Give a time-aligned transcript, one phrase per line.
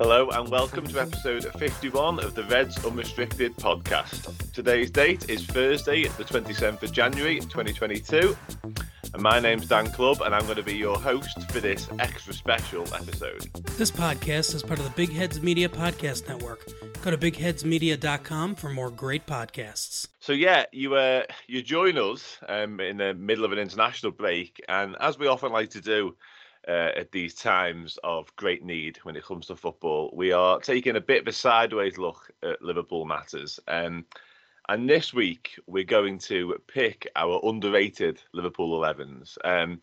[0.00, 4.52] Hello and welcome to episode 51 of the Reds Unrestricted podcast.
[4.52, 8.36] Today's date is Thursday, the 27th of January 2022.
[9.12, 12.32] And my name's Dan Clubbe, and I'm going to be your host for this extra
[12.32, 13.42] special episode.
[13.76, 16.68] This podcast is part of the Big Heads Media Podcast Network.
[17.02, 20.08] Go to bigheadsmedia.com for more great podcasts.
[20.20, 24.62] So yeah, you uh, you join us um, in the middle of an international break,
[24.68, 26.16] and as we often like to do,
[26.68, 30.10] uh, at these times of great need when it comes to football.
[30.12, 33.58] We are taking a bit of a sideways look at Liverpool matters.
[33.66, 34.04] Um,
[34.68, 39.38] and this week, we're going to pick our underrated Liverpool 11s.
[39.44, 39.80] Um,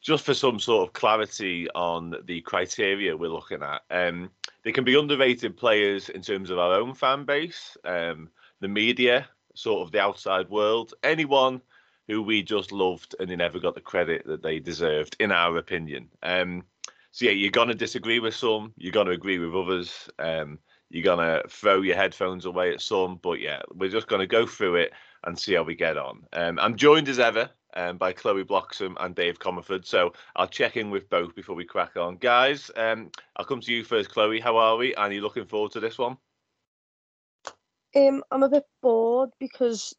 [0.00, 3.82] just for some sort of clarity on the criteria we're looking at.
[3.90, 4.30] Um,
[4.62, 8.28] they can be underrated players in terms of our own fan base, um,
[8.60, 11.62] the media, sort of the outside world, anyone
[12.08, 15.56] who we just loved and they never got the credit that they deserved, in our
[15.56, 16.08] opinion.
[16.22, 16.64] Um,
[17.10, 20.08] so yeah, you're gonna disagree with some, you're gonna agree with others.
[20.18, 20.58] Um,
[20.90, 24.76] you're gonna throw your headphones away at some, but yeah, we're just gonna go through
[24.76, 24.92] it
[25.24, 26.24] and see how we get on.
[26.32, 30.76] Um, I'm joined as ever um, by Chloe Bloxam and Dave Comerford, so I'll check
[30.76, 32.70] in with both before we crack on, guys.
[32.76, 34.40] Um, I'll come to you first, Chloe.
[34.40, 34.94] How are we?
[34.94, 36.16] And are you looking forward to this one?
[37.96, 39.94] Um, I'm a bit bored because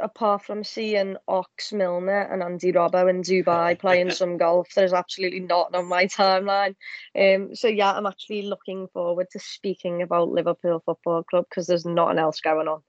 [0.00, 5.40] apart from seeing Ox Milner and Andy Robbo in Dubai playing some golf, there's absolutely
[5.40, 6.74] not on my timeline.
[7.18, 11.86] Um, so yeah, I'm actually looking forward to speaking about Liverpool Football Club because there's
[11.86, 12.82] nothing else going on.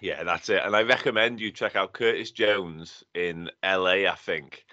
[0.00, 0.62] Yeah, that's it.
[0.64, 4.64] And I recommend you check out Curtis Jones in LA, I think,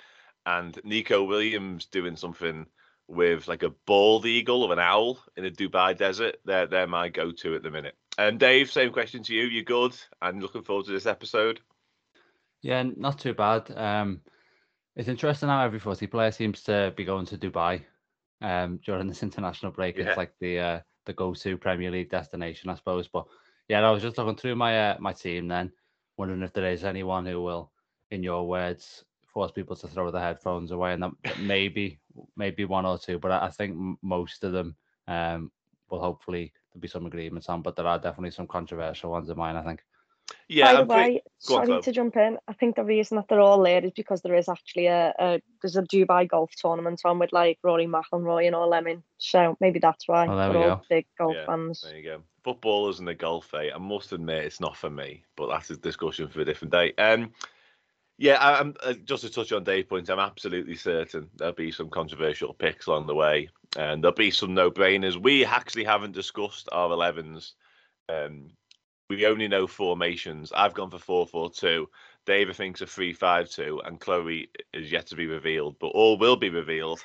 [0.46, 2.66] and Neco Williams doing something
[3.08, 6.38] with like a bald eagle or an owl in a Dubai desert.
[6.46, 7.96] They're they're my go-to at the minute.
[8.20, 9.46] And Dave, same question to you.
[9.46, 9.96] You're good?
[10.22, 11.62] And looking forward to this episode.
[12.62, 13.72] Yeah, not too bad.
[13.72, 14.20] Um,
[14.98, 17.82] it's interesting how every footy player seems to be going to Dubai
[18.42, 19.96] um, during this international break.
[19.96, 20.10] Yeah.
[20.10, 23.08] It's like the uh, the go-to Premier League destination, I suppose.
[23.08, 23.26] But
[23.70, 25.72] yeah, I was just looking through my uh, my team then,
[26.18, 27.72] wondering if there is anyone who will,
[28.12, 32.02] in your words, force people to throw their headphones away, and that maybe
[32.36, 34.76] maybe one or two, but I, I think most of them
[35.08, 35.54] um,
[35.90, 39.38] will hopefully there'll be some agreements on, but there are definitely some controversial ones of
[39.38, 39.82] mine, I think.
[40.48, 40.74] Yeah.
[40.74, 42.38] By the way, sorry on, to jump in.
[42.48, 45.42] I think the reason that they're all there is because there is actually a, a
[45.62, 49.04] there's a Dubai golf tournament on with like Rory McIlroy and all them in.
[49.18, 50.82] So maybe that's why oh, there we go.
[50.90, 51.82] big golf yeah, fans.
[51.82, 52.22] There you go.
[52.44, 53.70] Footballers and the golf, eh?
[53.74, 56.94] I must admit it's not for me, but that's a discussion for a different day.
[56.98, 57.32] Um,
[58.20, 60.10] yeah, I, am uh, just to touch on Dave point.
[60.10, 64.54] I'm absolutely certain there'll be some controversial picks along the way, and there'll be some
[64.54, 65.16] no-brainers.
[65.16, 67.54] We actually haven't discussed our 11s.
[68.10, 68.52] Um,
[69.10, 70.52] we only know formations.
[70.52, 71.88] I've gone for four-four-two.
[72.26, 75.78] David thinks a three-five-two, and Chloe is yet to be revealed.
[75.80, 77.00] But all will be revealed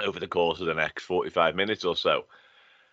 [0.00, 2.26] over the course of the next 45 minutes or so.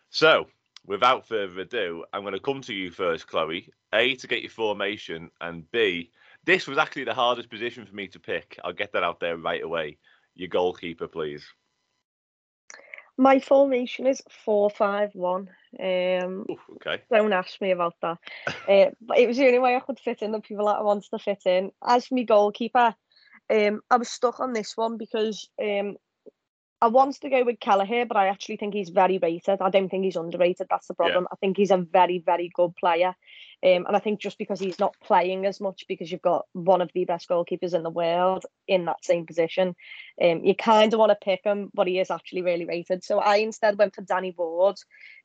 [0.09, 0.47] So,
[0.87, 3.69] without further ado, I'm going to come to you first, Chloe.
[3.93, 6.09] A to get your formation, and B
[6.45, 8.59] this was actually the hardest position for me to pick.
[8.63, 9.97] I'll get that out there right away.
[10.35, 11.45] Your goalkeeper, please.
[13.17, 15.49] My formation is four five one.
[15.79, 17.03] Um, Ooh, okay.
[17.11, 18.17] Don't ask me about that.
[18.47, 20.81] uh, but it was the only way I could fit in the people that I
[20.81, 21.71] wanted to fit in.
[21.85, 22.95] As for my goalkeeper,
[23.51, 25.97] um, I was stuck on this one because um,
[26.83, 29.61] I wanted to go with Kelleher, but I actually think he's very rated.
[29.61, 30.67] I don't think he's underrated.
[30.69, 31.23] That's the problem.
[31.23, 31.29] Yeah.
[31.31, 33.15] I think he's a very, very good player.
[33.65, 36.81] Um, and I think just because he's not playing as much, because you've got one
[36.81, 39.77] of the best goalkeepers in the world in that same position,
[40.21, 43.01] um, you kind of want to pick him, but he is actually really rated.
[43.05, 44.75] So I instead went for Danny Ward,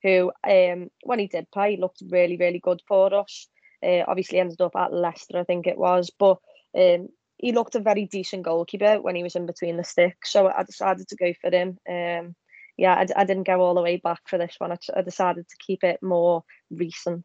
[0.04, 3.48] who, um, when he did play, looked really, really good for us.
[3.82, 6.38] Uh, obviously ended up at Leicester, I think it was, but
[6.76, 7.08] um,
[7.38, 10.30] he looked a very decent goalkeeper when he was in between the sticks.
[10.30, 11.78] So I decided to go for him.
[11.88, 12.34] Um,
[12.76, 14.72] yeah, I, I didn't go all the way back for this one.
[14.72, 17.24] I, I decided to keep it more recent.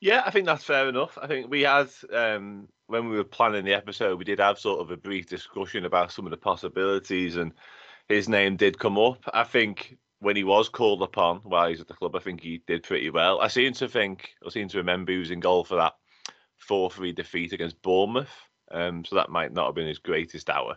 [0.00, 1.16] Yeah, I think that's fair enough.
[1.20, 4.80] I think we had um, when we were planning the episode, we did have sort
[4.80, 7.52] of a brief discussion about some of the possibilities, and
[8.08, 9.22] his name did come up.
[9.32, 12.62] I think when he was called upon while he's at the club, I think he
[12.66, 13.40] did pretty well.
[13.40, 15.94] I seem to think, I seem to remember he was in goal for that
[16.58, 18.34] four-three defeat against Bournemouth.
[18.70, 20.76] Um, so that might not have been his greatest hour.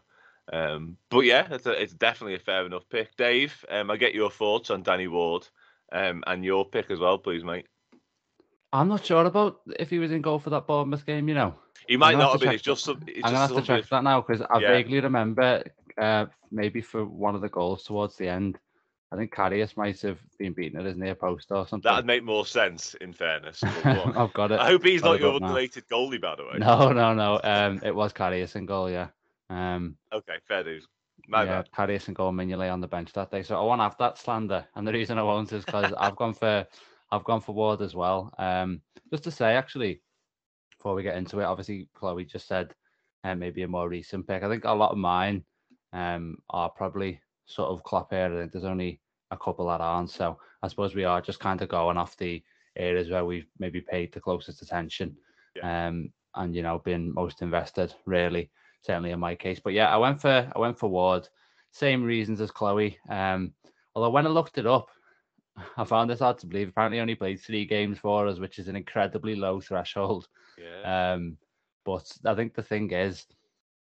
[0.52, 3.16] Um, but yeah, it's, a, it's definitely a fair enough pick.
[3.18, 5.48] Dave, um, I get your thoughts on Danny Ward
[5.92, 7.68] um, and your pick as well, please, mate.
[8.72, 11.28] I'm not sure about if he was in goal for that Bournemouth game.
[11.28, 11.56] You know,
[11.88, 12.52] he might not have, been.
[12.52, 12.84] It's just.
[12.84, 14.68] Some, it's I'm gonna have to check that now because I yeah.
[14.70, 15.64] vaguely remember
[15.98, 18.60] uh, maybe for one of the goals towards the end.
[19.12, 21.90] I think Karius might have been beaten at his near post or something.
[21.90, 23.64] That'd make more sense, in fairness.
[23.84, 24.60] I've got it.
[24.60, 26.58] I hope he's not your underrated goalie, by the way.
[26.60, 27.40] No, no, no.
[27.44, 29.08] Um, it was Karius in goal, yeah.
[29.50, 30.88] Um, okay, fair dues.
[31.28, 31.90] My yeah, bad.
[32.08, 33.44] And Gold Mignolet on the bench that day.
[33.44, 34.66] So I won't have that slander.
[34.76, 36.66] And the reason I won't is because I've gone for
[37.12, 38.34] I've gone for Ward as well.
[38.38, 38.82] Um,
[39.12, 40.02] just to say, actually,
[40.78, 42.74] before we get into it, obviously Chloe just said
[43.24, 44.44] uh, maybe a more recent pick.
[44.44, 45.44] I think a lot of mine
[45.92, 48.32] um, are probably sort of Klopp here.
[48.34, 49.00] I think there's only
[49.32, 50.10] a couple that aren't.
[50.10, 52.44] So I suppose we are just kind of going off the
[52.78, 55.16] areas where we've maybe paid the closest attention
[55.56, 55.88] Yeah.
[55.88, 58.50] um, and you know been most invested really
[58.84, 61.28] certainly in my case but yeah i went for i went for ward
[61.72, 63.52] same reasons as chloe um
[63.96, 64.88] although when i looked it up
[65.78, 68.68] i found this hard to believe apparently only played three games for us which is
[68.68, 71.14] an incredibly low threshold Yeah.
[71.14, 71.36] um
[71.84, 73.26] but i think the thing is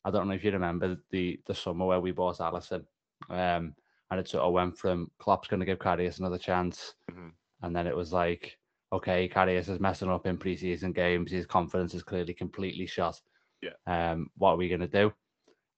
[0.05, 2.85] i don't know if you remember the the summer where we bought Alisson
[3.31, 3.75] um
[4.11, 7.33] and it sort of went from Klopp's going to give Karius another chance Mhm.
[7.63, 8.59] and then it was like
[8.93, 11.33] okay, Karius is messing up in preseason games.
[11.33, 13.21] His confidence is clearly completely shot.
[13.61, 13.73] Yeah.
[13.87, 15.13] Um, what are we going to do?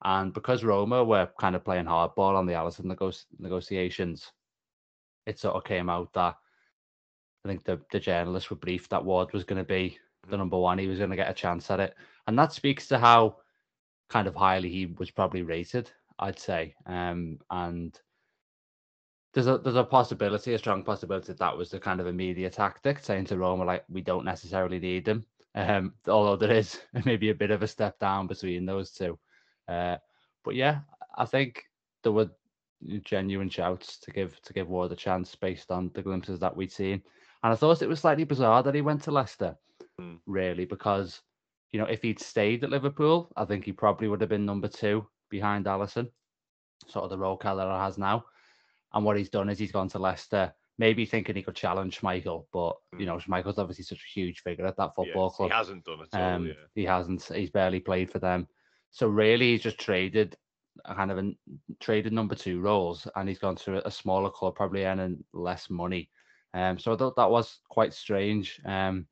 [0.04, 4.30] And because Roma were kind of playing hardball on the Alisson nego- negotiations,
[5.24, 6.36] it sort of came out that
[7.44, 9.98] I think the, the journalists were briefed that Ward was going to be
[10.28, 10.40] the Mhm.
[10.40, 10.78] number one.
[10.78, 11.96] He was going to get a chance at it.
[12.26, 13.38] And that speaks to how
[14.10, 16.74] kind of highly he was probably rated, I'd say.
[16.86, 17.98] Um, and
[19.34, 22.12] there's a there's a possibility, a strong possibility that, that was the kind of a
[22.12, 25.24] media tactic, saying to Roma like we don't necessarily need them.
[25.54, 29.18] Um, although there is maybe a bit of a step down between those two.
[29.68, 29.96] Uh,
[30.44, 30.80] but yeah,
[31.16, 31.64] I think
[32.02, 32.30] there were
[33.04, 36.72] genuine shouts to give to give Ward a chance based on the glimpses that we'd
[36.72, 37.02] seen.
[37.42, 39.56] And I thought it was slightly bizarre that he went to Leicester,
[39.98, 40.16] Hmm.
[40.26, 41.20] really, because
[41.72, 44.68] you know if he'd stayed at Liverpool, I think he probably would have been number
[44.68, 46.08] two behind Alisson,
[46.86, 48.24] sort of the role Kelleher has now.
[48.92, 52.46] And what he's done is he's gone to Leicester, maybe thinking he could challenge Schmeichel,
[52.52, 53.06] but you Mm.
[53.06, 55.50] know Schmeichel's obviously such a huge figure at that football club.
[55.50, 56.14] He hasn't done it.
[56.14, 56.52] Um, yeah.
[56.74, 57.22] He hasn't.
[57.24, 58.48] He's barely played for them.
[58.90, 60.36] So really, he's just traded
[60.84, 61.32] a kind of a
[61.80, 66.08] traded number two roles, and he's gone to a smaller club, probably earning less money.
[66.54, 68.58] Um, so I thought that was quite strange.
[68.64, 69.06] Um,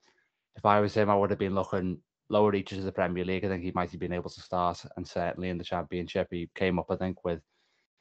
[0.57, 3.45] if I was him, I would have been looking lower reaches of the Premier League.
[3.45, 6.49] I think he might have been able to start, and certainly in the Championship, he
[6.55, 7.41] came up, I think, with,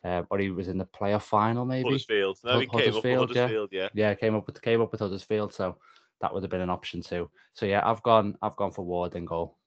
[0.03, 1.89] uh, or he was in the playoff final, maybe.
[1.89, 2.39] Huddersfield.
[2.43, 3.41] No, Hud- he came up with Huddersfield, yeah.
[3.41, 3.89] Huddersfield, yeah.
[3.93, 5.77] Yeah, came up with came up with Huddersfield, so
[6.21, 7.29] that would have been an option too.
[7.53, 9.57] So yeah, I've gone I've gone for Ward in goal.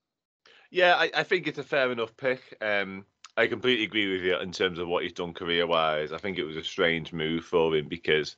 [0.71, 2.57] Yeah, I, I think it's a fair enough pick.
[2.61, 3.07] Um,
[3.37, 6.13] I completely agree with you in terms of what he's done career wise.
[6.13, 8.37] I think it was a strange move for him because,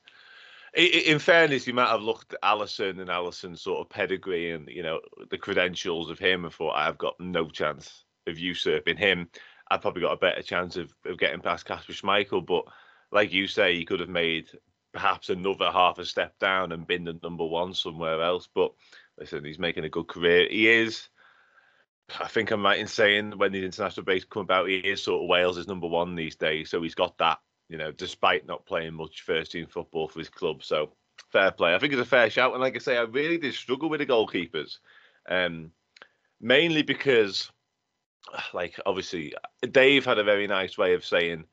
[0.73, 4.83] in fairness, you might have looked at Alisson and Alisson's sort of pedigree and you
[4.83, 9.29] know the credentials of him and thought I've got no chance of usurping him.
[9.69, 12.45] I've probably got a better chance of, of getting past Kasper Schmeichel.
[12.45, 12.65] But
[13.11, 14.49] like you say, he could have made
[14.93, 18.47] perhaps another half a step down and been the number one somewhere else.
[18.53, 18.73] But
[19.17, 20.47] listen, he's making a good career.
[20.49, 21.07] He is.
[22.19, 25.23] I think I'm right in saying when the international breaks come about, he is sort
[25.23, 26.69] of Wales' number one these days.
[26.69, 27.39] So he's got that,
[27.71, 30.61] you know, despite not playing much first team football for his club.
[30.61, 30.91] So
[31.31, 31.73] fair play.
[31.73, 32.51] I think it's a fair shout.
[32.51, 34.79] And like I say, I really did struggle with the goalkeepers,
[35.29, 35.71] um,
[36.41, 37.49] mainly because,
[38.53, 39.33] like, obviously,
[39.71, 41.45] Dave had a very nice way of saying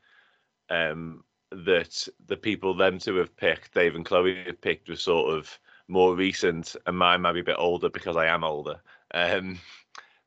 [0.70, 1.22] um,
[1.52, 5.56] that the people them two have picked, Dave and Chloe have picked, were sort of
[5.86, 8.80] more recent, and mine might be a bit older because I am older.
[9.14, 9.60] Um,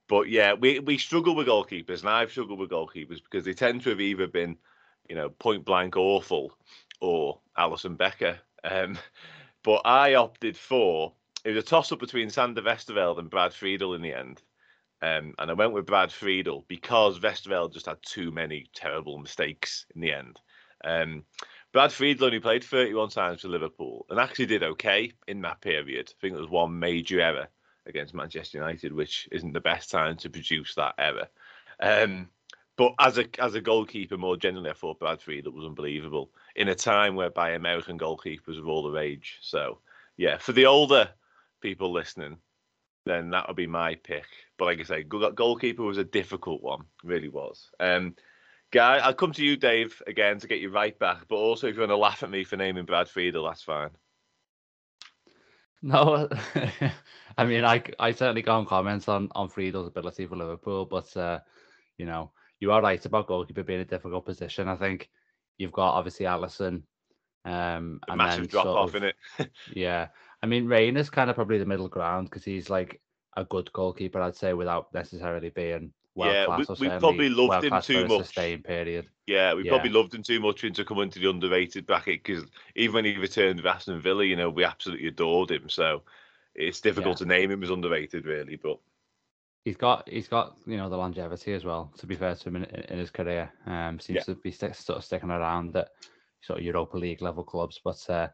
[0.07, 3.81] but yeah, we, we struggle with goalkeepers, and I've struggled with goalkeepers because they tend
[3.83, 4.57] to have either been,
[5.11, 6.57] you know, point blank awful
[7.01, 8.39] or Alisson Becker.
[8.63, 8.97] Um,
[9.61, 11.11] but I opted for
[11.43, 14.41] it was a toss up between Sander Westerveld and Brad Friedel in the end.
[15.01, 19.85] Um, and I went with Brad Friedel because Westerveld just had too many terrible mistakes
[19.93, 20.39] in the end.
[20.85, 21.25] Um,
[21.73, 26.07] Brad Friedel only played 31 times for Liverpool and actually did okay in that period.
[26.09, 27.49] I think there was one major error
[27.85, 31.27] against Manchester United, which isn't the best time to produce that error.
[31.81, 32.29] Um,
[32.77, 36.69] but as a as a goalkeeper, more generally, I thought Brad Friedel was unbelievable in
[36.69, 39.39] a time whereby American goalkeepers were all the rage.
[39.41, 39.79] So
[40.17, 41.09] yeah, for the older
[41.61, 42.37] people listening,
[43.05, 44.25] then that would be my pick.
[44.57, 47.69] But like I say, goalkeeper was a difficult one, really was.
[47.79, 48.15] Um,
[48.71, 51.27] Guy, I'll come to you, Dave, again to get you right back.
[51.27, 53.89] But also, if you want to laugh at me for naming Brad Friedel, that's fine.
[55.81, 56.29] No,
[57.37, 61.39] I mean I I certainly can't comment on on Friedel's ability for Liverpool, but uh,
[61.97, 64.69] you know you are right about goalkeeper being a difficult position.
[64.69, 65.09] I think
[65.57, 66.83] you've got obviously Alisson,
[67.43, 69.15] um, A and massive then drop off of- in it.
[69.75, 70.07] Yeah,
[70.41, 73.01] I mean Reina is kind of probably the middle ground because he's like
[73.35, 77.63] a good goalkeeper, I'd say, without necessarily being world Yeah, class we- we probably loved
[77.63, 78.25] him too much.
[78.27, 79.09] sustained period.
[79.27, 79.69] Yeah, we Yeah.
[79.71, 82.43] probably loved him too much into coming to the underrated bracket because
[82.75, 85.69] even when he returned to Aston Villa, you know, we absolutely adored him.
[85.69, 86.03] So
[86.53, 88.57] it's difficult to name him as underrated, really.
[88.57, 88.79] But
[89.63, 91.91] he's got he's got you know the longevity as well.
[91.97, 94.33] To be fair to him in, in his career, um, seems yeah.
[94.33, 95.89] to be st- sort of sticking around at
[96.41, 97.79] sort of Europa League level clubs.
[97.83, 98.27] But uh,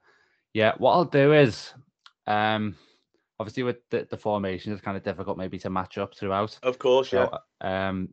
[0.54, 1.74] yeah, what I'll do is,
[2.26, 2.76] um,
[3.40, 6.58] obviously with the, the formation, it's kind of difficult maybe to match up throughout.
[6.64, 7.30] Of course, yeah.
[7.62, 8.10] um,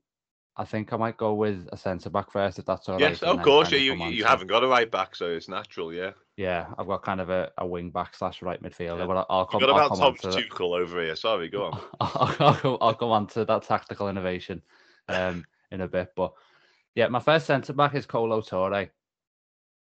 [0.56, 3.28] I think I might go with a centre back first, if that's all yes, right.
[3.28, 3.72] Yes, of course.
[3.72, 5.92] Yeah, you, you haven't got a right back, so it's natural.
[5.92, 6.12] Yeah.
[6.36, 9.06] Yeah, I've got kind of a, a wing back slash right midfielder, yeah.
[9.06, 9.60] but I'll come.
[9.60, 11.16] Got about Tom Tuchel over here.
[11.16, 11.80] Sorry, go on.
[12.00, 14.62] I'll, I'll, go, I'll go on to that tactical innovation
[15.08, 16.32] um, in a bit, but
[16.94, 18.90] yeah, my first centre back is Kolo Touré.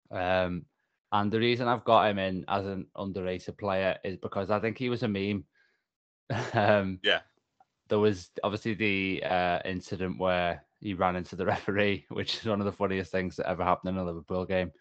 [0.09, 0.65] Um,
[1.11, 4.77] and the reason I've got him in as an underrated player is because I think
[4.77, 5.43] he was a meme.
[6.53, 7.19] um, yeah.
[7.91, 12.61] There was obviously the uh, incident where he ran into the referee, which is one
[12.61, 14.71] of the funniest things that ever happened in a Liverpool game.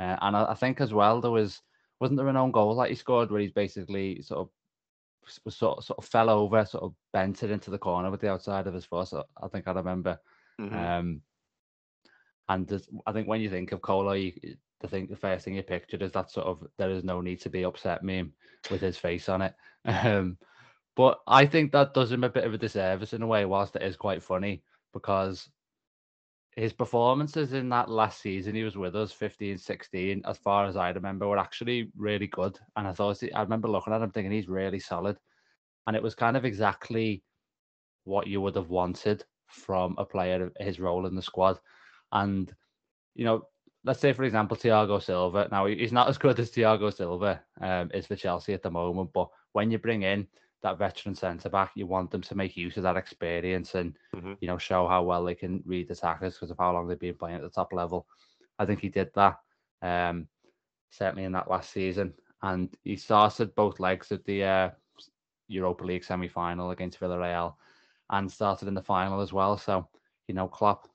[0.00, 1.62] Uh, and I, I, think as well there was
[2.00, 4.48] wasn't there an own goal that he scored where he's basically sort of
[5.44, 8.20] was sort of, sort of fell over, sort of bent it into the corner with
[8.20, 9.08] the outside of his foot.
[9.08, 10.18] So I think I remember.
[10.60, 10.76] Mm-hmm.
[10.76, 11.20] Um,
[12.48, 14.32] and I think when you think of Kolo, you,
[14.80, 17.40] the thing the first thing you pictured is that sort of there is no need
[17.42, 18.32] to be upset meme
[18.70, 19.54] with his face on it.
[19.86, 20.36] Um,
[20.96, 23.76] but I think that does him a bit of a disservice in a way, whilst
[23.76, 24.62] it is quite funny
[24.92, 25.48] because
[26.56, 30.74] his performances in that last season he was with us 15 16 as far as
[30.74, 32.58] i remember were actually really good.
[32.76, 35.18] And i thought i remember looking at him thinking he's really solid.
[35.86, 37.22] And it was kind of exactly
[38.04, 41.60] what you would have wanted from a player of his role in the squad.
[42.10, 42.52] And
[43.14, 43.46] you know
[43.84, 45.48] let's say for example Thiago Silva.
[45.52, 49.10] Now he's not as good as Thiago Silva um, is for Chelsea at the moment
[49.12, 50.26] but when you bring in
[50.62, 51.72] that veteran centre back.
[51.74, 54.34] You want them to make use of that experience and mm-hmm.
[54.40, 56.98] you know show how well they can read the attackers because of how long they've
[56.98, 58.06] been playing at the top level.
[58.58, 59.38] I think he did that
[59.82, 60.28] um,
[60.90, 64.70] certainly in that last season, and he started both legs of the uh,
[65.48, 67.54] Europa League semi final against Villarreal,
[68.10, 69.56] and started in the final as well.
[69.56, 69.88] So
[70.28, 70.88] you know, Klopp.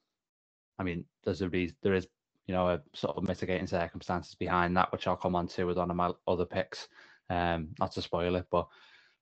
[0.79, 2.07] I mean, there's a reason, there is
[2.47, 5.77] you know a sort of mitigating circumstances behind that, which I'll come on to with
[5.77, 6.87] one of my other picks.
[7.29, 8.67] Um, not to spoil it, but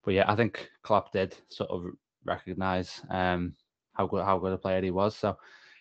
[0.04, 1.86] but yeah, I think Klopp did sort of
[2.26, 3.54] recognise um,
[3.94, 5.16] how good how good a player he was.
[5.16, 5.38] So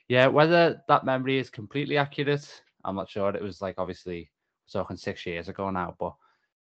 [0.08, 3.34] yeah, whether that memory is completely accurate, I'm not sure.
[3.34, 4.30] It was like obviously
[4.72, 6.14] talking six years ago now, but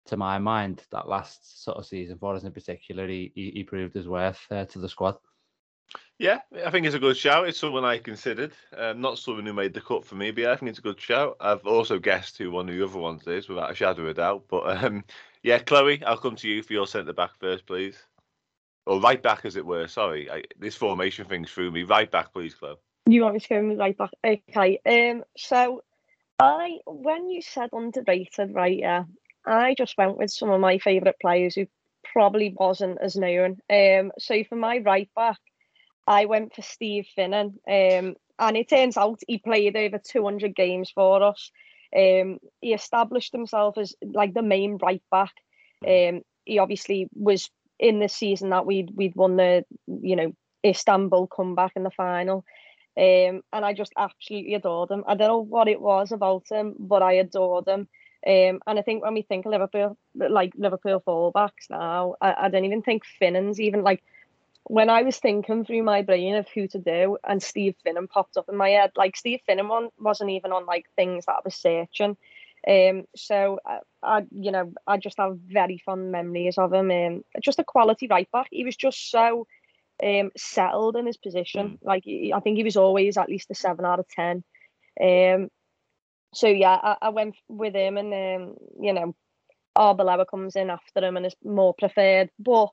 [0.07, 3.65] to my mind, that last sort of season for us in particular, he, he, he
[3.65, 5.17] proved his worth uh, to the squad.
[6.19, 7.49] Yeah, I think it's a good shout.
[7.49, 8.53] It's someone I considered.
[8.77, 10.83] Um, not someone who made the cut for me, but yeah, I think it's a
[10.83, 11.37] good shout.
[11.41, 14.15] I've also guessed who one of the other ones is without a shadow of a
[14.15, 14.45] doubt.
[14.49, 15.05] But um,
[15.43, 17.97] yeah, Chloe, I'll come to you for your centre back first, please.
[18.87, 19.87] Or right back, as it were.
[19.87, 21.85] Sorry, I, this formation thing threw me.
[21.85, 22.77] Right back, please, Chloe.
[23.07, 24.11] You want me to go with right back?
[24.25, 24.81] Okay.
[24.87, 25.25] Um.
[25.37, 25.83] So,
[26.39, 28.79] I when you said underrated, right?
[28.79, 29.05] Yeah,
[29.47, 31.67] I just went with some of my favourite players who
[32.13, 33.59] probably wasn't as known.
[33.71, 34.13] Um.
[34.19, 35.39] So for my right back,
[36.07, 37.55] I went for Steve Finnan.
[37.69, 38.17] Um.
[38.39, 41.53] And it turns out he played over 200 games for us.
[41.97, 45.33] Um, he established himself as like the main right back.
[45.87, 50.33] Um, he obviously was in the season that we'd we'd won the you know
[50.65, 52.45] Istanbul comeback in the final.
[52.97, 55.05] Um, and I just absolutely adored him.
[55.07, 57.89] I don't know what it was about him, but I adored him.
[58.25, 62.49] Um, and I think when we think of Liverpool, like Liverpool fullbacks now, I, I
[62.51, 64.05] don't even think Finnan's even like
[64.65, 68.37] when I was thinking through my brain of who to do, and Steve Finnan popped
[68.37, 68.93] up in my head.
[68.97, 72.17] Like Steve Finnan one wasn't even on like things that I was searching.
[72.67, 76.91] Um, so I, I, you know, I just have very fond memories of him.
[76.91, 78.49] Um, just a quality right back.
[78.51, 79.47] He was just so
[80.03, 81.79] um settled in his position.
[81.83, 81.87] Mm.
[81.87, 84.45] Like I think he was always at least a seven out of ten.
[85.01, 85.49] Um,
[86.35, 89.15] so yeah, I, I went with him, and um, you know,
[89.77, 92.71] Arbeloa comes in after him and is more preferred, but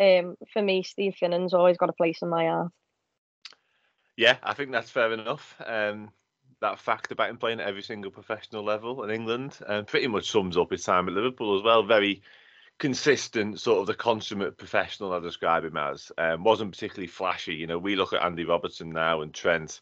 [0.00, 2.72] um, for me, Steve Finnan's always got a place in my heart.
[4.16, 5.56] Yeah, I think that's fair enough.
[5.64, 6.10] Um,
[6.60, 10.06] that fact about him playing at every single professional level in England and um, pretty
[10.06, 11.82] much sums up his time at Liverpool as well.
[11.82, 12.22] Very
[12.78, 16.10] consistent, sort of the consummate professional I describe him as.
[16.16, 17.54] Um, wasn't particularly flashy.
[17.54, 19.80] You know, we look at Andy Robertson now and Trent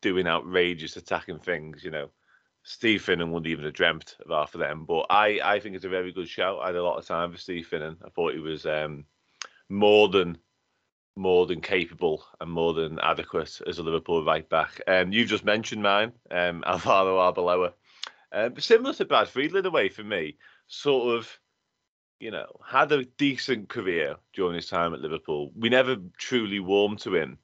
[0.00, 1.82] doing outrageous attacking things.
[1.84, 2.10] You know,
[2.62, 4.84] Steve Finnan wouldn't even have dreamt of half of them.
[4.84, 6.58] But I, I think it's a very good shout.
[6.60, 7.96] I had a lot of time for Steve Finnan.
[8.04, 9.04] I thought he was um,
[9.68, 10.38] more than
[11.18, 14.80] more than capable and more than adequate as a Liverpool right back.
[14.86, 17.72] Um, you've just mentioned mine, um, Alvaro Arbeloa.
[18.30, 20.36] Um, similar to Brad Friedel in a way for me,
[20.68, 21.38] sort of,
[22.20, 25.50] you know, had a decent career during his time at Liverpool.
[25.56, 27.38] We never truly warmed to him.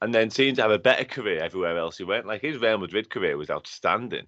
[0.00, 2.26] And then seemed to have a better career everywhere else he went.
[2.26, 4.26] Like his Real Madrid career was outstanding.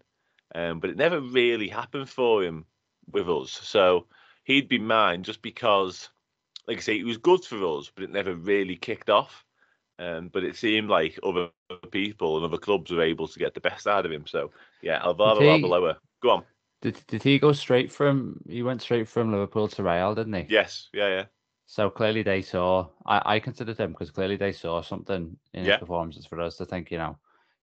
[0.55, 2.67] Um, but it never really happened for him
[3.11, 3.53] with us.
[3.53, 4.07] So
[4.45, 6.11] he'd be mine just because
[6.71, 9.45] like I say, it was good for us, but it never really kicked off.
[9.99, 11.49] Um, but it seemed like other
[11.91, 14.25] people and other clubs were able to get the best out of him.
[14.25, 15.97] So yeah, Alvaro Arbeloa.
[16.23, 16.45] Go on.
[16.81, 18.41] Did did he go straight from?
[18.49, 20.47] He went straight from Liverpool to Real, didn't he?
[20.49, 21.25] Yes, yeah, yeah.
[21.67, 22.87] So clearly they saw.
[23.05, 25.73] I, I considered him because clearly they saw something in Yeah.
[25.73, 27.19] his performances for us to think, you know,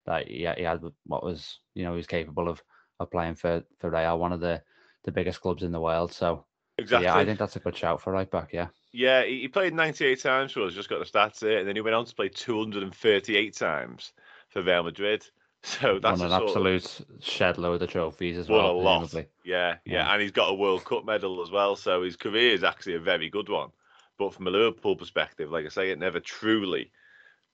[0.06, 2.64] that he, he had what was, you know, he was capable of
[3.02, 4.64] of playing for for Real, one of the
[5.04, 6.14] the biggest clubs in the world.
[6.14, 6.46] So
[6.78, 7.06] Exactly.
[7.06, 8.52] yeah, I think that's a good shout for right back.
[8.54, 11.68] Yeah, Yeah, he he played 98 times for us, just got the stats here, and
[11.68, 14.14] then he went on to play 238 times
[14.50, 15.26] for Real Madrid.
[15.66, 18.72] So that's an sort of- absolute shed load of trophies as well.
[18.72, 19.14] a lot.
[19.14, 20.12] Yeah, yeah, Yeah.
[20.14, 21.78] and he's got a World Cup medal as well.
[21.78, 23.70] So his career is actually a very good one.
[24.18, 26.92] But from a Liverpool perspective, like I say, it never truly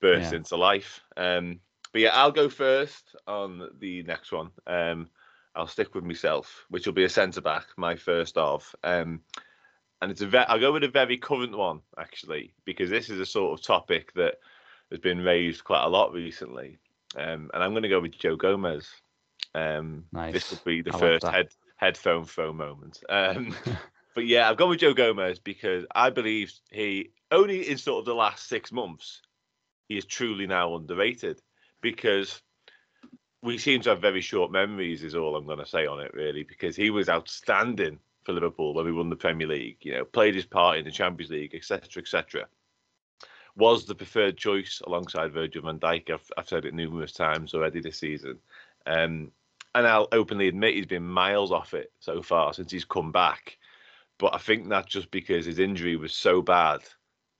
[0.00, 0.38] burst Yeah.
[0.38, 1.04] into life.
[1.16, 1.60] Um,
[1.92, 4.50] but yeah, I'll go first on the next one.
[4.66, 5.08] Um,
[5.54, 8.74] I'll stick with myself, which will be a centre back, my first of.
[8.82, 9.20] Um,
[10.00, 13.20] and it's a ve- I'll go with a very current one actually, because this is
[13.20, 14.36] a sort of topic that
[14.90, 16.78] has been raised quite a lot recently.
[17.16, 18.88] Um, and I'm going to go with Joe Gomez.
[19.54, 20.50] Um, This Nice.
[20.50, 23.02] would be the I first head headphone throw moment.
[23.08, 23.54] Um,
[24.14, 28.04] but yeah, I've gone with Joe Gomez because I believe he only in sort of
[28.06, 29.22] the last six months
[29.88, 31.40] he is truly now underrated
[31.80, 32.40] because
[33.42, 35.02] we seem to have very short memories.
[35.02, 38.74] Is all I'm going to say on it really because he was outstanding for Liverpool
[38.74, 39.78] when we won the Premier League.
[39.82, 42.46] You know, played his part in the Champions League, etc., etc.
[43.56, 46.10] Was the preferred choice alongside Virgil van Dijk.
[46.10, 48.38] I've, I've said it numerous times already this season.
[48.86, 49.32] Um,
[49.74, 53.58] and I'll openly admit he's been miles off it so far since he's come back.
[54.18, 56.80] But I think that's just because his injury was so bad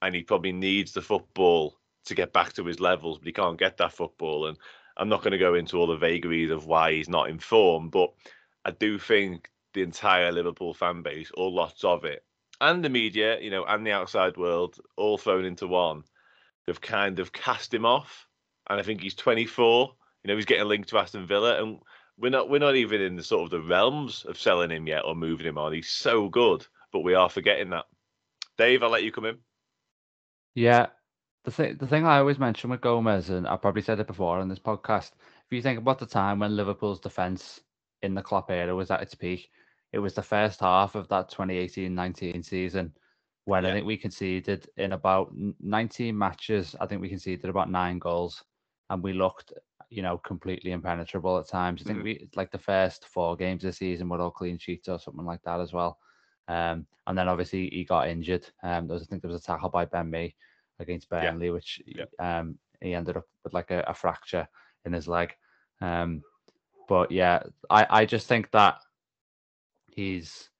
[0.02, 3.58] and he probably needs the football to get back to his levels, but he can't
[3.58, 4.46] get that football.
[4.46, 4.56] And
[4.96, 7.90] I'm not going to go into all the vagaries of why he's not in form,
[7.90, 8.12] but
[8.64, 12.24] I do think the entire Liverpool fan base, or lots of it,
[12.60, 16.02] and the media, you know, and the outside world, all thrown into one,
[16.66, 18.26] have kind of cast him off.
[18.68, 19.92] And I think he's 24.
[20.22, 21.78] You know, he's getting linked to Aston Villa, and
[22.18, 25.04] we're not we're not even in the sort of the realms of selling him yet
[25.04, 25.72] or moving him on.
[25.72, 27.86] He's so good, but we are forgetting that.
[28.58, 29.38] Dave, I'll let you come in.
[30.54, 30.88] Yeah,
[31.44, 34.38] the thing the thing I always mention with Gomez, and I probably said it before
[34.38, 35.12] on this podcast,
[35.46, 37.60] if you think about the time when Liverpool's defence
[38.02, 39.50] in the Klopp era was at its peak,
[39.92, 42.92] it was the first half of that 2018-19 season
[43.44, 47.98] when I think we conceded in about 19 matches, I think we conceded about nine
[47.98, 48.44] goals,
[48.90, 49.52] and we looked,
[49.88, 51.82] you know, completely impenetrable at times.
[51.82, 52.04] I think Mhm.
[52.04, 55.24] we like the first four games of the season were all clean sheets or something
[55.24, 55.98] like that as well.
[56.48, 58.46] Um, and then obviously he got injured.
[58.62, 60.36] Um, there was, I think there was a tackle by Ben Mee
[60.78, 62.06] against Burnley, which Yeah.
[62.18, 64.46] um he ended up with like a, a fracture
[64.84, 65.34] in his leg.
[65.80, 66.22] Um,
[66.88, 68.78] but yeah, I I just think that
[69.94, 70.50] he's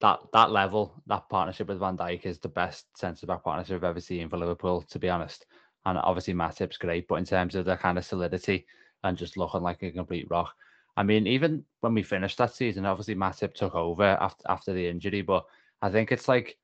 [0.00, 3.84] that that level, that partnership with Van Dijk is the best centre back partnership I've
[3.84, 5.46] ever seen for Liverpool, to be honest.
[5.86, 8.66] And obviously Matip's great, but in terms of the kind of solidity
[9.02, 10.54] and just looking like a complete rock.
[10.96, 14.86] I mean, even when we finished that season, obviously Matip took over after after the
[14.86, 15.44] injury, but
[15.82, 16.56] I think it's like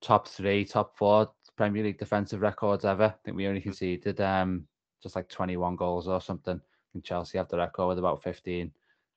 [0.00, 3.04] top three, top four Premier League defensive records ever.
[3.04, 4.66] I think we only conceded um
[5.02, 6.56] just like 21 goals or something.
[6.56, 8.72] I think Chelsea have the record with about 15.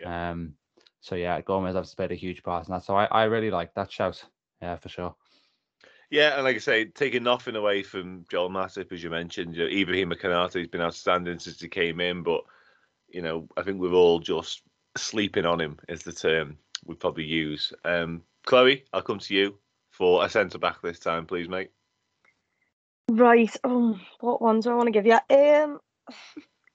[0.05, 0.55] Um
[1.01, 2.83] so yeah, Gomez has played a huge part in that.
[2.83, 4.23] So I, I really like that shout.
[4.61, 5.15] Yeah, for sure.
[6.11, 9.63] Yeah, and like I say, taking nothing away from Joel Matip, as you mentioned, you
[9.63, 12.41] know, Ibrahim Konaté has been outstanding since he came in, but
[13.09, 14.61] you know, I think we're all just
[14.97, 17.73] sleeping on him is the term we'd probably use.
[17.85, 19.57] Um, Chloe, I'll come to you
[19.89, 21.71] for a centre back this time, please, mate.
[23.09, 23.55] Right.
[23.63, 25.17] Um, what ones do I want to give you?
[25.29, 25.79] Um,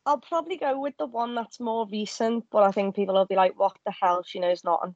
[0.06, 3.34] I'll probably go with the one that's more recent, but I think people will be
[3.34, 4.22] like, "What the hell?
[4.22, 4.94] She knows nothing."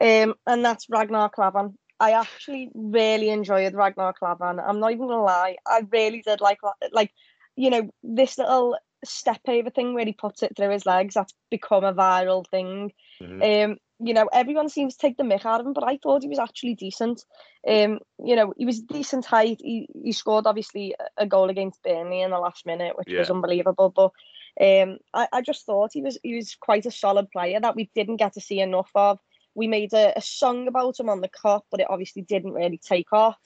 [0.00, 1.76] Um, and that's Ragnar Klavan.
[2.00, 4.60] I actually really enjoyed Ragnar Klavan.
[4.60, 5.56] I'm not even gonna lie.
[5.66, 6.58] I really did like
[6.92, 7.12] like,
[7.56, 11.14] you know, this little step over thing where he puts it through his legs.
[11.14, 12.92] That's become a viral thing.
[13.20, 13.64] Mhm.
[13.64, 16.22] Um, you know, everyone seems to take the mick out of him, but I thought
[16.22, 17.24] he was actually decent.
[17.66, 19.58] Um, you know, he was decent height.
[19.60, 23.30] He, he scored obviously a- a goal against Burnley in the last minute, which was
[23.30, 23.90] unbelievable.
[23.90, 24.10] But
[24.60, 27.90] um, I, I just thought he was he was quite a solid player that we
[27.94, 29.18] didn't get to see enough of.
[29.54, 32.78] We made a, a song about him on the cup, but it obviously didn't really
[32.78, 33.38] take off.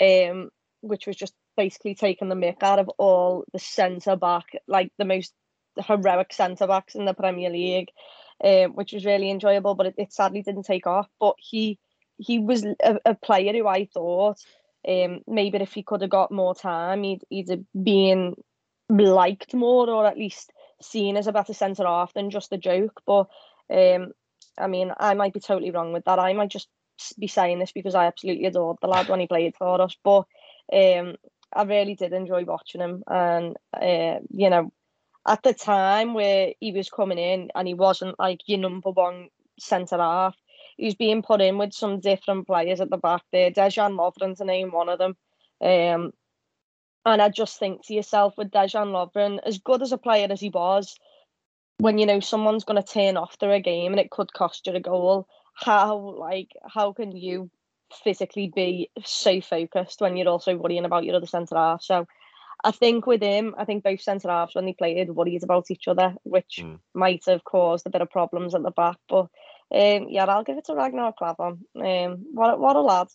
[0.00, 0.50] Um,
[0.82, 5.06] which was just basically taking the mick out of all the centre back, like the
[5.06, 5.32] most
[5.86, 7.90] heroic centre backs in the Premier League
[8.42, 9.74] um, which was really enjoyable.
[9.74, 11.08] But it, it sadly didn't take off.
[11.18, 11.78] But he
[12.18, 14.38] he was a, a player who I thought
[14.88, 18.34] um, maybe if he could have got more time, he'd he'd have been
[18.88, 23.02] liked more, or at least seen as a better centre half than just a joke.
[23.06, 23.28] But
[23.70, 24.12] um,
[24.58, 26.18] I mean, I might be totally wrong with that.
[26.18, 26.68] I might just
[27.18, 29.96] be saying this because I absolutely adored the lad when he played for us.
[30.02, 30.24] But
[30.72, 31.16] um,
[31.52, 34.72] I really did enjoy watching him, and uh, you know,
[35.26, 39.28] at the time where he was coming in and he wasn't like your number one
[39.58, 40.36] centre half,
[40.76, 43.50] he was being put in with some different players at the back there.
[43.50, 45.16] Dejan Lovren to name one of them.
[45.60, 46.12] Um,
[47.06, 50.40] and I just think to yourself with Dejan Lovren, as good as a player as
[50.40, 50.98] he was,
[51.78, 54.74] when you know someone's going to turn off their game and it could cost you
[54.74, 57.48] a goal, how like how can you
[58.02, 61.82] physically be so focused when you're also worrying about your other centre half?
[61.82, 62.08] So
[62.64, 65.86] I think with him, I think both centre halves when they played worried about each
[65.86, 66.80] other, which mm.
[66.92, 68.96] might have caused a bit of problems at the back.
[69.08, 69.28] But
[69.70, 71.60] um, yeah, I'll give it to Ragnar Klavan.
[71.76, 73.08] Um, what what a lad.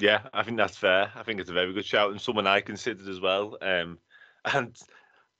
[0.00, 1.12] Yeah, I think that's fair.
[1.14, 3.58] I think it's a very good shout and someone I considered as well.
[3.60, 3.98] Um,
[4.44, 4.76] and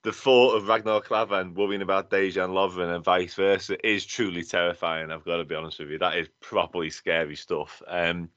[0.03, 5.11] the thought of Ragnar Klavan worrying about Dejan Lovren and vice versa is truly terrifying.
[5.11, 5.99] I've got to be honest with you.
[5.99, 7.81] That is properly scary stuff.
[7.87, 8.29] Um,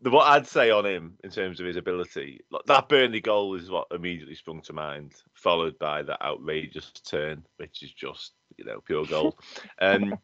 [0.00, 3.70] the, what I'd say on him in terms of his ability, that Burnley goal is
[3.70, 8.80] what immediately sprung to mind, followed by that outrageous turn, which is just you know
[8.80, 9.34] pure gold.
[9.80, 10.18] Um,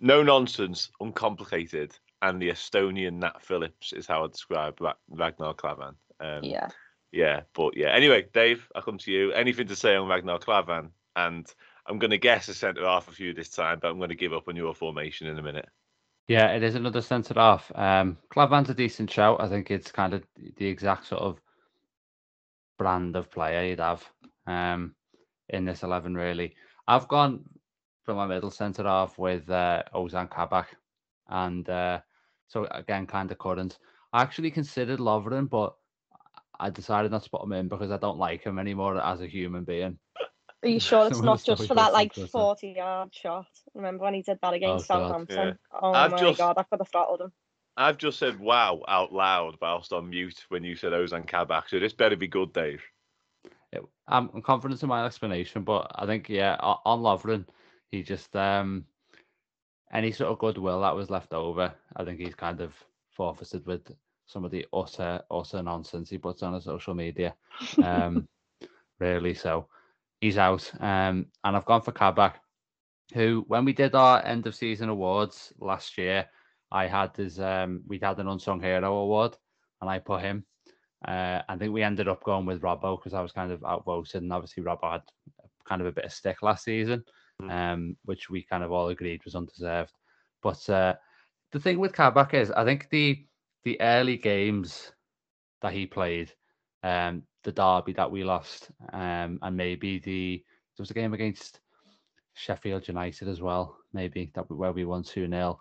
[0.00, 1.96] no nonsense, uncomplicated,
[2.28, 5.94] and the Estonian Nat Phillips is how I describe Ragnar Klavan.
[6.20, 6.68] Um, yeah
[7.14, 7.90] yeah, but yeah.
[7.94, 9.32] Anyway, Dave, I come to you.
[9.32, 10.90] Anything to say on Ragnar Klavan?
[11.14, 11.46] And
[11.86, 14.16] I'm going to guess a centre half of you this time, but I'm going to
[14.16, 15.68] give up on your formation in a minute.
[16.26, 17.70] Yeah, it is another centre half.
[17.74, 19.40] Um, Klavan's a decent shout.
[19.40, 20.24] I think it's kind of
[20.56, 21.40] the exact sort of
[22.78, 24.04] brand of player you'd have
[24.48, 24.96] um,
[25.48, 26.56] in this 11, really.
[26.88, 27.44] I've gone
[28.02, 30.66] for my middle centre half with uh, Ozan Kabak.
[31.28, 32.00] And uh,
[32.48, 33.78] so, again, kind of current.
[34.12, 35.74] I actually considered Lovren, but
[36.58, 39.26] I decided not to put him in because I don't like him anymore as a
[39.26, 39.98] human being.
[40.62, 43.46] Are you sure it's not just for that like forty yard shot?
[43.74, 45.48] Remember when he did that oh, against oh, Southampton?
[45.48, 45.78] Yeah.
[45.82, 47.32] Oh I've my just, god, I could have throttled him.
[47.76, 51.80] I've just said wow out loud whilst on mute when you said Ozan Kabak, so
[51.80, 52.82] this better be good, Dave.
[54.06, 57.46] I'm confident in my explanation, but I think yeah, on Lovren,
[57.90, 58.84] he just um
[59.94, 62.74] any sort of goodwill that was left over, I think he's kind of
[63.10, 63.90] forfeited with
[64.26, 67.34] some of the utter utter nonsense he puts on his social media.
[67.82, 68.28] Um,
[68.98, 69.68] really, so
[70.20, 70.70] he's out.
[70.80, 72.40] Um, and I've gone for Kabak,
[73.14, 76.26] who when we did our end of season awards last year,
[76.72, 79.36] I had his um, we had an unsung hero award,
[79.80, 80.44] and I put him.
[81.06, 84.22] Uh, I think we ended up going with Robbo because I was kind of outvoted,
[84.22, 85.02] and obviously Robbo had
[85.68, 87.04] kind of a bit of stick last season.
[87.48, 89.92] Um, which we kind of all agreed was undeserved.
[90.42, 90.94] But uh,
[91.52, 93.24] the thing with Kabak is, I think the
[93.64, 94.92] the early games
[95.62, 96.32] that he played,
[96.82, 100.44] um, the derby that we lost, um, and maybe the
[100.76, 101.60] there was a game against
[102.34, 105.58] Sheffield United as well, maybe that where we won two 0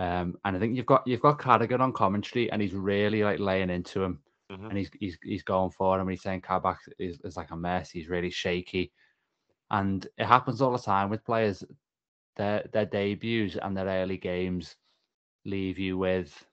[0.00, 3.38] um, and I think you've got you've got Carragher on commentary, and he's really like
[3.38, 4.18] laying into him,
[4.50, 4.66] mm-hmm.
[4.66, 6.02] and he's he's he's going for him.
[6.02, 7.90] And he's saying Kabak is, is like a mess.
[7.90, 8.92] He's really shaky,
[9.70, 11.64] and it happens all the time with players.
[12.36, 14.76] Their their debuts and their early games
[15.44, 16.46] leave you with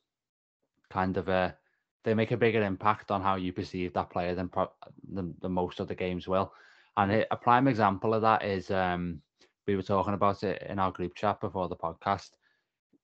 [0.89, 1.55] kind of a
[2.03, 4.71] they make a bigger impact on how you perceive that player than pro-
[5.11, 6.53] than, than most of the games will.
[6.95, 9.21] And it, a prime example of that is um,
[9.67, 12.31] we were talking about it in our group chat before the podcast.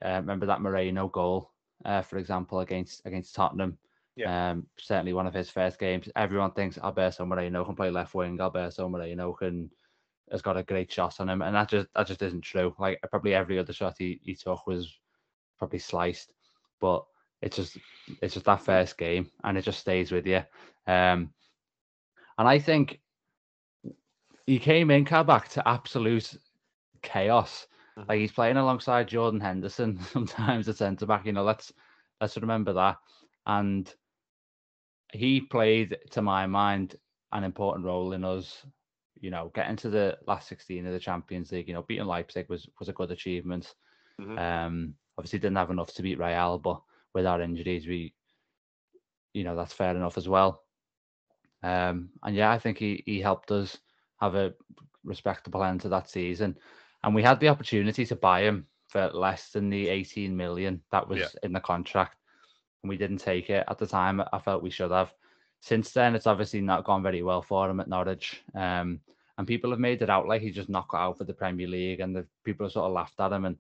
[0.04, 1.52] Uh, remember that Moreno goal,
[1.86, 3.78] uh, for example, against against Tottenham.
[4.16, 4.52] Yeah.
[4.52, 6.08] Um, certainly one of his first games.
[6.16, 8.40] Everyone thinks Alberto Moreno can play left wing.
[8.40, 9.70] Alberto Moreno can
[10.32, 12.76] has got a great shot on him, and that just that just isn't true.
[12.80, 14.98] Like probably every other shot he, he took was
[15.58, 16.34] probably sliced,
[16.80, 17.04] but
[17.42, 17.78] it's just
[18.22, 20.42] it's just that first game, and it just stays with you.
[20.88, 21.34] Um,
[22.38, 23.00] and I think
[24.48, 26.36] he came in Kabak to absolute
[27.02, 27.68] chaos.
[27.98, 28.10] Mm-hmm.
[28.10, 31.26] Like he's playing alongside Jordan Henderson sometimes at centre back.
[31.26, 31.72] You know, let's
[32.20, 32.98] let's remember that.
[33.46, 33.94] And
[35.12, 36.96] he played, to my mind,
[37.32, 38.66] an important role in us.
[39.24, 41.68] You know, getting to the last sixteen of the Champions League.
[41.68, 43.74] You know, beating Leipzig was was a good achievement.
[44.20, 44.38] Mm-hmm.
[44.38, 46.82] Um, obviously didn't have enough to beat Real, but
[47.14, 48.14] with our injuries, we,
[49.34, 50.64] you know, that's fair enough as well.
[51.62, 53.78] Um, and yeah, I think he he helped us
[54.20, 54.54] have a
[55.04, 56.58] respectable end to that season,
[57.04, 61.08] and we had the opportunity to buy him for less than the 18 million that
[61.08, 61.28] was yeah.
[61.44, 62.18] in the contract,
[62.84, 64.22] and we didn't take it at the time.
[64.34, 65.14] I felt we should have.
[65.64, 68.44] Since then, it's obviously not gone very well for him at Norwich.
[68.54, 69.00] Um,
[69.38, 72.02] and people have made it out like he's just got out for the Premier League,
[72.02, 73.46] and the people have sort of laughed at him.
[73.46, 73.58] And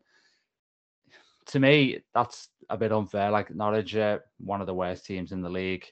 [1.46, 3.32] to me, that's a bit unfair.
[3.32, 5.86] Like Norwich, uh, one of the worst teams in the league.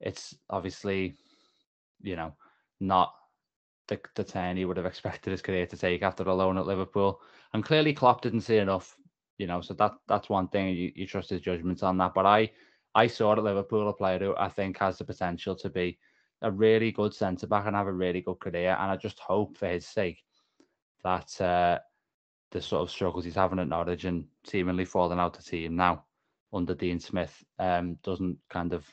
[0.00, 1.16] It's obviously,
[2.00, 2.32] you know,
[2.80, 3.12] not
[3.88, 6.66] the, the turn he would have expected his career to take after a loan at
[6.66, 7.20] Liverpool.
[7.52, 8.96] And clearly, Klopp didn't see enough.
[9.36, 12.14] You know, so that that's one thing you, you trust his judgment on that.
[12.14, 12.50] But I
[12.94, 15.98] I saw at Liverpool a player who I think has the potential to be
[16.42, 18.76] a really good centre back and have a really good career.
[18.78, 20.22] And I just hope for his sake
[21.04, 21.78] that uh,
[22.50, 26.04] the sort of struggles he's having at Norwich and seemingly falling out the team now
[26.52, 28.84] under Dean Smith um, doesn't kind of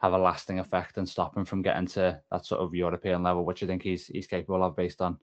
[0.00, 3.44] have a lasting effect and stop him from getting to that sort of European level,
[3.44, 5.16] which I think he's he's capable of based on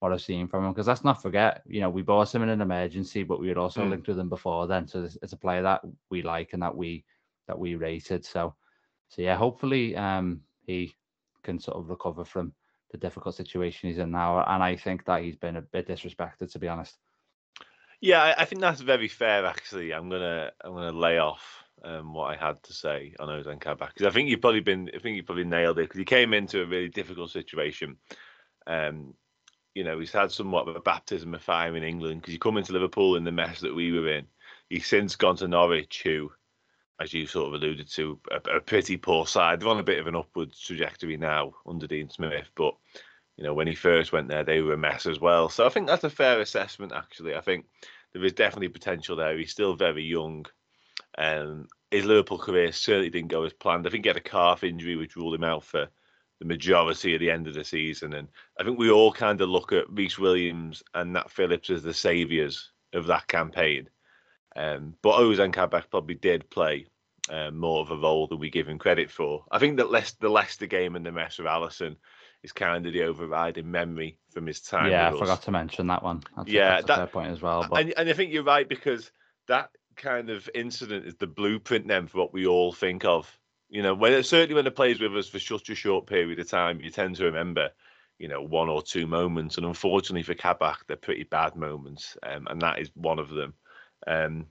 [0.00, 0.72] what I've seen from him.
[0.72, 3.56] Because let's not forget, you know, we bought him in an emergency, but we had
[3.56, 3.90] also mm.
[3.90, 4.86] linked with him before then.
[4.86, 5.80] So it's a player that
[6.10, 7.04] we like and that we
[7.48, 8.24] that we rated.
[8.24, 8.54] So
[9.08, 10.94] so yeah, hopefully um, he
[11.42, 12.52] can sort of recover from
[12.90, 14.44] the difficult situation he's in now.
[14.46, 16.96] And I think that he's been a bit disrespected, to be honest.
[18.00, 19.44] Yeah, I think that's very fair.
[19.44, 23.60] Actually, I'm gonna I'm gonna lay off um, what I had to say on Ozan
[23.60, 26.04] Kabak because I think you've probably been I think you probably nailed it because he
[26.04, 27.96] came into a really difficult situation.
[28.66, 29.14] Um,
[29.74, 32.56] you know, he's had somewhat of a baptism of fire in England because he come
[32.56, 34.26] into Liverpool in the mess that we were in.
[34.68, 36.30] He's since gone to Norwich, who,
[37.00, 39.60] as you sort of alluded to, a, a pretty poor side.
[39.60, 42.74] They're on a bit of an upward trajectory now under Dean Smith, but
[43.36, 45.48] you know, when he first went there, they were a mess as well.
[45.48, 47.36] So I think that's a fair assessment, actually.
[47.36, 47.66] I think
[48.12, 49.38] there is definitely potential there.
[49.38, 50.44] He's still very young.
[51.16, 53.86] Um, his Liverpool career certainly didn't go as planned.
[53.86, 55.86] I think he had a calf injury which ruled him out for
[56.40, 58.12] the majority of the end of the season.
[58.12, 58.26] And
[58.58, 61.94] I think we all kind of look at Rhys Williams and Nat Phillips as the
[61.94, 63.88] saviours of that campaign.
[64.58, 66.86] Um, but Ozan Kabak probably did play
[67.30, 69.44] uh, more of a role than we give him credit for.
[69.52, 71.94] I think that the Leicester game and the mess with Alisson
[72.42, 74.90] is kind of the overriding memory from his time.
[74.90, 76.22] Yeah, I forgot to mention that one.
[76.36, 77.66] That's yeah, a, that point as well.
[77.70, 77.80] But...
[77.80, 79.12] And, and I think you're right because
[79.46, 83.32] that kind of incident is the blueprint then for what we all think of.
[83.68, 86.48] You know, when certainly when the players with us for such a short period of
[86.48, 87.70] time, you tend to remember,
[88.18, 92.48] you know, one or two moments, and unfortunately for Kabak, they're pretty bad moments, um,
[92.50, 93.54] and that is one of them.
[94.08, 94.46] Um,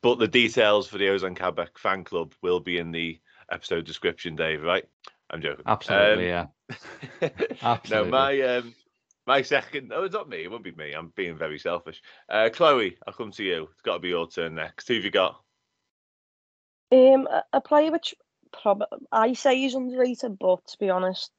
[0.00, 4.36] but the details for the Ozan Kabak fan club will be in the episode description,
[4.36, 4.62] Dave.
[4.62, 4.84] Right?
[5.30, 5.64] I'm joking.
[5.66, 6.48] Absolutely, um,
[7.20, 7.28] yeah.
[7.62, 8.10] Absolutely.
[8.10, 8.74] no, my um,
[9.26, 9.88] my second.
[9.88, 10.42] No, it's not me.
[10.42, 10.92] It won't be me.
[10.92, 12.02] I'm being very selfish.
[12.28, 13.68] Uh, Chloe, I'll come to you.
[13.72, 14.88] It's got to be your turn next.
[14.88, 15.40] Who have you got?
[16.90, 18.14] Um, a player which
[18.52, 21.30] probably I say he's underrated, but to be honest,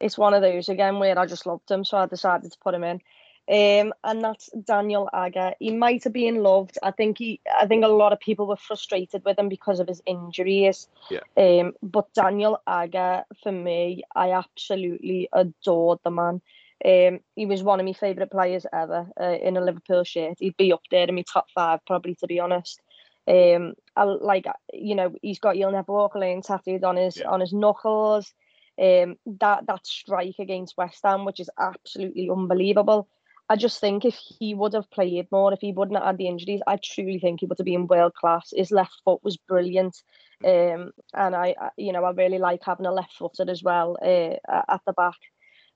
[0.00, 2.74] it's one of those again where I just loved him, so I decided to put
[2.74, 3.00] him in
[3.48, 5.54] um, and that's Daniel Agger.
[5.60, 6.78] He might have been loved.
[6.82, 7.40] I think he.
[7.60, 10.88] I think a lot of people were frustrated with him because of his injuries.
[11.10, 11.20] Yeah.
[11.36, 16.40] Um, but Daniel Agger, for me, I absolutely adored the man.
[16.84, 20.38] Um, he was one of my favourite players ever uh, in a Liverpool shirt.
[20.40, 22.80] He'd be up there in my top five, probably, to be honest.
[23.28, 27.28] Um, I like you know he's got "You'll Never Walk Alone" tattooed on his yeah.
[27.28, 28.32] on his knuckles.
[28.76, 33.08] Um, that that strike against West Ham, which is absolutely unbelievable.
[33.48, 36.26] I just think if he would have played more, if he wouldn't have had the
[36.26, 38.52] injuries, I truly think he would have been world class.
[38.54, 40.02] His left foot was brilliant,
[40.44, 44.34] um, and I, you know, I really like having a left footed as well uh,
[44.68, 45.18] at the back,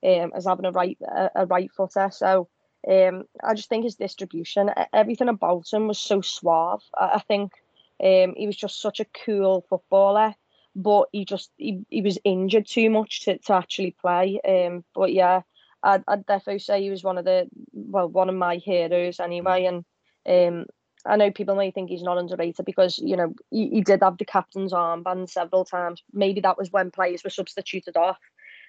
[0.05, 2.11] um, as having a right a, a right footer.
[2.13, 2.49] So
[2.89, 6.83] um, I just think his distribution, everything about him was so suave.
[6.99, 7.53] I, I think
[8.03, 10.35] um, he was just such a cool footballer,
[10.75, 14.41] but he just he, he was injured too much to, to actually play.
[14.41, 15.43] Um, but yeah,
[15.83, 19.65] I'd, I'd definitely say he was one of the well one of my heroes anyway
[19.65, 19.85] and
[20.29, 20.67] um
[21.07, 24.19] I know people may think he's not underrated because you know he, he did have
[24.19, 26.03] the captain's armband several times.
[26.13, 28.19] Maybe that was when players were substituted off.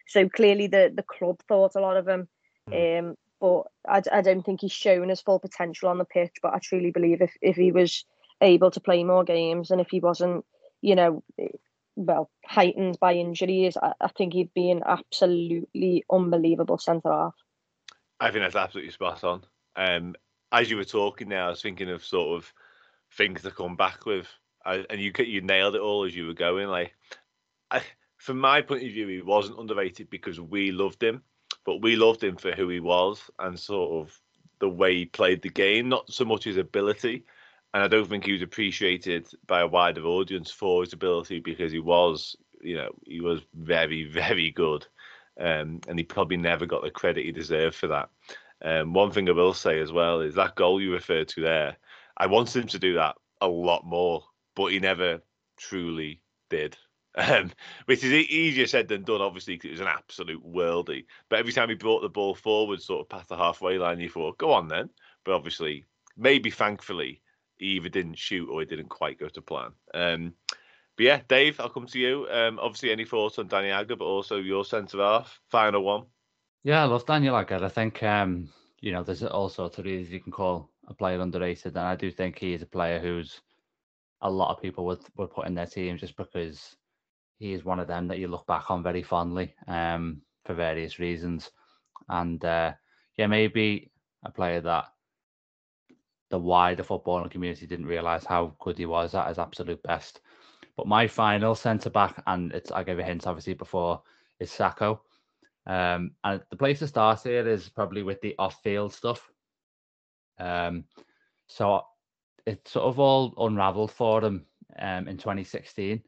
[0.08, 2.28] So clearly the the club thought a lot of him.
[2.70, 3.08] Hmm.
[3.08, 6.54] um but I, I don't think he's shown his full potential on the pitch but
[6.54, 8.06] I truly believe if, if he was
[8.40, 10.46] able to play more games and if he wasn't
[10.82, 11.24] you know
[12.06, 17.36] well, heightened by injuries, I, I think he'd be an absolutely unbelievable centre half.
[18.20, 19.44] I think that's absolutely spot on.
[19.76, 20.16] Um,
[20.52, 22.54] as you were talking now, I was thinking of sort of
[23.18, 24.28] things to come back with,
[24.66, 26.68] I, and you you nailed it all as you were going.
[26.68, 26.94] Like,
[27.70, 27.82] I,
[28.18, 31.24] from my point of view, he wasn't underrated because we loved him,
[31.66, 34.22] but we loved him for who he was and sort of
[34.60, 37.24] the way he played the game, not so much his ability
[37.74, 41.72] and I don't think he was appreciated by a wider audience for his ability because
[41.72, 44.86] he was, you know, he was very, very good,
[45.40, 48.10] um, and he probably never got the credit he deserved for that.
[48.64, 51.78] Um, one thing I will say as well is that goal you referred to there.
[52.18, 54.24] I wanted him to do that a lot more,
[54.56, 55.22] but he never
[55.58, 56.78] truly did.
[57.14, 57.52] Um,
[57.88, 61.08] which is easier said than done, obviously, because it was an absolute worldie.
[61.28, 64.10] But every time he brought the ball forward, sort of past the halfway line, you
[64.10, 64.90] thought, "Go on, then."
[65.26, 65.84] But obviously,
[66.16, 67.21] maybe thankfully,
[67.62, 69.72] he either didn't shoot or he didn't quite go to plan.
[69.94, 70.34] Um,
[70.98, 72.28] but yeah, Dave, I'll come to you.
[72.30, 76.06] Um, obviously, any thoughts on Danny Agger, but also your centre half, final one?
[76.64, 77.64] Yeah, I love Daniel Agger.
[77.64, 78.50] I think um,
[78.82, 81.96] you know there's all sorts of reasons you can call a player underrated, and I
[81.96, 83.40] do think he is a player who's
[84.22, 86.76] a lot of people would would put in their team just because
[87.38, 91.00] he is one of them that you look back on very fondly um, for various
[91.00, 91.52] reasons.
[92.10, 92.74] And uh,
[93.18, 93.92] yeah, maybe
[94.24, 94.86] a player that
[96.32, 100.22] the wider footballing community didn't realise how good he was at his absolute best.
[100.78, 104.02] But my final centre back, and it's I gave a hint obviously before,
[104.40, 105.00] is Sakho.
[105.68, 109.30] Um, and the place to start here is probably with the off-field stuff.
[110.40, 110.86] Um,
[111.48, 111.84] so
[112.46, 114.46] it sort of all unravelled for him
[114.80, 116.02] um, in 2016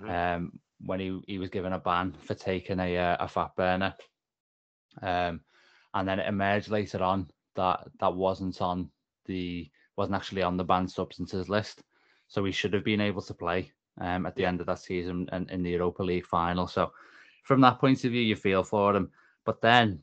[0.00, 0.08] mm-hmm.
[0.08, 3.94] um, when he, he was given a ban for taking a uh, a fat burner.
[5.02, 5.40] Um,
[5.92, 8.90] and then it emerged later on that that wasn't on
[9.26, 11.82] the wasn't actually on the banned substances list,
[12.28, 15.28] so he should have been able to play um, at the end of that season
[15.32, 16.66] and in the Europa League final.
[16.66, 16.92] So
[17.44, 19.10] from that point of view, you feel for him.
[19.44, 20.02] But then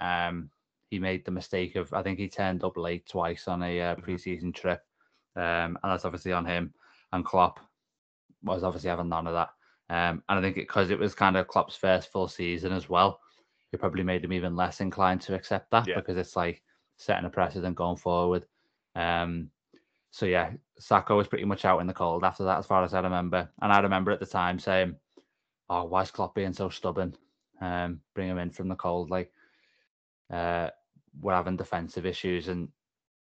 [0.00, 0.50] um,
[0.90, 3.94] he made the mistake of I think he turned up late twice on a uh,
[3.94, 4.10] mm-hmm.
[4.10, 4.82] preseason trip,
[5.36, 6.74] um, and that's obviously on him.
[7.12, 7.60] And Klopp
[8.42, 9.50] was obviously having none of that.
[9.90, 12.88] Um, and I think because it, it, was kind of Klopp's first full season as
[12.88, 13.20] well,
[13.72, 15.96] it probably made him even less inclined to accept that yeah.
[15.96, 16.62] because it's like
[17.00, 18.44] setting a precedent going forward.
[18.94, 19.50] Um,
[20.10, 22.92] so yeah, Sakho was pretty much out in the cold after that, as far as
[22.92, 23.48] I remember.
[23.62, 24.96] And I remember at the time saying,
[25.70, 27.16] "Oh, why is Klopp being so stubborn?
[27.60, 29.10] Um, bring him in from the cold.
[29.10, 29.32] Like,
[30.30, 30.70] uh,
[31.20, 32.68] we're having defensive issues." And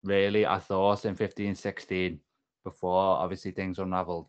[0.04, 2.18] really, I thought in 15, 16,
[2.64, 4.28] before obviously things unravelled,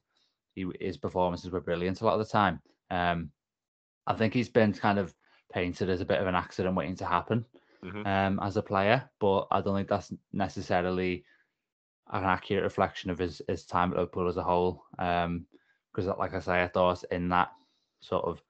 [0.55, 2.61] his performances were brilliant a lot of the time.
[2.89, 3.31] Um,
[4.07, 5.13] I think he's been kind of
[5.53, 7.45] painted as a bit of an accident waiting to happen
[7.83, 8.05] mm-hmm.
[8.05, 11.23] um, as a player, but I don't think that's necessarily
[12.11, 14.83] an accurate reflection of his his time at Liverpool as a whole.
[14.99, 15.45] Um,
[15.93, 17.49] because, like I say, I thought in that
[18.01, 18.41] sort of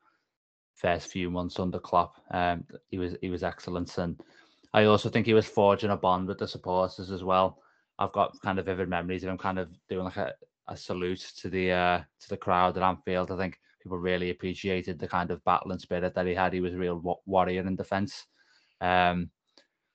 [0.76, 4.22] first few months under Klopp, um, he was he was excellent, and
[4.74, 7.60] I also think he was forging a bond with the supporters as well.
[8.00, 10.34] I've got kind of vivid memories of him kind of doing like a,
[10.68, 13.32] a salute to the uh, to the crowd at Anfield.
[13.32, 16.54] I think people really appreciated the kind of battling spirit that he had.
[16.54, 18.26] He was a real warrior in defence.
[18.82, 19.32] Um,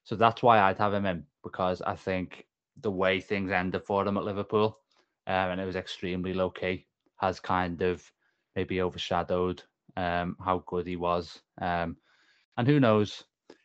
[0.04, 2.46] so that's why I'd have him in because I think
[2.80, 4.78] the way things ended for him at Liverpool,
[5.26, 8.02] um, and it was extremely low key, has kind of
[8.56, 9.62] maybe overshadowed
[9.96, 11.40] um, how good he was.
[11.60, 11.96] Um,
[12.56, 13.24] and who knows,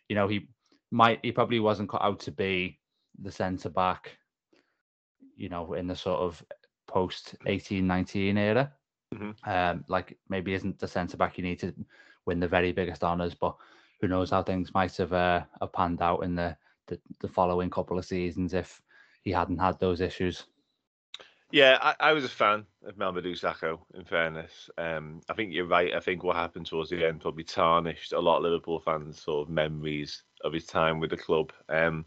[0.10, 0.48] you know, he
[0.92, 2.80] might, he probably wasn't cut out to be
[3.22, 4.18] the centre back,
[5.36, 6.44] you know, in the sort of
[6.88, 8.72] post eighteen nineteen era.
[9.14, 9.50] Mm-hmm.
[9.50, 11.74] Um, like maybe isn't the centre back you need to
[12.26, 13.56] win the very biggest honours, but
[14.00, 16.56] who knows how things might have, uh, have panned out in the,
[16.88, 18.82] the, the following couple of seasons if
[19.24, 20.46] he hadn't had those issues.
[21.52, 24.70] Yeah, I, I was a fan of Mamadou Sakho, in fairness.
[24.78, 25.94] Um, I think you're right.
[25.94, 29.48] I think what happened towards the end probably tarnished a lot of Liverpool fans' sort
[29.48, 31.54] of memories of his time with the club.
[31.70, 32.06] Um,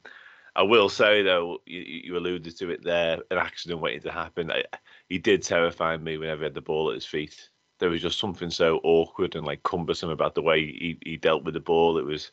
[0.54, 4.50] I will say though, you, you, alluded to it there, an accident waiting to happen.
[4.50, 4.64] I,
[5.08, 7.49] he did terrify me whenever he had the ball at his feet.
[7.80, 11.44] There was just something so awkward and like cumbersome about the way he, he dealt
[11.44, 11.98] with the ball.
[11.98, 12.30] It was,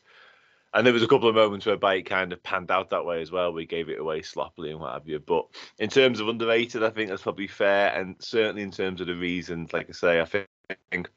[0.74, 3.20] and there was a couple of moments where Bite kind of panned out that way
[3.20, 3.52] as well.
[3.52, 5.18] We gave it away sloppily and what have you.
[5.18, 5.46] But
[5.78, 7.92] in terms of underrated, I think that's probably fair.
[7.98, 11.10] And certainly in terms of the reasons, like I say, I think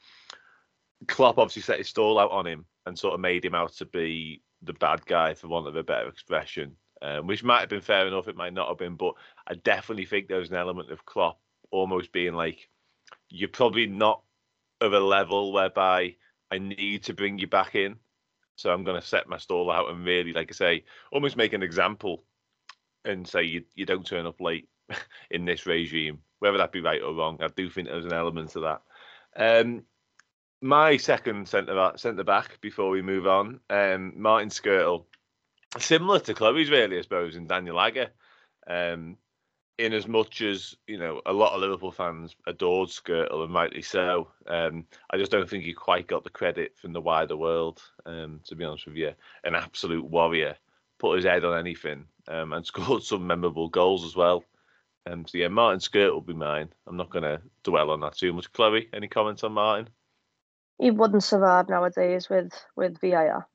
[1.08, 3.86] Klopp obviously set his stall out on him and sort of made him out to
[3.86, 7.82] be the bad guy, for want of a better expression um, which might have been
[7.82, 8.28] fair enough.
[8.28, 9.14] It might not have been, but
[9.48, 11.40] I definitely think there was an element of Klopp
[11.72, 12.70] almost being like,
[13.32, 14.22] you're probably not
[14.80, 16.16] of a level whereby
[16.52, 17.96] I need to bring you back in.
[18.56, 21.54] So I'm going to set my stall out and really, like I say, almost make
[21.54, 22.24] an example
[23.06, 24.68] and say you, you don't turn up late
[25.32, 27.38] in this regime, whether that be right or wrong.
[27.42, 28.82] I do think there's an element to that.
[29.36, 29.84] Um,
[30.62, 35.06] my second centre centre back before we move on, um, Martin Skrtel
[35.80, 38.10] similar to Chloe's, really, I suppose, and Daniel Agger.
[38.68, 39.18] Um,
[39.82, 43.82] in as much as you know, a lot of Liverpool fans adored Skrtel, and rightly
[43.82, 44.28] so.
[44.48, 47.82] Um, I just don't think he quite got the credit from the wider world.
[48.06, 49.14] Um, to be honest with you,
[49.44, 50.56] an absolute warrior,
[51.00, 54.44] put his head on anything, um, and scored some memorable goals as well.
[55.10, 56.70] Um, so yeah, Martin Skrtel will be mine.
[56.86, 58.54] I'm not going to dwell on that too much.
[58.54, 59.90] Chloe, any comments on Martin?
[60.78, 63.48] He wouldn't survive nowadays with with VAR.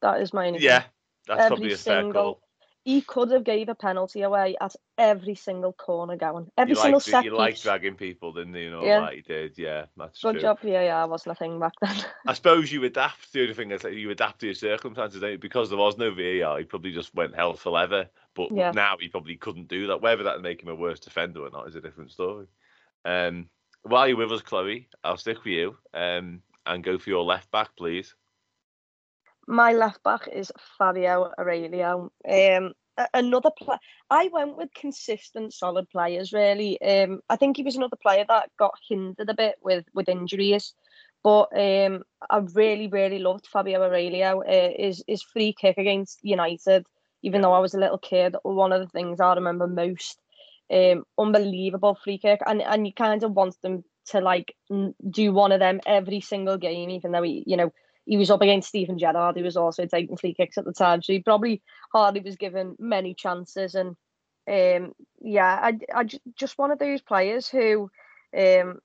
[0.00, 0.84] That is my yeah.
[1.26, 2.40] That's every probably a single, fair call.
[2.84, 6.50] He could have gave a penalty away at every single corner going.
[6.58, 7.24] Every single liked, set.
[7.24, 8.70] You like dragging people, didn't you?
[8.70, 9.00] know, yeah.
[9.00, 9.56] Like he did.
[9.56, 10.40] Yeah, that's Good true.
[10.42, 11.96] job VAR wasn't a thing back then.
[12.26, 13.32] I suppose you adapt.
[13.32, 15.38] The only thing is that you adapt to your circumstances, you?
[15.38, 18.10] Because there was no VAR, he probably just went hell for leather.
[18.34, 18.72] But yeah.
[18.72, 20.02] now he probably couldn't do that.
[20.02, 22.46] Whether that would make him a worse defender or not is a different story.
[23.06, 23.48] Um,
[23.82, 27.50] while you're with us, Chloe, I'll stick with you um, and go for your left
[27.50, 28.14] back, please
[29.46, 32.10] my left back is Fabio Aurelio.
[32.28, 32.72] Um,
[33.12, 33.78] another player.
[34.10, 36.32] I went with consistent, solid players.
[36.32, 40.08] Really, um, I think he was another player that got hindered a bit with with
[40.08, 40.74] injuries.
[41.22, 44.42] But um, I really, really loved Fabio Aurelio.
[44.42, 46.86] Uh, his his free kick against United,
[47.22, 50.18] even though I was a little kid, one of the things I remember most.
[50.72, 54.54] Um, unbelievable free kick, and and you kind of want them to like
[55.10, 57.70] do one of them every single game, even though he, you know,
[58.06, 61.02] he was up against Steven Gerrard, who was also taking free kicks at the time.
[61.02, 63.74] So he probably hardly was given many chances.
[63.74, 63.96] And
[64.48, 66.04] um, yeah, I, I
[66.36, 67.90] just one of those players who
[68.36, 68.78] um,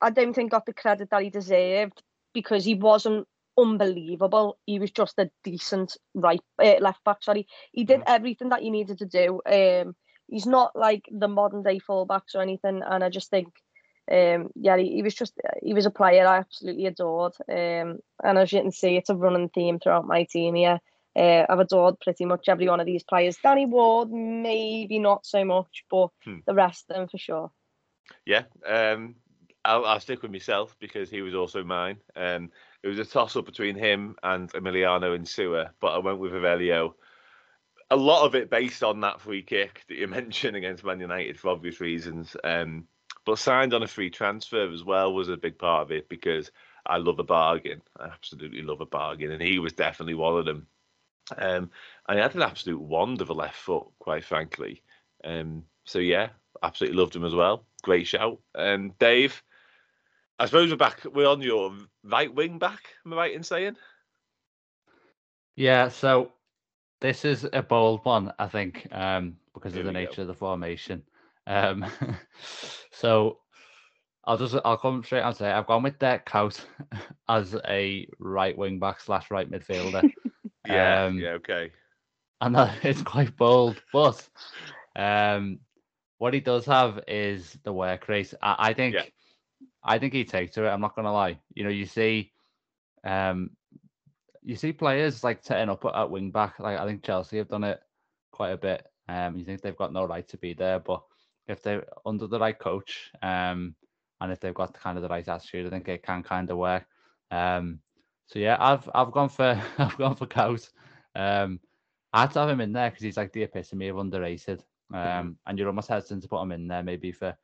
[0.00, 2.02] I don't think got the credit that he deserved
[2.34, 3.26] because he wasn't
[3.58, 4.58] unbelievable.
[4.66, 7.22] He was just a decent right uh, left back.
[7.22, 8.14] Sorry, he did mm-hmm.
[8.14, 9.40] everything that he needed to do.
[9.46, 9.94] Um,
[10.28, 13.48] he's not like the modern day fullbacks or anything, and I just think
[14.10, 17.34] um, yeah, he, he, was just he was a player I absolutely adored.
[17.48, 20.80] Um, and as you can see, it's a running theme throughout my team here.
[21.14, 23.36] Uh, I've adored pretty much every one of these players.
[23.42, 26.38] Danny Ward, maybe not so much, but hmm.
[26.46, 27.50] the rest of them for sure.
[28.24, 29.16] Yeah, um,
[29.64, 31.98] I'll, I'll, stick with myself because he was also mine.
[32.16, 32.50] Um,
[32.82, 36.96] it was a toss up between him and Emiliano Insua, but I went with Aurelio.
[37.90, 41.38] A lot of it based on that free kick that you mentioned against Man United
[41.38, 42.36] for obvious reasons.
[42.42, 42.86] Um,
[43.30, 46.50] but signed on a free transfer as well was a big part of it because
[46.84, 47.80] I love a bargain.
[47.96, 50.66] I absolutely love a bargain, and he was definitely one of them.
[51.38, 51.70] Um,
[52.08, 54.82] and he had an absolute wand of a left foot, quite frankly.
[55.22, 57.64] Um, so yeah, absolutely loved him as well.
[57.84, 58.40] Great shout.
[58.56, 59.40] Um, Dave,
[60.40, 61.04] I suppose we're back.
[61.04, 61.72] We're on your
[62.02, 62.80] right wing back.
[63.06, 63.76] Am I right in saying?
[65.54, 65.88] Yeah.
[65.90, 66.32] So
[67.00, 70.22] this is a bold one, I think, um, because of the nature go.
[70.22, 71.04] of the formation.
[71.46, 71.86] Um,
[72.92, 73.38] so
[74.24, 76.64] I'll just I'll come straight and say I've gone with Dirk Kuyt
[77.28, 80.10] as a right wing back slash right midfielder.
[80.66, 81.70] yeah, um, yeah, okay.
[82.40, 84.26] And that is quite bold, but
[84.96, 85.58] um,
[86.18, 88.32] what he does have is the work rate.
[88.42, 89.04] I, I think yeah.
[89.82, 90.68] I think he takes to it.
[90.68, 91.38] I'm not gonna lie.
[91.54, 92.32] You know, you see,
[93.04, 93.50] um,
[94.42, 96.58] you see players like setting up at, at wing back.
[96.60, 97.80] Like I think Chelsea have done it
[98.32, 98.86] quite a bit.
[99.08, 101.02] Um, you think they've got no right to be there, but
[101.50, 103.74] if they're under the right coach, um,
[104.20, 106.58] and if they've got kind of the right attitude, I think it can kind of
[106.58, 106.86] work.
[107.30, 107.80] Um,
[108.26, 110.68] so yeah, I've I've gone for I've gone for Kuyt.
[111.14, 111.60] Um,
[112.12, 114.64] I had to have him in there because he's like the epitome of underrated.
[114.92, 115.28] Um, mm-hmm.
[115.46, 117.36] and you're almost hesitant to put him in there maybe for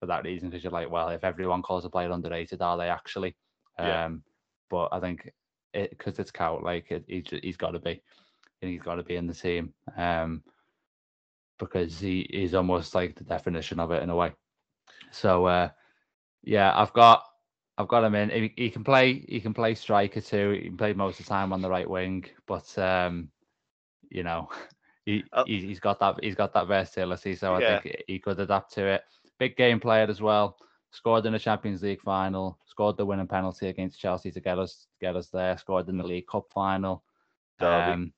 [0.00, 2.88] for that reason because you're like, well, if everyone calls a player underrated, are they
[2.88, 3.36] actually?
[3.78, 4.06] Yeah.
[4.06, 4.22] Um,
[4.70, 5.30] but I think
[5.72, 8.02] it because it's Kuyt, like it, he, he's got to be,
[8.62, 9.72] and he's got to be in the team.
[9.96, 10.42] Um,
[11.58, 14.32] because he is almost like the definition of it in a way.
[15.10, 15.68] So uh,
[16.42, 17.24] yeah, I've got
[17.76, 18.30] I've got him in.
[18.30, 20.50] He, he, can play he can play striker too.
[20.50, 23.28] He can play most of the time on the right wing, but um,
[24.10, 24.48] you know,
[25.06, 27.34] he, uh, he has got that he's got that versatility.
[27.34, 27.76] So yeah.
[27.76, 29.02] I think he could adapt to it.
[29.38, 30.56] Big game player as well.
[30.90, 32.58] Scored in the Champions League final.
[32.66, 35.58] Scored the winning penalty against Chelsea to get us get us there.
[35.58, 37.02] Scored in the League Cup final.
[37.60, 38.12] Um,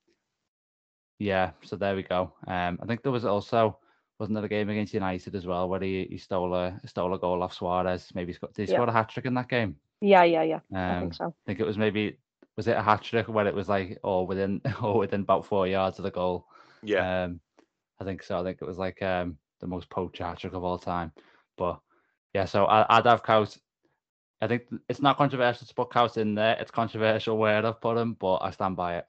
[1.19, 2.33] yeah, so there we go.
[2.47, 3.79] Um, I think there was also
[4.19, 7.19] wasn't there a game against United as well where he, he stole a stole a
[7.19, 8.11] goal off Suarez.
[8.15, 8.79] Maybe he did he yeah.
[8.79, 9.77] score a hat trick in that game?
[10.01, 10.61] Yeah, yeah, yeah.
[10.73, 11.27] Um, I think so.
[11.27, 12.19] I think it was maybe
[12.57, 15.67] was it a hat trick where it was like or within or within about four
[15.67, 16.47] yards of the goal.
[16.83, 17.25] Yeah.
[17.25, 17.41] Um,
[18.01, 18.39] I think so.
[18.39, 21.13] I think it was like um the most poacher hat trick of all time.
[21.57, 21.81] But
[22.35, 23.59] yeah, so I, would have Kuyt.
[24.43, 26.57] I think it's not controversial to put Kuyt in there.
[26.61, 29.07] It's controversial where I've put him, but I stand by it.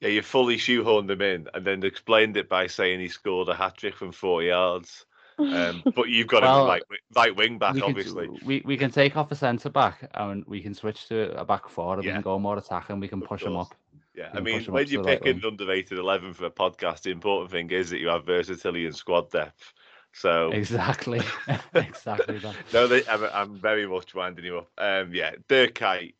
[0.00, 3.54] Yeah, you fully shoehorned him in and then explained it by saying he scored a
[3.54, 5.06] hat trick from 40 yards.
[5.38, 6.82] Um, but you've got well, him right,
[7.14, 8.26] right wing back, we obviously.
[8.26, 11.44] Can, we, we can take off a centre back and we can switch to a
[11.44, 12.10] back four and yeah.
[12.10, 13.74] we can go more attack and we can push him up.
[14.14, 17.70] Yeah, I mean, when you pick an underrated 11 for a podcast, the important thing
[17.70, 19.72] is that you have versatility and squad depth.
[20.12, 21.20] So exactly,
[21.74, 22.40] exactly.
[22.72, 24.70] no, they, I'm, I'm, very much winding you up.
[24.76, 26.14] Um, yeah, Dirk Kuyt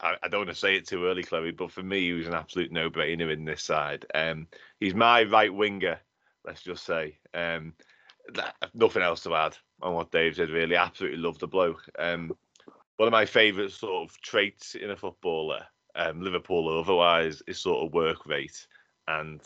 [0.00, 2.34] I, don't want to say it too early, Chloe, but for me, he was an
[2.34, 4.04] absolute no-brainer in this side.
[4.14, 4.46] Um,
[4.80, 5.98] he's my right winger,
[6.44, 7.18] let's just say.
[7.32, 7.74] Um,
[8.34, 10.50] that, nothing else to add on what Dave said.
[10.50, 11.82] Really, absolutely love the bloke.
[11.98, 12.32] Um,
[12.96, 15.64] one of my favourite sort of traits in a footballer,
[15.94, 18.66] um, Liverpool or otherwise, is sort of work rate,
[19.08, 19.40] and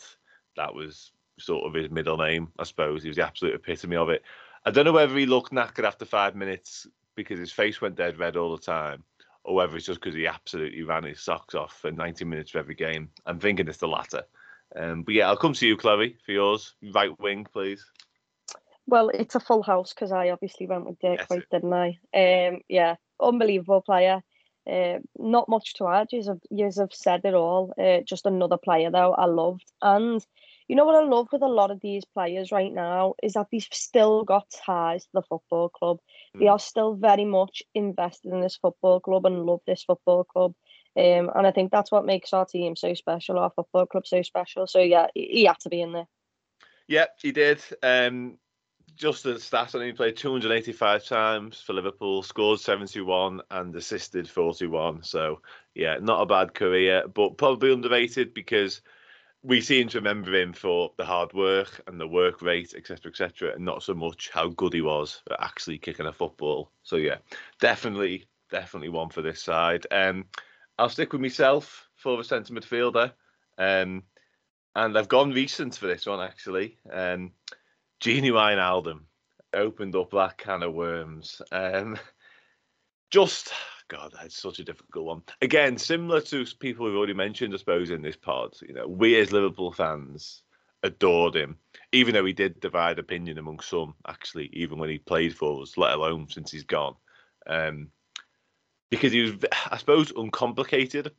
[0.57, 3.01] that was sort of his middle name, I suppose.
[3.01, 4.23] He was the absolute epitome of it.
[4.65, 8.19] I don't know whether he looked knackered after five minutes because his face went dead
[8.19, 9.03] red all the time
[9.47, 12.59] or whether it's just because he absolutely ran his socks off for 90 minutes for
[12.59, 13.09] every game.
[13.25, 14.23] I'm thinking it's the latter.
[14.75, 16.75] Um, but yeah, I'll come to you, Chloe, for yours.
[16.93, 17.83] Right wing, please.
[18.87, 21.97] Well, it's a full house because I obviously went with Dirk yes, didn't I?
[22.13, 24.21] Um, yeah, unbelievable player.
[24.69, 26.07] Uh, not much to add.
[26.11, 27.73] You have, you have said it all.
[27.81, 30.25] Uh, just another player though I loved, and
[30.67, 33.47] you know what I love with a lot of these players right now is that
[33.51, 35.99] they've still got ties to the football club.
[36.35, 36.39] Mm.
[36.41, 40.53] They are still very much invested in this football club and love this football club.
[40.97, 44.21] Um, and I think that's what makes our team so special, our football club so
[44.23, 44.67] special.
[44.67, 46.07] So yeah, he had to be in there.
[46.87, 47.61] Yeah, he did.
[47.83, 48.37] Um,
[48.95, 54.27] just the stats on him, he played 285 times for Liverpool, scored 71 and assisted
[54.27, 55.03] 41.
[55.03, 55.41] So
[55.75, 58.81] yeah, not a bad career, but probably underrated because
[59.43, 63.53] we seem to remember him for the hard work and the work rate, etc., etc.,
[63.53, 66.71] and not so much how good he was at actually kicking a football.
[66.83, 67.17] So yeah,
[67.59, 69.85] definitely, definitely one for this side.
[69.91, 70.25] Um,
[70.77, 73.11] I'll stick with myself for the centre midfielder.
[73.57, 74.03] Um,
[74.75, 76.77] and I've gone recent for this one actually.
[76.91, 77.31] Um,
[77.99, 79.01] Gini Wijnaldum
[79.53, 81.41] opened up that can of worms.
[81.51, 81.97] Um,
[83.09, 83.51] just
[83.89, 85.21] God, that's such a difficult one.
[85.41, 88.55] Again, similar to people we've already mentioned, I suppose, in this pod.
[88.61, 90.41] You know, we as Liverpool fans
[90.83, 91.57] adored him,
[91.91, 93.93] even though he did divide opinion among some.
[94.07, 96.95] Actually, even when he played for us, let alone since he's gone.
[97.45, 97.89] Um,
[98.89, 99.33] because he was,
[99.71, 101.11] I suppose, uncomplicated.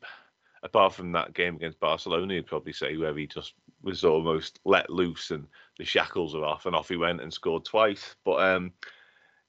[0.62, 4.90] Apart from that game against Barcelona, you'd probably say where he just was almost let
[4.90, 5.46] loose and
[5.78, 8.16] the shackles are off, and off he went and scored twice.
[8.24, 8.72] But um,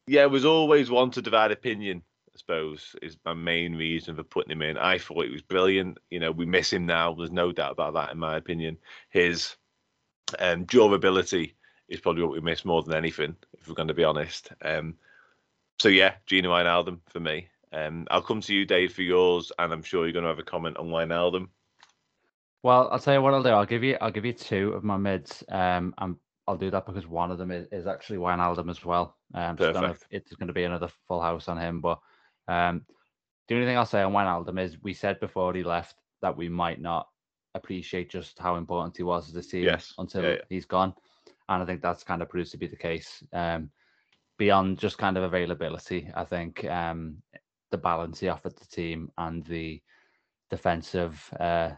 [0.05, 2.03] yeah, was always one to divide opinion.
[2.39, 4.77] Suppose is my main reason for putting him in.
[4.77, 5.97] I thought he was brilliant.
[6.09, 7.13] You know, we miss him now.
[7.13, 8.77] There's no doubt about that, in my opinion.
[9.09, 9.57] His
[10.39, 11.55] um, durability
[11.89, 14.49] is probably what we miss more than anything, if we're going to be honest.
[14.63, 14.95] Um,
[15.79, 17.49] so yeah, Gini Wijnaldum for me.
[17.73, 20.39] Um, I'll come to you, Dave, for yours, and I'm sure you're going to have
[20.39, 21.49] a comment on Wijnaldum.
[22.63, 23.49] Well, I'll tell you what I'll do.
[23.49, 25.43] I'll give you I'll give you two of my mids.
[25.49, 26.15] Um, and
[26.47, 29.17] I'll do that because one of them is, is actually Wijnaldum as well.
[29.33, 30.07] Um, so Perfect.
[30.09, 31.81] it's going to be another full house on him.
[31.81, 31.99] But
[32.49, 32.85] um,
[33.47, 36.49] the only thing I'll say on Wijnaldum is we said before he left that we
[36.49, 37.07] might not
[37.55, 39.93] appreciate just how important he was as a team yes.
[39.97, 40.41] until yeah, yeah.
[40.49, 40.93] he's gone,
[41.47, 43.23] and I think that's kind of proves to be the case.
[43.33, 43.71] Um,
[44.37, 47.17] beyond just kind of availability, I think um,
[47.71, 49.81] the balance he offered the team and the
[50.49, 51.69] defensive uh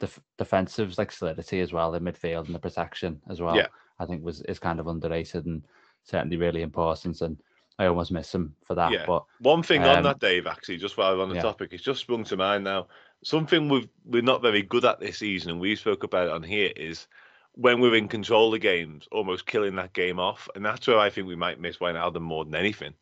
[0.00, 3.56] def- defensive like solidity as well, the midfield and the protection as well.
[3.56, 3.68] Yeah.
[3.98, 5.64] I think was is kind of underrated and
[6.04, 7.20] certainly really important.
[7.20, 7.40] And
[7.80, 8.92] I almost miss him for that.
[8.92, 9.04] Yeah.
[9.06, 11.42] But one thing um, on that, Dave, actually, just while we're on the yeah.
[11.42, 12.88] topic, it's just sprung to mind now.
[13.24, 16.42] Something we've we're not very good at this season, and we spoke about it on
[16.42, 17.06] here, is
[17.54, 20.46] when we're in control of the games, almost killing that game off.
[20.54, 22.92] And that's where I think we might miss Wijnaldum more than anything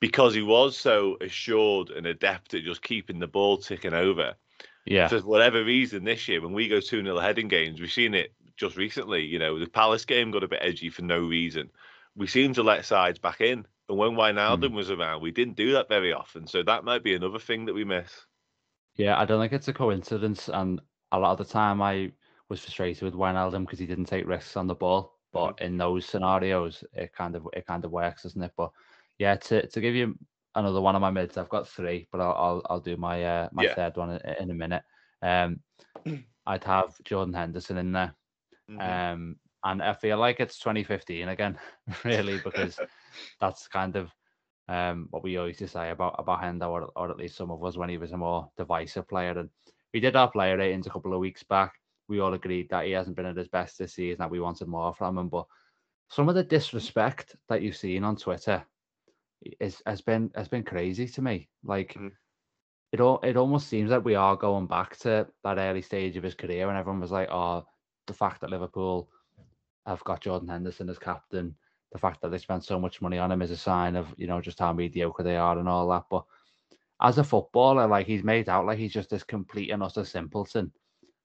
[0.00, 4.34] because he was so assured and adept at just keeping the ball ticking over.
[4.84, 5.06] Yeah.
[5.06, 8.14] For whatever reason, this year when we go 2 0 ahead in games, we've seen
[8.14, 9.24] it just recently.
[9.24, 11.70] You know, the Palace game got a bit edgy for no reason.
[12.16, 13.66] We seem to let sides back in.
[13.88, 14.74] And when Wijnaldum mm.
[14.74, 16.46] was around, we didn't do that very often.
[16.46, 18.10] So that might be another thing that we miss.
[18.96, 20.48] Yeah, I don't think it's a coincidence.
[20.48, 20.80] And
[21.12, 22.12] a lot of the time I
[22.48, 25.18] was frustrated with Wijnaldum because he didn't take risks on the ball.
[25.32, 25.66] But mm.
[25.66, 28.52] in those scenarios, it kind of it kind of works, doesn't it?
[28.56, 28.70] But
[29.18, 30.18] yeah, to, to give you
[30.54, 33.48] another one of my mids, I've got three, but I'll I'll, I'll do my uh,
[33.52, 33.74] my yeah.
[33.74, 34.82] third one in, in, a minute.
[35.22, 35.60] Um,
[36.46, 38.14] I'd have Jordan Henderson in there,
[38.70, 38.80] mm-hmm.
[38.80, 39.36] um,
[39.66, 41.58] and I feel like it's 2015 again,
[42.04, 42.78] really, because
[43.40, 44.10] that's kind of
[44.68, 47.76] um, what we always say about about Hendo, or, or at least some of us
[47.76, 49.36] when he was a more divisive player.
[49.36, 49.50] And
[49.92, 51.72] we did our player ratings a couple of weeks back.
[52.08, 54.68] We all agreed that he hasn't been at his best this season, that we wanted
[54.68, 55.28] more from him.
[55.28, 55.46] But
[56.10, 58.64] some of the disrespect that you've seen on Twitter
[59.60, 61.48] is has been has been crazy to me.
[61.64, 62.12] Like mm.
[62.92, 66.22] it all it almost seems like we are going back to that early stage of
[66.22, 67.66] his career when everyone was like, oh,
[68.06, 69.08] the fact that Liverpool
[69.86, 71.54] have got Jordan Henderson as captain,
[71.92, 74.26] the fact that they spent so much money on him is a sign of, you
[74.26, 76.04] know, just how mediocre they are and all that.
[76.10, 76.24] But
[77.00, 80.72] as a footballer, like he's made out like he's just this complete and utter simpleton.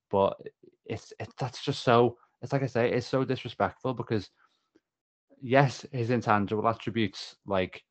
[0.10, 0.38] But
[0.86, 4.30] it's it, that's just so it's like I say, it's so disrespectful because
[5.42, 7.84] yes, his intangible attributes like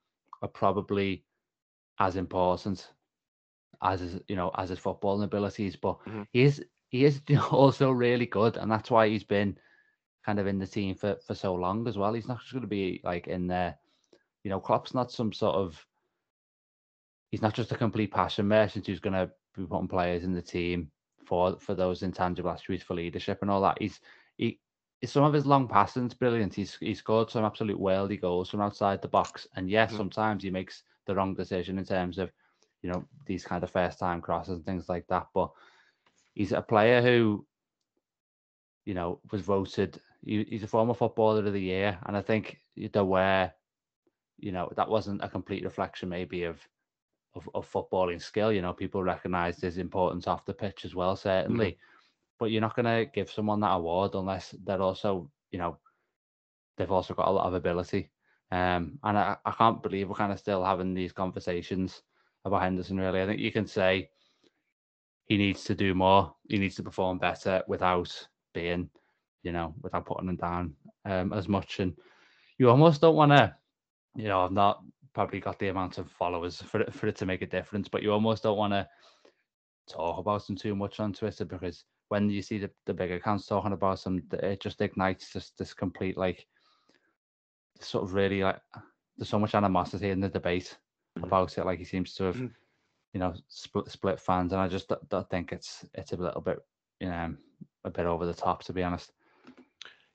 [0.43, 1.25] are probably
[1.99, 2.89] as important
[3.83, 5.77] as his, you know, as his footballing abilities.
[5.77, 6.23] But mm-hmm.
[6.33, 9.57] he is he is also really good, and that's why he's been
[10.25, 12.13] kind of in the team for for so long as well.
[12.13, 13.77] He's not just going to be like in there.
[14.45, 15.87] You know, Klopp's not some sort of.
[17.31, 20.43] He's not just a complete passion merchant who's going to be putting players in the
[20.43, 20.91] team
[21.25, 23.79] for for those intangible attributes for leadership and all that.
[23.81, 24.01] He's
[24.37, 24.59] he
[25.05, 26.55] some of his long passing's brilliant.
[26.55, 29.47] He's he scored some absolute worldy goals from outside the box.
[29.57, 29.99] And yes, mm-hmm.
[29.99, 32.31] sometimes he makes the wrong decision in terms of,
[32.83, 35.29] you know, these kind of first time crosses and things like that.
[35.35, 35.51] But
[36.35, 37.47] he's a player who,
[38.85, 40.01] you know, was voted.
[40.25, 42.61] He, he's a former footballer of the year, and I think
[42.93, 43.51] there were,
[44.39, 46.61] you know, that wasn't a complete reflection maybe of.
[47.37, 51.15] Of, of footballing skill, you know, people recognised his importance off the pitch as well,
[51.15, 51.67] certainly.
[51.67, 51.91] Mm-hmm
[52.41, 55.79] but you're not going to give someone that award unless they're also, you know,
[56.77, 58.11] they've also got a lot of ability.
[58.51, 62.03] Um, and I, I can't believe we're kind of still having these conversations
[62.45, 62.99] about Henderson.
[62.99, 64.09] Really, I think you can say
[65.27, 66.35] he needs to do more.
[66.49, 68.89] He needs to perform better without being,
[69.43, 70.75] you know, without putting them down
[71.05, 71.81] um, as much.
[71.81, 71.95] And
[72.59, 73.55] you almost don't want to,
[74.17, 74.83] you know, I've not
[75.15, 78.03] probably got the amount of followers for it, for it to make a difference, but
[78.03, 78.87] you almost don't want to
[79.89, 83.47] talk about them too much on Twitter because when you see the, the big accounts
[83.47, 86.47] talking about them, it just ignites this this complete like
[87.81, 88.61] sort of really like
[89.17, 90.77] there's so much animosity in the debate
[91.17, 91.27] mm-hmm.
[91.27, 91.65] about it.
[91.65, 92.47] Like he seems to have, mm-hmm.
[93.13, 96.59] you know, split split fans, and I just don't think it's it's a little bit,
[97.01, 97.35] you know,
[97.85, 99.13] a bit over the top to be honest.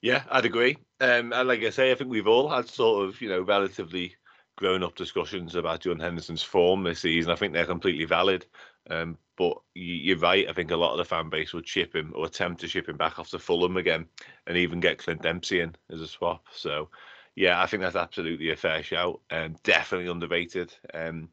[0.05, 0.77] Yeah, I'd agree.
[1.01, 4.15] Um, and like I say, I think we've all had sort of, you know, relatively
[4.55, 7.31] grown up discussions about John Henderson's form this season.
[7.31, 8.45] I think they're completely valid.
[8.87, 10.47] Um, but you're right.
[10.47, 12.87] I think a lot of the fan base would ship him or attempt to ship
[12.87, 14.05] him back off to Fulham again,
[14.45, 16.45] and even get Clint Dempsey in as a swap.
[16.51, 16.91] So
[17.33, 21.29] yeah, I think that's absolutely a fair shout and definitely underrated um,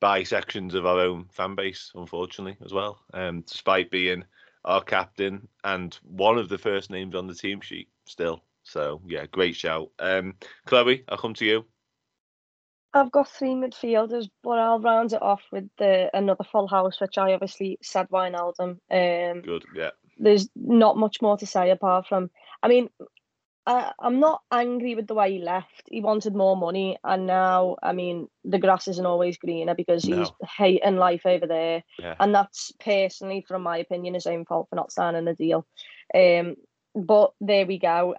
[0.00, 3.00] by sections of our own fan base, unfortunately, as well.
[3.12, 4.24] Um, despite being
[4.64, 8.42] our captain and one of the first names on the team sheet still.
[8.62, 9.90] So yeah, great shout.
[9.98, 10.34] Um,
[10.66, 11.64] Chloe, I'll come to you.
[12.94, 17.16] I've got three midfielders, but I'll round it off with the another full house, which
[17.16, 18.78] I obviously said Wijnaldum.
[18.90, 19.90] Um, Good, yeah.
[20.18, 22.30] There's not much more to say apart from,
[22.62, 22.90] I mean,
[23.66, 25.82] I, I'm not angry with the way he left.
[25.86, 30.18] He wanted more money, and now, I mean, the grass isn't always greener because no.
[30.18, 32.16] he's hating life over there, yeah.
[32.18, 35.64] and that's personally, from my opinion, his own fault for not signing a deal.
[36.14, 36.56] Um,
[36.94, 38.16] but there we go.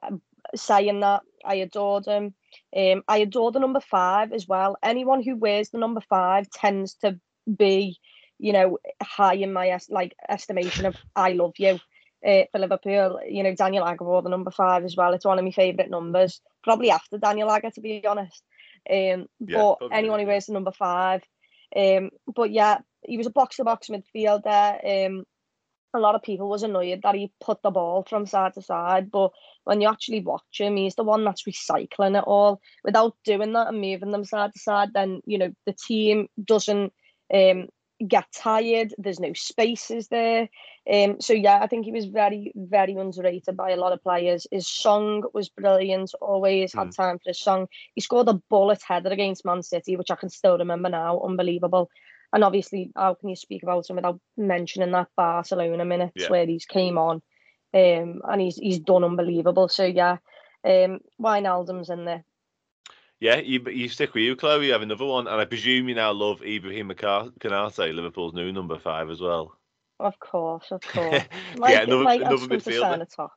[0.55, 2.33] Saying that, I adored him.
[2.75, 4.77] Um, I adore the number five as well.
[4.81, 7.19] Anyone who wears the number five tends to
[7.53, 7.97] be,
[8.39, 11.79] you know, high in my es- like estimation of I love you
[12.25, 13.19] uh, for Liverpool.
[13.27, 15.13] You know, Daniel Agger wore the number five as well.
[15.13, 18.43] It's one of my favourite numbers, probably after Daniel Agger, to be honest.
[18.89, 21.23] Um, yeah, but anyone who wears the number five.
[21.75, 25.07] Um, but yeah, he was a box to box midfielder.
[25.07, 25.23] Um,
[25.93, 29.11] a lot of people was annoyed that he put the ball from side to side,
[29.11, 29.31] but
[29.63, 32.61] when you actually watch him, he's the one that's recycling it all.
[32.83, 36.93] Without doing that and moving them side to side, then you know the team doesn't
[37.33, 37.67] um,
[38.07, 38.93] get tired.
[38.97, 40.49] There's no spaces there.
[40.91, 44.47] Um, so yeah, I think he was very, very underrated by a lot of players.
[44.51, 46.11] His song was brilliant.
[46.21, 46.95] Always had mm.
[46.95, 47.67] time for his song.
[47.95, 51.21] He scored a bullet header against Man City, which I can still remember now.
[51.21, 51.89] Unbelievable.
[52.33, 56.29] And obviously, how can you speak about him without mentioning that Barcelona minutes yeah.
[56.29, 57.21] where he's came on,
[57.75, 59.69] um, and he's he's done unbelievable.
[59.69, 60.17] So yeah,
[60.65, 62.25] um, Wijnaldum's in there.
[63.23, 64.65] Yeah, you you stick with you, Chloe.
[64.65, 68.77] You have another one, and I presume you now love Ibrahim Konaté, Liverpool's new number
[68.77, 69.57] five as well.
[69.97, 71.23] Of course, of course.
[71.55, 73.15] Like, yeah, another, like another midfielder.
[73.15, 73.31] Top.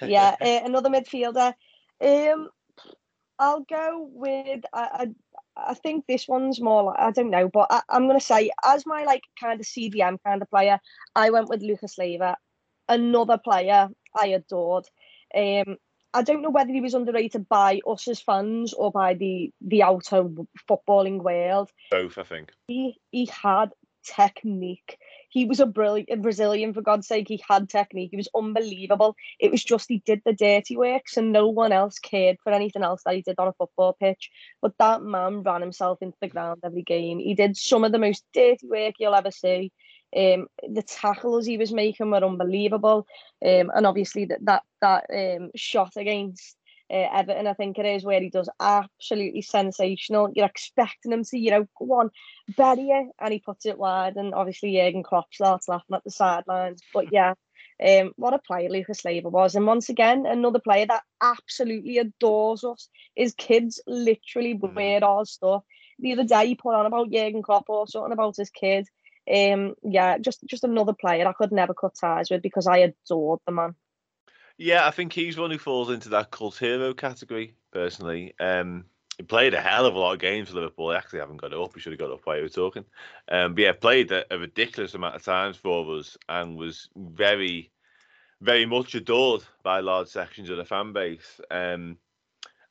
[0.00, 1.52] Yeah, uh, another midfielder.
[2.00, 2.48] Um,
[3.40, 4.62] I'll go with.
[4.72, 5.08] I,
[5.56, 8.52] I, I think this one's more like I don't know, but I, I'm gonna say
[8.64, 10.78] as my like kind of CDM kind of player,
[11.16, 12.36] I went with Lucas Leiva,
[12.88, 14.84] another player I adored.
[15.34, 15.78] Um,
[16.14, 19.82] I don't know whether he was underrated by us as fans or by the the
[19.82, 20.24] outer
[20.70, 21.70] footballing world.
[21.90, 22.52] Both, I think.
[22.68, 23.72] He he had
[24.04, 24.98] technique.
[25.30, 27.26] He was a brilliant Brazilian for God's sake.
[27.26, 28.10] He had technique.
[28.10, 29.16] He was unbelievable.
[29.40, 32.82] It was just he did the dirty works and no one else cared for anything
[32.82, 34.30] else that he did on a football pitch.
[34.62, 37.18] But that man ran himself into the ground every game.
[37.18, 39.72] He did some of the most dirty work you'll ever see.
[40.16, 43.06] Um, the tackles he was making were unbelievable,
[43.44, 46.56] um, and obviously that that that um, shot against
[46.90, 50.30] uh, Everton, I think it is, where he does absolutely sensational.
[50.34, 52.10] You're expecting him to, you know, go on,
[52.56, 56.10] bury it, and he puts it wide, and obviously Jurgen Klopp starts laughing at the
[56.10, 56.80] sidelines.
[56.92, 57.34] But yeah,
[57.84, 62.62] um, what a player Lucas Leiva was, and once again, another player that absolutely adores
[62.62, 62.88] us.
[63.16, 64.74] His kids literally mm.
[64.74, 65.64] wear our stuff.
[65.98, 68.86] The other day, he put on about Jurgen Klopp or something about his kid
[69.32, 73.40] um, yeah, just just another player I could never cut ties with because I adored
[73.46, 73.74] the man.
[74.56, 78.34] Yeah, I think he's one who falls into that cult hero category personally.
[78.38, 78.84] Um,
[79.16, 80.90] he played a hell of a lot of games for Liverpool.
[80.90, 81.74] He actually haven't got it up.
[81.74, 82.84] He should have got up while you were talking.
[83.30, 87.70] Um, but yeah, played a, a, ridiculous amount of times for us and was very,
[88.40, 91.40] very much adored by large sections of the fan base.
[91.50, 91.98] Um,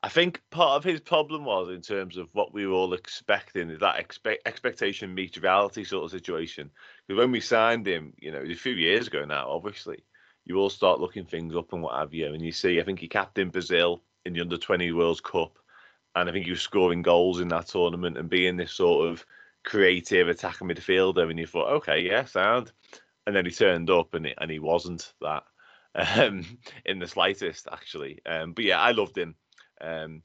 [0.04, 3.78] I think part of his problem was in terms of what we were all expecting,
[3.78, 6.70] that expect, expectation meets reality sort of situation.
[7.08, 10.04] Because when we signed him, you know, a few years ago now, obviously,
[10.44, 12.34] you all start looking things up and what have you.
[12.34, 15.58] And you see, I think he captained Brazil in the under 20 World Cup.
[16.16, 19.26] And I think he was scoring goals in that tournament and being this sort of
[19.64, 21.30] creative attacking midfielder.
[21.30, 22.74] And you thought, okay, yeah, sound.
[23.26, 25.44] and then he turned up and he, and he wasn't that
[25.96, 26.46] um,
[26.86, 28.20] in the slightest actually.
[28.26, 29.36] Um, but yeah, I loved him.
[29.84, 30.24] Um,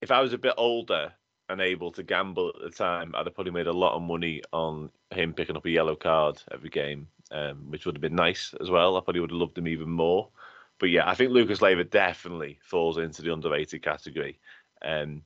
[0.00, 1.12] if I was a bit older
[1.48, 4.42] and able to gamble at the time, I'd have probably made a lot of money
[4.52, 8.54] on him picking up a yellow card every game, um, which would have been nice
[8.60, 8.96] as well.
[8.96, 10.28] I probably would have loved him even more.
[10.78, 14.38] But yeah, I think Lucas Leiva definitely falls into the underrated category.
[14.82, 15.22] Um,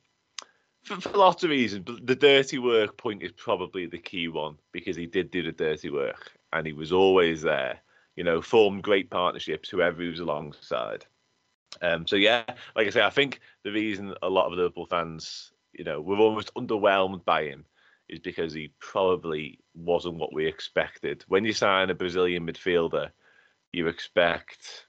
[0.83, 4.57] for, for lots of reasons, but the dirty work point is probably the key one
[4.73, 7.81] because he did do the dirty work and he was always there.
[8.17, 11.07] You know, formed great partnerships whoever he was alongside.
[11.83, 12.45] Um, so yeah,
[12.75, 16.17] like I say, I think the reason a lot of Liverpool fans, you know, were
[16.17, 17.65] almost underwhelmed by him
[18.09, 21.25] is because he probably wasn't what we expected.
[21.29, 23.11] When you sign a Brazilian midfielder,
[23.73, 24.87] you expect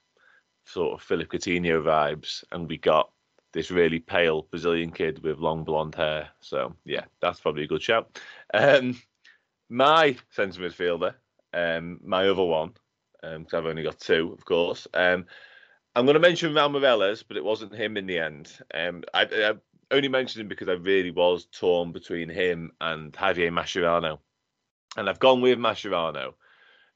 [0.64, 3.10] sort of Philippe Coutinho vibes, and we got
[3.52, 6.30] this really pale Brazilian kid with long blonde hair.
[6.40, 8.18] So yeah, that's probably a good shout.
[8.52, 9.00] Um,
[9.68, 11.14] my centre midfielder,
[11.54, 12.72] um, my other one,
[13.20, 14.88] because um, I've only got two, of course.
[15.94, 18.50] I'm going to mention Raul Meireles, but it wasn't him in the end.
[18.72, 19.54] Um, I, I,
[19.90, 24.18] only mentioned him because I really was torn between him and Javier Mascherano.
[24.96, 26.32] And I've gone with Mascherano,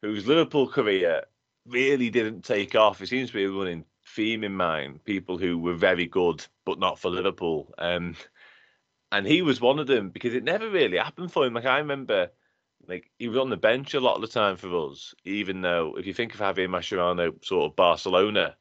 [0.01, 1.25] whose Liverpool career
[1.67, 3.03] really didn't take off.
[3.03, 3.85] It seems to be a running
[4.15, 5.05] theme in mind.
[5.05, 7.75] People who were very good, but not for Liverpool.
[7.77, 8.17] Um,
[9.13, 11.53] and he was one of them because it never really happened for him.
[11.53, 12.31] Like I remember,
[12.89, 15.15] like he was on the bench a lot of the time for us.
[15.25, 18.57] Even though, if you think of Javier Mascherano, sort of Barcelona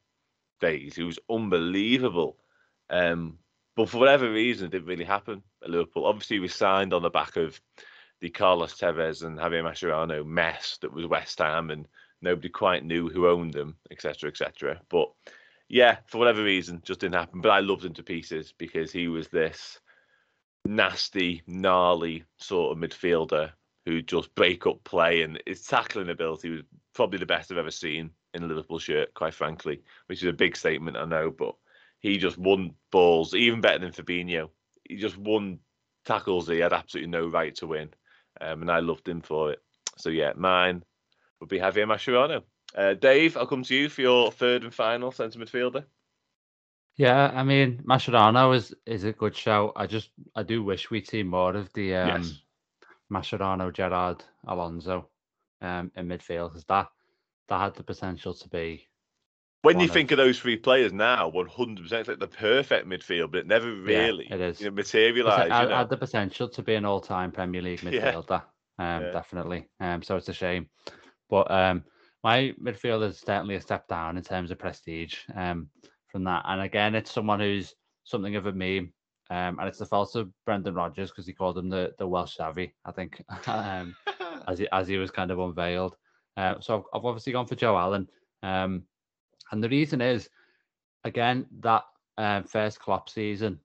[0.60, 2.36] days, he was unbelievable.
[2.90, 3.38] Um,
[3.76, 6.06] but for whatever reason, it didn't really happen at Liverpool.
[6.06, 7.60] Obviously, he was signed on the back of
[8.20, 11.86] the Carlos Tevez and Javier Mascherano mess that was West Ham, and
[12.22, 14.80] nobody quite knew who owned them, etc., etc.
[14.88, 15.10] But
[15.68, 17.40] yeah, for whatever reason, just didn't happen.
[17.40, 19.80] But I loved him to pieces because he was this
[20.64, 23.52] nasty, gnarly sort of midfielder
[23.84, 27.70] who just break up play and his tackling ability was probably the best I've ever
[27.70, 31.54] seen in a Liverpool shirt, quite frankly, which is a big statement, I know, but
[32.00, 34.50] he just won balls, even better than Fabinho.
[34.84, 35.58] He just won
[36.04, 37.90] tackles he had absolutely no right to win,
[38.40, 39.60] um, and I loved him for it.
[39.98, 40.82] So yeah, mine
[41.40, 42.42] would be Javier Mascherano.
[42.74, 45.84] Uh, Dave, I'll come to you for your third and final centre midfielder.
[46.96, 49.72] Yeah, I mean Mascherano is is a good shout.
[49.76, 52.42] I just I do wish we'd see more of the um, yes.
[53.12, 55.08] Mascherano, Gerrard, Alonso
[55.60, 56.88] um, in midfield because that
[57.48, 58.86] that had the potential to be.
[59.62, 62.88] When you of, think of those three players now, one hundred percent, like the perfect
[62.88, 64.60] midfield, but it never really yeah, it is.
[64.60, 65.50] You know, materialised.
[65.50, 65.76] It you know?
[65.76, 68.42] had the potential to be an all-time Premier League midfielder.
[68.78, 68.96] Yeah.
[68.96, 69.12] Um, yeah.
[69.12, 69.68] definitely.
[69.80, 70.68] Um, so it's a shame,
[71.28, 71.84] but um,
[72.22, 75.16] my midfield is certainly a step down in terms of prestige.
[75.34, 75.68] Um,
[76.08, 77.74] from that, and again, it's someone who's
[78.04, 78.92] something of a meme.
[79.28, 82.36] Um, and it's the fault of Brendan Rodgers because he called him the, the Welsh
[82.38, 83.96] Xavi, I think, um,
[84.46, 85.96] as he as he was kind of unveiled.
[86.36, 88.08] Uh, so I've, I've, obviously gone for Joe Allen.
[88.42, 88.82] Um,
[89.50, 90.28] and the reason is,
[91.04, 91.84] again, that
[92.18, 93.58] um, first Klopp season,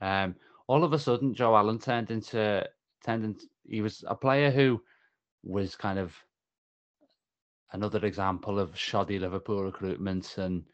[0.00, 0.34] um,
[0.66, 2.66] all of a sudden Joe Allen turned into
[3.04, 4.80] turned into, he was a player who
[5.42, 6.14] was kind of
[7.72, 10.64] another example of shoddy Liverpool recruitment and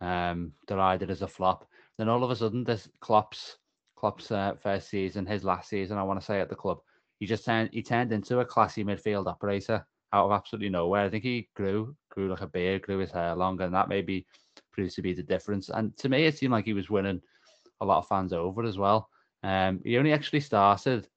[0.00, 1.68] um, derided as a flop.
[1.98, 3.58] Then all of a sudden, this Klopp's
[3.96, 6.80] Klopp's uh, first season, his last season, I want to say at the club,
[7.20, 11.04] he just turned he turned into a classy midfield operator out of absolutely nowhere.
[11.04, 14.26] I think he grew, grew like a beard, grew his hair longer, and that maybe
[14.72, 15.68] proved to be the difference.
[15.68, 17.20] And to me, it seemed like he was winning
[17.80, 19.10] a lot of fans over as well.
[19.42, 21.08] Um, he only actually started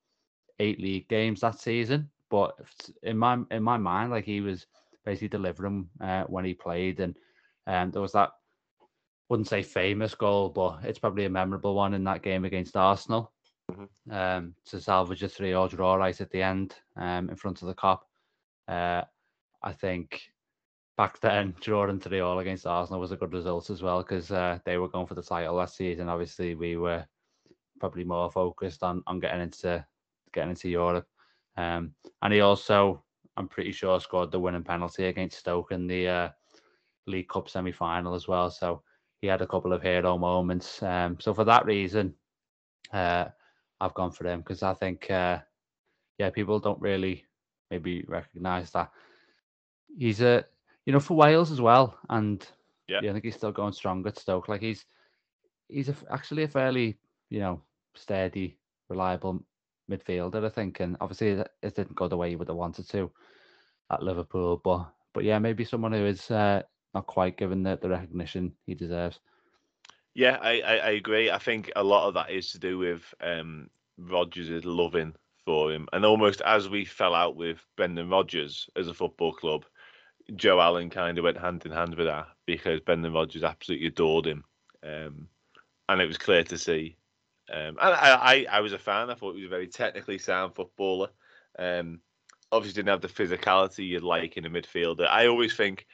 [0.60, 2.60] eight league games that season, but
[3.04, 4.66] in my in my mind, like he was
[5.06, 7.16] basically delivering uh, when he played, and
[7.68, 8.32] um, there was that
[9.30, 13.32] wouldn't say famous goal, but it's probably a memorable one in that game against Arsenal.
[13.72, 14.12] Mm-hmm.
[14.12, 17.74] Um, to salvage a three-all draw right at the end um, in front of the
[17.74, 18.00] Kop.
[18.68, 19.04] Uh,
[19.64, 20.22] I think
[20.98, 24.60] back then, drawing three all against Arsenal was a good result as well because uh,
[24.66, 26.10] they were going for the title last season.
[26.10, 27.06] Obviously, we were
[27.80, 29.86] probably more focused on on getting into
[30.34, 31.08] getting into Europe.
[31.58, 33.04] Um, and he also,
[33.36, 36.30] I'm pretty sure, scored the winning penalty against Stoke in the uh,
[37.08, 38.50] League Cup semi final as well.
[38.50, 38.84] So
[39.22, 40.82] he had a couple of hero moments.
[40.84, 42.14] Um, so for that reason,
[42.94, 43.26] uh,
[43.82, 45.40] I've gone for him because I think, uh,
[46.18, 47.26] yeah, people don't really
[47.70, 48.92] maybe recognise that
[49.98, 50.46] he's a
[50.86, 52.48] you know for Wales as well, and
[52.88, 54.48] yeah, yeah I think he's still going strong at Stoke.
[54.48, 54.86] Like he's
[55.68, 56.98] he's a, actually a fairly
[57.30, 57.62] you know
[57.96, 58.58] steady,
[58.90, 59.44] reliable
[59.90, 62.90] midfielder, I think, and obviously it, it didn't go the way he would have wanted
[62.90, 63.12] to
[63.92, 66.62] at Liverpool, but but yeah, maybe someone who is uh,
[66.94, 69.20] not quite given the, the recognition he deserves.
[70.14, 71.30] Yeah, I, I, I, agree.
[71.30, 75.14] I think a lot of that is to do with um, Rodgers' loving
[75.48, 75.88] for him.
[75.94, 79.64] And almost as we fell out with Brendan Rodgers as a football club,
[80.36, 84.28] Joe Allen kind of went hand in hand with that because Brendan Rodgers absolutely adored
[84.28, 84.44] him,
[84.84, 85.30] um,
[85.88, 86.98] and it was clear to see.
[87.50, 89.10] Um, and I, I, I was a fan.
[89.10, 91.08] I thought he was a very technically sound footballer.
[91.58, 92.02] Um,
[92.52, 95.08] obviously, didn't have the physicality you'd like in a midfielder.
[95.08, 95.88] I always think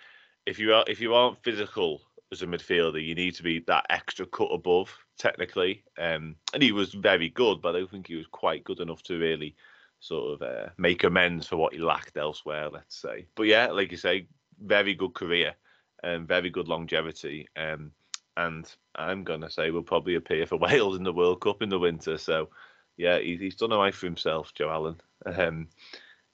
[0.48, 2.02] if you are if you aren't physical
[2.34, 5.84] as a midfielder, you need to be that extra cut above technically.
[5.98, 9.02] Um, and he was very good, but I don't think he was quite good enough
[9.04, 9.56] to really
[10.00, 13.28] sort of uh, make amends for what he lacked elsewhere, let's say.
[13.36, 14.28] But yeah, like you say,
[14.62, 15.56] very good career
[16.04, 17.48] and very good longevity.
[17.56, 17.92] Um,
[18.36, 21.80] and I'm gonna say we'll probably appear for Wales in the World Cup in the
[21.80, 22.18] winter.
[22.18, 22.50] So
[22.98, 25.02] yeah, he's, he's done a life for himself, Joe Allen.
[25.26, 25.70] Um,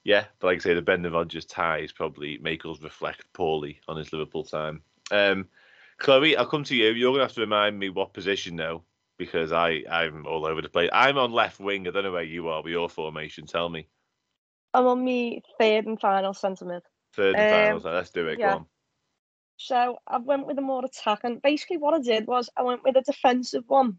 [0.02, 3.96] yeah, but like I say, the Brendan Rodgers ties probably make us reflect poorly on
[3.96, 4.82] his Liverpool time.
[5.10, 5.48] Um,
[6.00, 6.90] Chloe, I'll come to you.
[6.90, 8.82] You're gonna have to remind me what position now
[9.18, 10.90] because I I'm all over the place.
[10.92, 11.86] I'm on left wing.
[11.86, 13.46] I don't know where you are with your formation.
[13.46, 13.86] Tell me.
[14.72, 16.82] I'm on me third and final centre mid.
[17.14, 17.80] Third and um, final.
[17.80, 18.38] So let's do it.
[18.38, 18.50] Yeah.
[18.50, 18.66] Go on.
[19.58, 22.82] So I went with a more attack, and basically what I did was I went
[22.82, 23.98] with a defensive one,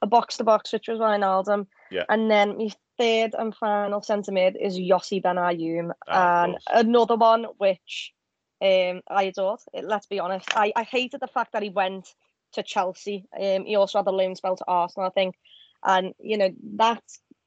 [0.00, 1.66] a box to box, which was Wijnaldum.
[1.90, 2.04] Yeah.
[2.08, 7.44] And then my third and final centre mid is Yossi Benayoun, ah, and another one
[7.58, 8.14] which
[8.62, 9.60] um, I adored.
[9.74, 12.14] Let's be honest, I, I hated the fact that he went
[12.52, 13.26] to Chelsea.
[13.38, 15.34] Um, he also had a loan spell to Arsenal, I think,
[15.84, 17.02] and you know that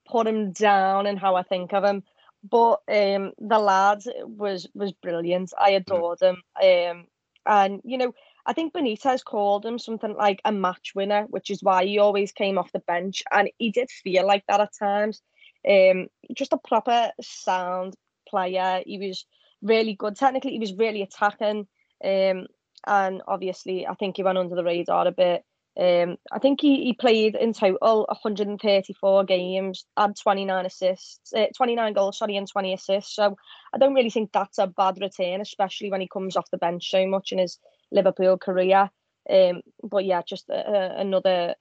[0.07, 2.03] put him down in how I think of him.
[2.43, 5.53] But um, the lad was was brilliant.
[5.57, 5.77] I mm.
[5.77, 6.43] adored him.
[6.61, 7.07] Um,
[7.45, 8.13] and you know,
[8.45, 12.31] I think Benitez called him something like a match winner, which is why he always
[12.31, 15.21] came off the bench, and he did feel like that at times.
[15.67, 17.95] Um, just a proper sound
[18.27, 18.83] player.
[18.85, 19.25] He was
[19.65, 20.15] really good.
[20.15, 21.67] Technically, he was really attacking.
[22.03, 22.47] Um,
[22.87, 25.43] and obviously, I think he went under the radar a bit.
[25.77, 31.93] Um, I think he, he played in total 134 games, had 29 assists, uh, 29
[31.93, 33.15] goals, sorry, and 20 assists.
[33.15, 33.35] So
[33.73, 36.89] I don't really think that's a bad return, especially when he comes off the bench
[36.89, 37.59] so much in his
[37.91, 38.89] Liverpool career.
[39.29, 41.55] Um, but yeah, just uh, another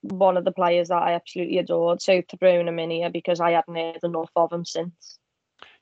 [0.00, 2.02] one of the players that I absolutely adored.
[2.02, 5.18] So to throw him in here because I hadn't heard enough of him since.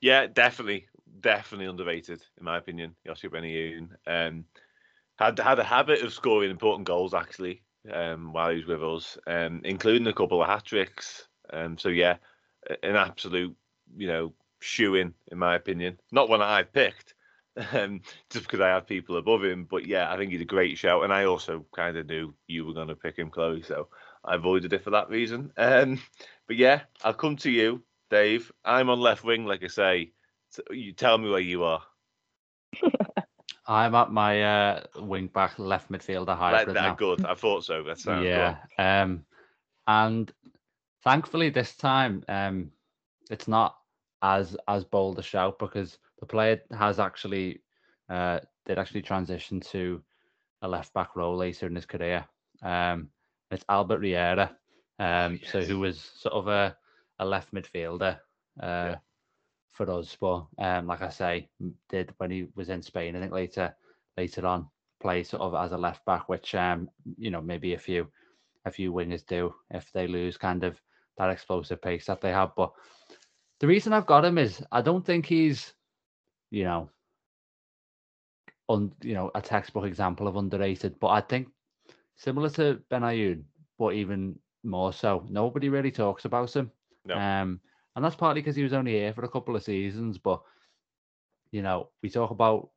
[0.00, 0.88] Yeah, definitely,
[1.20, 2.94] definitely underrated in my opinion.
[3.06, 4.44] Yossi Benayoun um,
[5.16, 7.62] had had a habit of scoring important goals actually
[7.92, 11.28] um, while he was with us, um, including a couple of hat tricks.
[11.52, 12.16] Um, so yeah,
[12.82, 13.56] an absolute
[13.96, 15.98] you know shoe in in my opinion.
[16.12, 17.14] Not one I picked,
[17.72, 18.00] um,
[18.30, 19.66] just because I have people above him.
[19.68, 22.64] But yeah, I think he's a great shout, and I also kind of knew you
[22.64, 23.88] were going to pick him, Chloe, so
[24.24, 25.52] I avoided it for that reason.
[25.56, 26.00] Um,
[26.46, 28.52] but yeah, I'll come to you, Dave.
[28.64, 30.12] I'm on left wing, like I say.
[30.70, 31.82] You tell me where you are.
[33.66, 36.94] I'm at my uh, wing back left midfielder hybrid that, now.
[36.94, 37.26] Good.
[37.26, 37.82] I thought so.
[37.82, 38.56] That's yeah.
[38.78, 39.24] Um,
[39.86, 40.32] and
[41.04, 42.70] thankfully this time, um,
[43.30, 43.76] it's not
[44.22, 47.61] as as bold a shout because the player has actually
[48.09, 50.02] uh, did actually transition to
[50.62, 52.24] a left back role later in his career.
[52.62, 53.11] Um,
[53.50, 54.56] it's Albert Riera,
[54.98, 55.52] um, yes.
[55.52, 56.76] so who was sort of a,
[57.18, 58.18] a left midfielder
[58.61, 58.96] uh, yeah.
[59.72, 60.16] For us.
[60.20, 61.48] But um, like I say,
[61.88, 63.74] did when he was in Spain, I think later
[64.16, 64.68] later on
[65.00, 68.08] play sort of as a left back, which um, you know maybe a few
[68.64, 70.80] a few wingers do if they lose kind of
[71.16, 72.50] that explosive pace that they have.
[72.56, 72.72] But
[73.60, 75.72] the reason I've got him is I don't think he's,
[76.50, 76.90] you know,
[78.68, 81.48] on you know a textbook example of underrated, but I think
[82.16, 83.42] similar to Benayoun,
[83.78, 85.24] but even more so.
[85.28, 86.70] Nobody really talks about him.
[87.04, 87.16] No.
[87.16, 87.60] Um,
[87.99, 90.18] and that's partly because he was only here for a couple of seasons.
[90.18, 90.40] But
[91.51, 92.70] you know, we talk about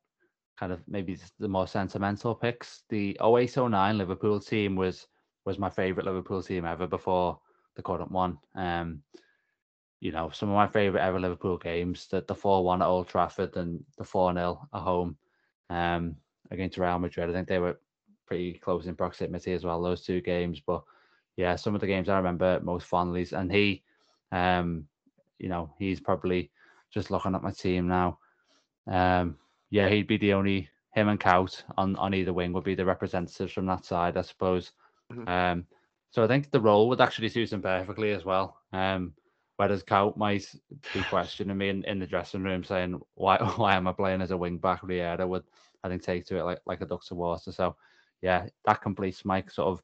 [0.58, 2.82] kind of maybe the more sentimental picks.
[2.88, 5.06] The 0809 Liverpool team was
[5.44, 7.38] was my favourite Liverpool team ever before
[7.76, 8.36] the current one.
[8.56, 9.04] Um,
[10.00, 13.06] you know, some of my favourite ever Liverpool games, the the four one at Old
[13.06, 15.16] Trafford and the four 0 at home
[15.70, 16.16] um,
[16.50, 17.30] against Real Madrid.
[17.30, 17.78] I think they were
[18.26, 19.80] pretty close in proximity as well.
[19.80, 20.82] Those two games, but
[21.36, 23.24] yeah, some of the games I remember most fondly.
[23.30, 23.84] And he,
[24.32, 24.88] um,
[25.42, 26.50] you know, he's probably
[26.92, 28.18] just looking at my team now.
[28.86, 29.36] Um,
[29.70, 32.84] yeah, he'd be the only him and Kuyt on on either wing would be the
[32.84, 34.72] representatives from that side, I suppose.
[35.12, 35.28] Mm-hmm.
[35.28, 35.66] Um,
[36.10, 38.56] so I think the role would actually suit him perfectly as well.
[38.72, 39.14] Um,
[39.56, 40.44] Whereas Kuyt might
[40.92, 44.30] be questioning me in, in the dressing room, saying, "Why why am I playing as
[44.30, 45.44] a wing back?" Riera would
[45.84, 47.52] I think take to it like like a duck to water.
[47.52, 47.76] So
[48.22, 49.82] yeah, that completes my sort of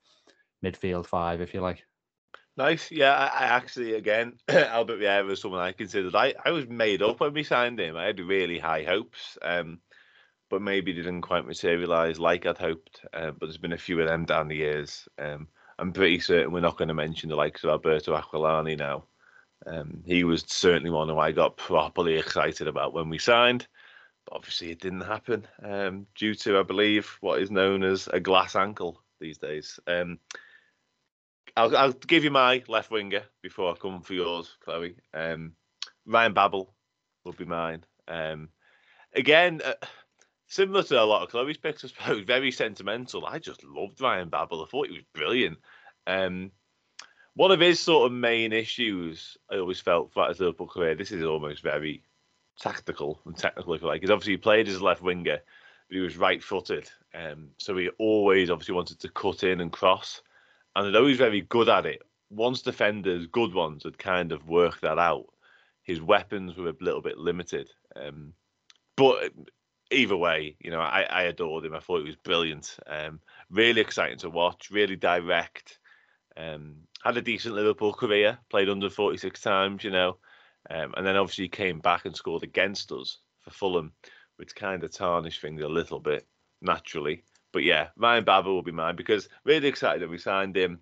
[0.64, 1.84] midfield five, if you like.
[2.58, 2.90] Nice.
[2.90, 6.14] Yeah, I, I actually again Albert Riera was someone I considered.
[6.16, 7.96] I, I was made up when we signed him.
[7.96, 9.38] I had really high hopes.
[9.42, 9.80] Um,
[10.50, 13.04] but maybe didn't quite materialise like I'd hoped.
[13.12, 15.08] Uh, but there's been a few of them down the years.
[15.18, 15.48] Um,
[15.78, 19.04] I'm pretty certain we're not going to mention the likes of Alberto Aquilani now.
[19.66, 23.68] Um, he was certainly one who I got properly excited about when we signed,
[24.24, 28.20] But obviously it didn't happen um, due to, I believe, what is known as a
[28.20, 29.78] glass ankle these days.
[31.58, 34.94] I'll, I'll give you my left winger before I come for yours, Chloe.
[35.12, 35.54] Um,
[36.06, 36.72] Ryan Babel
[37.24, 37.84] will be mine.
[38.06, 38.50] Um,
[39.12, 39.74] again, uh,
[40.46, 43.26] similar to a lot of Chloe's picks, I suppose, very sentimental.
[43.26, 44.62] I just loved Ryan Babel.
[44.62, 45.58] I thought he was brilliant.
[46.06, 46.52] Um,
[47.34, 51.10] one of his sort of main issues, I always felt throughout his Liverpool career, this
[51.10, 52.02] is almost very
[52.60, 54.00] tactical and technical, if you like.
[54.00, 55.38] He's obviously he played as a left winger,
[55.88, 56.88] but he was right footed.
[57.14, 60.22] Um, so he always obviously wanted to cut in and cross.
[60.78, 64.82] And although he's very good at it, once defenders, good ones, had kind of worked
[64.82, 65.26] that out,
[65.82, 67.68] his weapons were a little bit limited.
[67.96, 68.32] Um,
[68.96, 69.32] but
[69.90, 71.74] either way, you know, I, I adored him.
[71.74, 72.76] I thought he was brilliant.
[72.86, 73.18] Um,
[73.50, 75.80] really exciting to watch, really direct.
[76.36, 80.18] Um, had a decent Liverpool career, played under 46 times, you know,
[80.70, 83.94] um, and then obviously he came back and scored against us for Fulham,
[84.36, 86.24] which kind of tarnished things a little bit
[86.62, 87.24] naturally.
[87.52, 90.80] But yeah, Ryan Babel will be mine because really excited that we signed him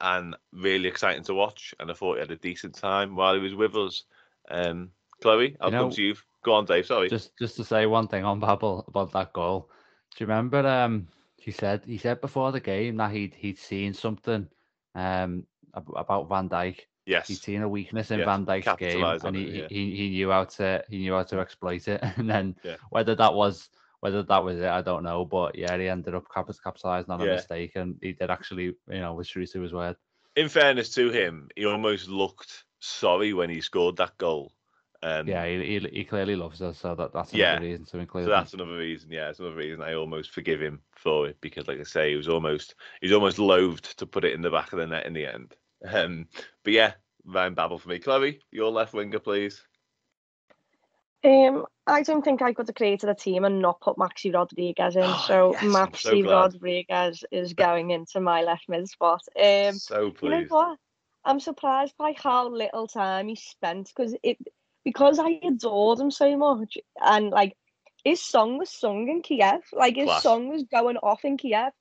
[0.00, 1.74] and really exciting to watch.
[1.80, 4.04] And I thought he had a decent time while he was with us.
[4.50, 6.14] Um, Chloe, I'll you know, come to you.
[6.42, 6.86] Go on, Dave.
[6.86, 7.08] Sorry.
[7.08, 9.70] Just just to say one thing on Babel about that goal.
[10.16, 10.66] Do you remember?
[10.66, 11.08] Um,
[11.40, 14.48] he said he said before the game that he'd he'd seen something
[14.94, 16.80] um about Van Dijk.
[17.06, 18.26] Yes, he'd seen a weakness in yes.
[18.26, 19.66] Van Dijk's game, and he, it, yeah.
[19.70, 22.02] he he knew how to he knew how to exploit it.
[22.16, 22.76] And then yeah.
[22.90, 23.70] whether that was
[24.00, 25.24] whether that was it, I don't know.
[25.24, 27.34] But yeah, he ended up capitalizing on a yeah.
[27.34, 29.96] mistake, and he did actually, you know, was true to his word.
[30.36, 34.52] In fairness to him, he almost looked sorry when he scored that goal.
[35.00, 37.70] Um, yeah, he, he, he clearly loves us, so that, that's another yeah.
[37.70, 38.24] reason to include.
[38.24, 39.10] So that's another reason.
[39.12, 42.16] Yeah, it's another reason I almost forgive him for it because, like I say, he
[42.16, 45.12] was almost he's almost loathed to put it in the back of the net in
[45.12, 45.54] the end.
[45.88, 46.26] Um,
[46.64, 46.92] but yeah,
[47.24, 48.00] Ryan Babel for me.
[48.00, 49.62] Chloe, your left winger, please.
[51.24, 54.94] Um, I don't think I could have created a team and not put Maxi Rodriguez
[54.94, 55.02] in.
[55.04, 59.22] Oh, so yes, Maxi so Rodriguez is going into my left mid spot.
[59.36, 60.22] Um, so pleased.
[60.22, 60.78] You know what?
[61.24, 64.38] I'm surprised by how little time he spent because it
[64.84, 67.54] because I adored him so much and like
[68.04, 69.60] his song was sung in Kiev.
[69.72, 70.22] Like his Class.
[70.22, 71.72] song was going off in Kiev,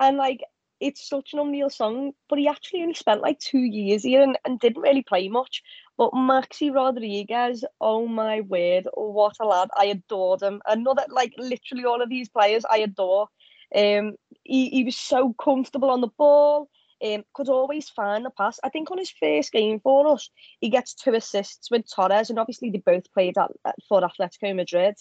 [0.00, 0.42] and like
[0.80, 2.12] it's such an unreal song.
[2.28, 5.62] But he actually only spent like two years here and, and didn't really play much.
[5.98, 9.70] But Maxi Rodriguez, oh my word, what a lad.
[9.76, 10.60] I adored him.
[10.66, 13.28] Another, like, literally all of these players I adore.
[13.74, 16.68] Um, he, he was so comfortable on the ball,
[17.04, 18.58] um, could always find the pass.
[18.62, 20.30] I think on his first game for us,
[20.60, 24.54] he gets two assists with Torres, and obviously they both played at, at for Atletico
[24.54, 24.94] Madrid.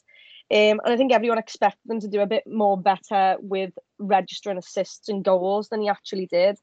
[0.52, 4.58] Um, and I think everyone expected them to do a bit more better with registering
[4.58, 6.58] assists and goals than he actually did.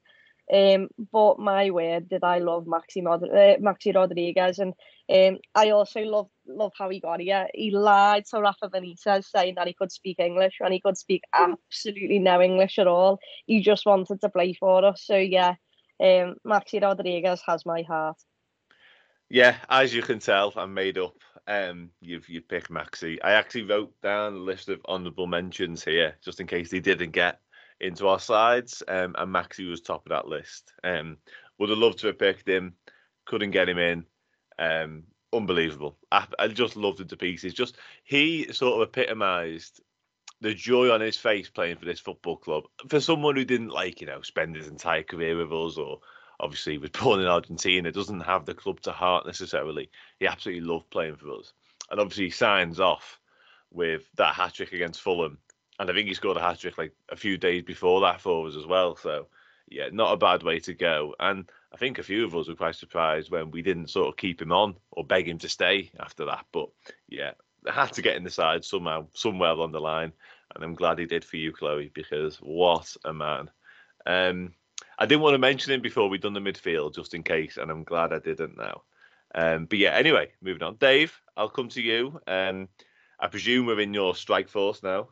[0.53, 4.73] Um, but my word, did I love Maxi, Mod- uh, Maxi Rodriguez, and
[5.11, 7.47] um, I also love love how he got here.
[7.55, 11.23] He lied to Rafa Benitez saying that he could speak English, and he could speak
[11.33, 13.19] absolutely no English at all.
[13.47, 15.01] He just wanted to play for us.
[15.03, 15.55] So yeah,
[15.99, 18.17] um, Maxi Rodriguez has my heart.
[19.29, 21.15] Yeah, as you can tell, I'm made up.
[21.47, 23.17] Um, you've you picked Maxi.
[23.23, 27.11] I actually wrote down a list of honourable mentions here, just in case he didn't
[27.11, 27.39] get
[27.79, 30.73] into our sides, um, and Maxi was top of that list.
[30.83, 31.17] Um,
[31.59, 32.73] would have loved to have picked him,
[33.25, 34.05] couldn't get him in.
[34.59, 35.97] Um, unbelievable.
[36.11, 37.53] I, I just loved him to pieces.
[37.53, 39.81] Just he sort of epitomised
[40.41, 42.65] the joy on his face playing for this football club.
[42.89, 45.99] For someone who didn't like, you know, spend his entire career with us, or
[46.39, 49.89] obviously was born in Argentina, doesn't have the club to heart necessarily.
[50.19, 51.53] He absolutely loved playing for us,
[51.89, 53.19] and obviously he signs off
[53.71, 55.39] with that hat trick against Fulham
[55.79, 58.47] and I think he scored a hat trick like a few days before that for
[58.47, 58.95] us as well.
[58.95, 59.27] So
[59.69, 61.15] yeah, not a bad way to go.
[61.19, 64.17] And I think a few of us were quite surprised when we didn't sort of
[64.17, 66.45] keep him on or beg him to stay after that.
[66.51, 66.69] But
[67.09, 67.31] yeah,
[67.71, 70.13] had to get in the side somehow, somewhere along the line.
[70.53, 73.49] And I'm glad he did for you, Chloe, because what a man.
[74.05, 74.53] Um,
[74.99, 77.71] I didn't want to mention him before we'd done the midfield, just in case, and
[77.71, 78.83] I'm glad I didn't now.
[79.33, 80.75] Um, but yeah, anyway, moving on.
[80.75, 82.21] Dave, I'll come to you.
[82.27, 82.67] Um,
[83.19, 85.07] I presume we're in your strike force now.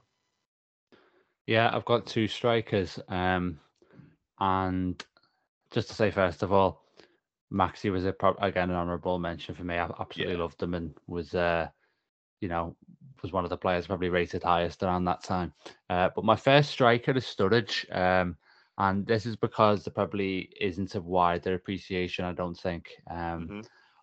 [1.52, 2.98] Yeah, I've got two strikers.
[3.10, 3.60] Um,
[4.40, 5.04] and
[5.72, 6.86] just to say, first of all,
[7.52, 9.76] Maxi was a pro- again an honourable mention for me.
[9.76, 10.40] I absolutely yeah.
[10.40, 11.68] loved him and was, uh,
[12.40, 12.78] you know,
[13.22, 15.52] was one of the players probably rated highest around that time.
[15.90, 18.38] Uh, but my first striker is Sturridge, um,
[18.78, 23.60] and this is because there probably isn't a wider appreciation, I don't think, um, mm-hmm.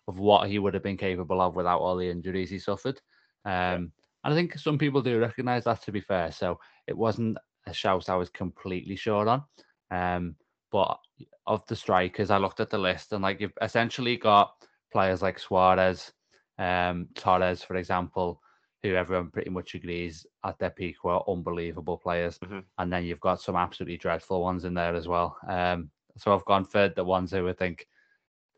[0.07, 3.01] of what he would have been capable of without all the injuries he suffered.
[3.43, 3.75] Um, yeah.
[4.23, 6.31] And I think some people do recognise that, to be fair.
[6.31, 6.59] So
[6.89, 7.37] it wasn't
[7.67, 9.43] a shout I was completely sure on.
[9.91, 10.35] Um,
[10.71, 10.99] but
[11.47, 14.53] of the strikers, I looked at the list and like you've essentially got
[14.91, 16.11] players like Suarez,
[16.57, 18.41] um, Torres, for example,
[18.81, 22.39] who everyone pretty much agrees at their peak were unbelievable players.
[22.39, 22.63] Mhm.
[22.77, 25.37] And then you've got some absolutely dreadful ones in there as well.
[25.47, 27.87] Um, so I've gone for the ones who I think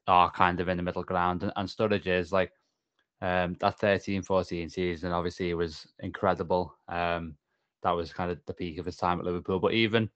[0.07, 1.43] are kind of in the middle ground.
[1.43, 2.53] And, and Sturridge is like
[3.21, 6.75] um, that 13 14 season, obviously, was incredible.
[6.87, 7.37] Um,
[7.83, 9.59] that was kind of the peak of his time at Liverpool.
[9.59, 10.09] But even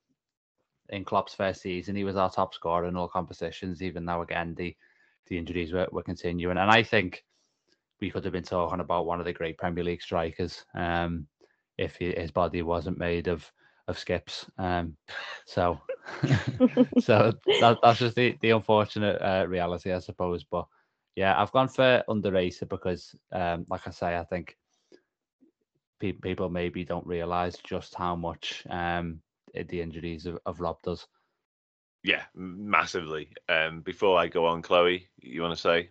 [0.90, 4.56] in Klopp's first season, he was our top scorer in all competitions, even though, again,
[4.56, 4.76] the,
[5.28, 6.58] the injuries were, were continuing.
[6.58, 7.24] And I think
[8.02, 11.28] we could have been talking about one of the great Premier League strikers um,
[11.78, 13.52] if he, his body wasn't made of
[13.88, 14.46] of skips.
[14.58, 14.98] Um,
[15.46, 15.80] so,
[17.00, 20.44] so that, that's just the the unfortunate uh, reality, I suppose.
[20.44, 20.66] But
[21.16, 24.58] yeah, I've gone for underrated because, um, like I say, I think
[26.00, 29.22] people maybe don't realise just how much um,
[29.54, 31.08] the injuries have, have robbed us.
[32.04, 33.30] Yeah, massively.
[33.50, 35.90] Um, before I go on, Chloe, you want to say?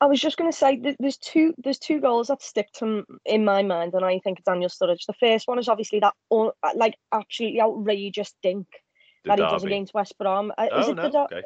[0.00, 3.18] I was just going to say there's two there's two goals that stick to m-
[3.26, 5.04] in my mind, and I think it's Daniel Sturridge.
[5.06, 8.66] The first one is obviously that un- like absolutely outrageous dink
[9.24, 10.52] The that he does against West Brom.
[10.56, 11.42] Uh, is Oh it no, the der- okay.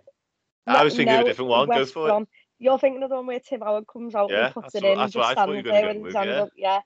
[0.68, 1.66] I was thinking of a different one.
[1.68, 2.29] Go West for it.
[2.61, 4.93] You're thinking of the one where Tim Howard comes out Yeah, and puts it what-
[4.93, 6.14] in, that's and what just I thought you were gonna there go with his with,
[6.14, 6.43] hands yeah.
[6.43, 6.49] up.
[6.57, 6.81] Yeah.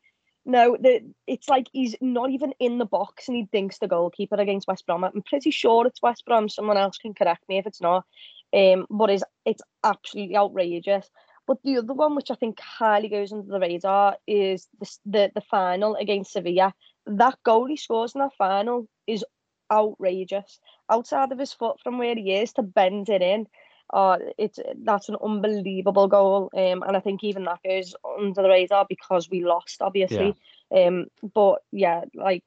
[0.49, 4.37] No, the, it's like he's not even in the box and he thinks the goalkeeper
[4.37, 5.05] against West Brom.
[5.05, 6.49] I'm pretty sure it's West Brom.
[6.49, 8.07] Someone else can correct me if it's not.
[8.55, 11.07] Um, but it's, it's absolutely outrageous.
[11.47, 15.33] But the other one, which I think highly goes under the radar, is the the,
[15.35, 16.73] the final against Sevilla.
[17.05, 19.27] That goal he scores in that final is
[19.71, 20.61] outrageous.
[20.89, 23.49] Outside of his foot from where he is to bend it in,
[23.93, 26.51] uh, it's that's an unbelievable goal.
[26.55, 30.37] Um, and I think even that goes under the radar because we lost, obviously.
[30.75, 32.45] Um, but yeah, like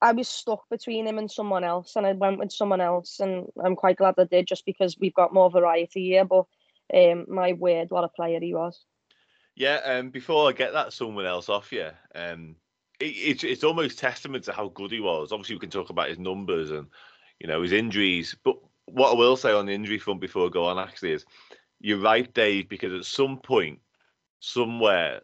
[0.00, 3.46] I was stuck between him and someone else, and I went with someone else, and
[3.62, 6.24] I'm quite glad I did, just because we've got more variety here.
[6.24, 6.46] But
[6.92, 8.84] um, my word, what a player he was.
[9.54, 12.56] Yeah, um, before I get that someone else off you, um,
[13.00, 15.30] it, it's it's almost testament to how good he was.
[15.30, 16.88] Obviously, we can talk about his numbers and
[17.38, 18.56] you know his injuries, but
[18.86, 21.24] what I will say on the injury front before I go on actually is
[21.80, 23.80] you're right, Dave, because at some point,
[24.40, 25.20] somewhere,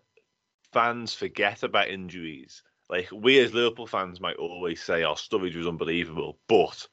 [0.73, 2.63] fans forget about injuries.
[2.91, 6.87] Like we as Liverpool fans might always say, "Oh, Sturridge was unbelievable," but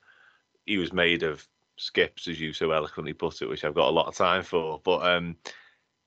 [0.66, 1.46] he was made of
[1.78, 4.80] skips, as you so eloquently put it, which I've got a lot of time for.
[4.84, 5.36] But um,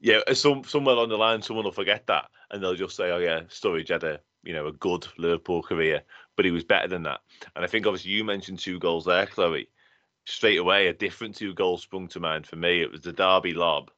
[0.01, 3.19] yeah, some somewhere on the line, someone will forget that, and they'll just say, "Oh
[3.19, 6.03] yeah, Sturridge had a you know a good Liverpool career,
[6.37, 7.21] but he was better than that."
[7.55, 9.69] And I think obviously you mentioned two goals there, Chloe.
[10.25, 12.81] Straight away, a different two goals sprung to mind for me.
[12.81, 13.91] It was the Derby lob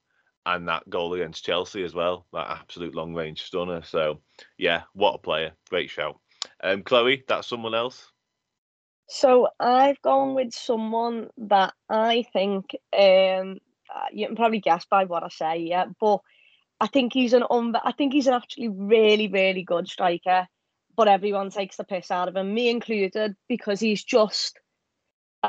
[0.46, 2.26] and that goal against Chelsea as well.
[2.32, 3.82] That absolute long range stunner.
[3.82, 4.20] So
[4.58, 5.52] yeah, what a player!
[5.68, 6.18] Great shout.
[6.62, 8.10] Um, Chloe, that's someone else.
[9.08, 13.58] So I've gone with someone that I think um
[13.94, 15.86] uh, you can probably guess by what I say, yeah.
[16.00, 16.20] But
[16.80, 20.48] I think he's an un- I think he's an actually really really good striker.
[20.96, 24.60] But everyone takes the piss out of him, me included, because he's just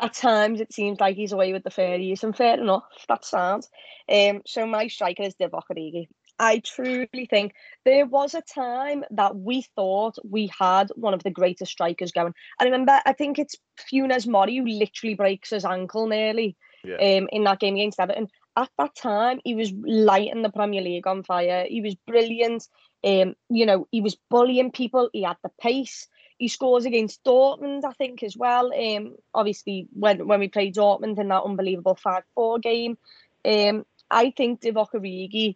[0.04, 3.70] at times it seems like he's away with the fairies, and fair enough, that sounds.
[4.12, 6.08] Um, so my striker is Divock Origi.
[6.38, 7.54] I truly think
[7.86, 12.34] there was a time that we thought we had one of the greatest strikers going.
[12.60, 13.56] I remember, I think it's
[13.90, 16.96] Funes Mori who literally breaks his ankle nearly Yeah.
[16.96, 18.28] um, in that game against Everton.
[18.58, 21.66] At that time, he was lighting the Premier League on fire.
[21.70, 22.68] He was brilliant.
[23.04, 25.10] Um, you know, he was bullying people.
[25.14, 26.08] He had the pace.
[26.38, 28.74] He scores against Dortmund, I think, as well.
[28.74, 32.98] Um, obviously, when when we played Dortmund in that unbelievable five four game,
[33.46, 35.56] um, I think Divock Origi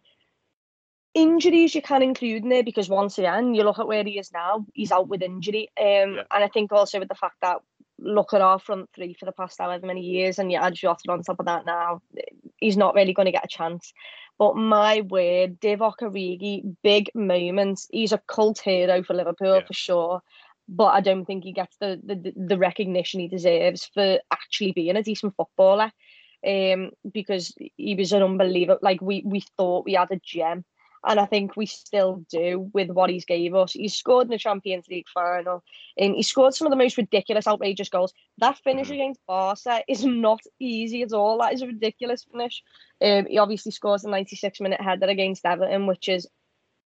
[1.13, 4.31] injuries you can include in there because once again you look at where he is
[4.31, 5.85] now he's out with injury um
[6.15, 6.23] Yeah.
[6.31, 7.57] and i think also with the fact that
[7.97, 11.11] look at our front three for the past however many years and you add Jota
[11.11, 12.01] on top of that now
[12.59, 13.91] he's not really going to get a chance
[14.37, 19.65] but my word Divock Origi big moments he's a cult hero for Liverpool Yeah.
[19.65, 20.21] for sure
[20.69, 24.95] but I don't think he gets the, the the recognition he deserves for actually being
[24.95, 25.91] a decent footballer
[26.47, 30.63] um because he was an unbelievable like we we thought we had a gem
[31.05, 33.71] and I think we still do with what he's gave us.
[33.71, 35.63] He scored in the Champions League final,
[35.97, 38.13] and he scored some of the most ridiculous, outrageous goals.
[38.39, 38.95] That finish Mhm.
[38.95, 41.37] against Barca is not easy at all.
[41.37, 42.61] That is a ridiculous finish.
[43.01, 46.27] Um, he obviously scores a 96 minute header against Everton, which is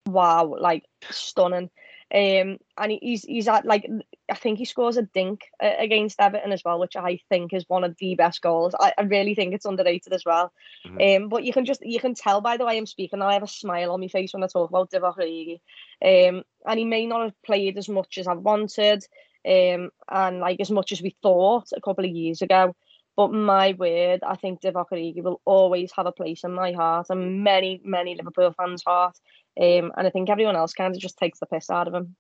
[0.07, 1.69] wow, like stunning.
[2.13, 3.85] Um, and he's he's at like
[4.29, 7.65] I think he scores a dink uh, against Everton as well, which I think is
[7.67, 8.73] one of the best goals.
[8.79, 10.53] I, I really think it's underrated as well.
[11.01, 13.21] Um, but you can just you can tell by the way I'm speaking.
[13.21, 15.59] I have a smile on my face when I talk about Divock Origi.
[16.01, 19.03] Um, and he may not have played as much as I wanted,
[19.45, 22.73] um, and like as much as we thought a couple of years ago.
[23.17, 27.07] But my word, I think Divock Origi will always have a place in my heart
[27.09, 29.17] and many, many Liverpool fans' heart.
[29.59, 32.15] Um, and I think everyone else kind of just takes the piss out of him.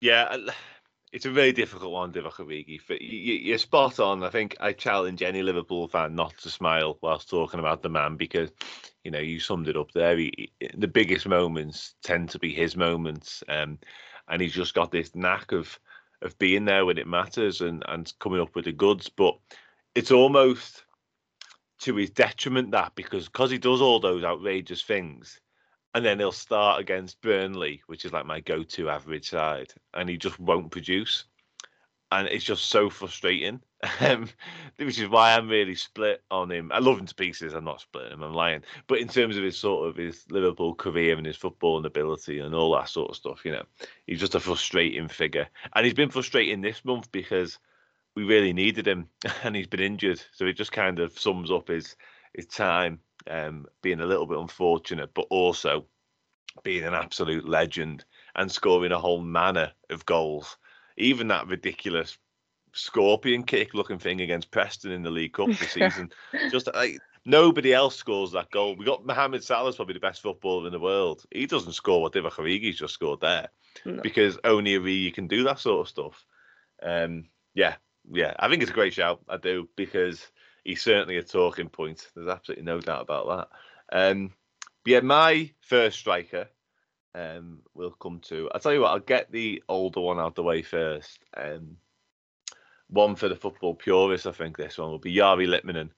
[0.00, 0.36] Yeah,
[1.12, 2.80] it's a very difficult one, Divock Origi.
[3.00, 4.22] You're spot on.
[4.22, 8.16] I think I challenge any Liverpool fan not to smile whilst talking about the man
[8.16, 8.50] because,
[9.04, 10.16] you know, you summed it up there.
[10.16, 13.78] He, the biggest moments tend to be his moments, um,
[14.28, 15.78] and he's just got this knack of
[16.22, 19.08] of being there when it matters and and coming up with the goods.
[19.08, 19.38] But
[19.94, 20.84] it's almost
[21.80, 25.40] to his detriment that because because he does all those outrageous things,
[25.96, 30.18] and then he'll start against Burnley, which is like my go-to average side, and he
[30.18, 31.24] just won't produce,
[32.12, 33.60] and it's just so frustrating.
[34.00, 34.28] Um,
[34.78, 36.72] which is why I'm really split on him.
[36.72, 37.52] I love him to pieces.
[37.52, 38.22] I'm not splitting him.
[38.22, 38.62] I'm lying.
[38.88, 42.40] But in terms of his sort of his Liverpool career and his football and ability
[42.40, 43.64] and all that sort of stuff, you know,
[44.06, 47.58] he's just a frustrating figure, and he's been frustrating this month because
[48.16, 49.08] we really needed him,
[49.44, 50.20] and he's been injured.
[50.32, 51.96] So it just kind of sums up his
[52.34, 55.86] his time um, being a little bit unfortunate, but also
[56.62, 58.04] being an absolute legend
[58.34, 60.56] and scoring a whole manner of goals.
[60.96, 62.16] Even that ridiculous
[62.72, 66.10] scorpion kick looking thing against Preston in the League Cup this season.
[66.50, 68.76] Just like nobody else scores that goal.
[68.76, 71.24] We got Mohamed Salah's probably the best footballer in the world.
[71.30, 73.48] He doesn't score what Divock Origi's just scored there
[73.84, 74.00] no.
[74.02, 76.24] because only Origi can do that sort of stuff.
[76.82, 77.24] Um,
[77.54, 77.74] yeah,
[78.10, 79.20] yeah, I think it's a great shout.
[79.28, 80.26] I do because
[80.66, 82.08] he's certainly a talking point.
[82.14, 83.48] There's absolutely no doubt about
[83.90, 83.98] that.
[83.98, 84.32] Um,
[84.84, 86.48] but yeah, my first striker
[87.14, 88.50] um, will come to.
[88.52, 91.20] I'll tell you what, I'll get the older one out of the way first.
[91.36, 91.76] Um,
[92.88, 95.90] one for the football purists, I think this one will be Jari Litmanen.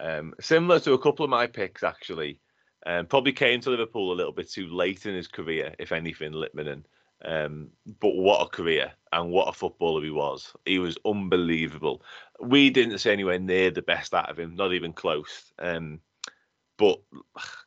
[0.00, 2.40] Um, similar to a couple of my picks, actually.
[2.86, 6.32] Um, probably came to Liverpool a little bit too late in his career, if anything,
[6.32, 6.84] Litmanen.
[7.24, 7.70] Um,
[8.00, 10.52] but what a career and what a footballer he was.
[10.64, 12.02] He was unbelievable.
[12.40, 15.52] We didn't see anywhere near the best out of him, not even close.
[15.58, 16.00] Um,
[16.76, 17.00] but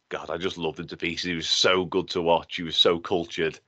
[0.09, 1.25] God, I just loved him to pieces.
[1.25, 2.55] He was so good to watch.
[2.55, 3.59] He was so cultured.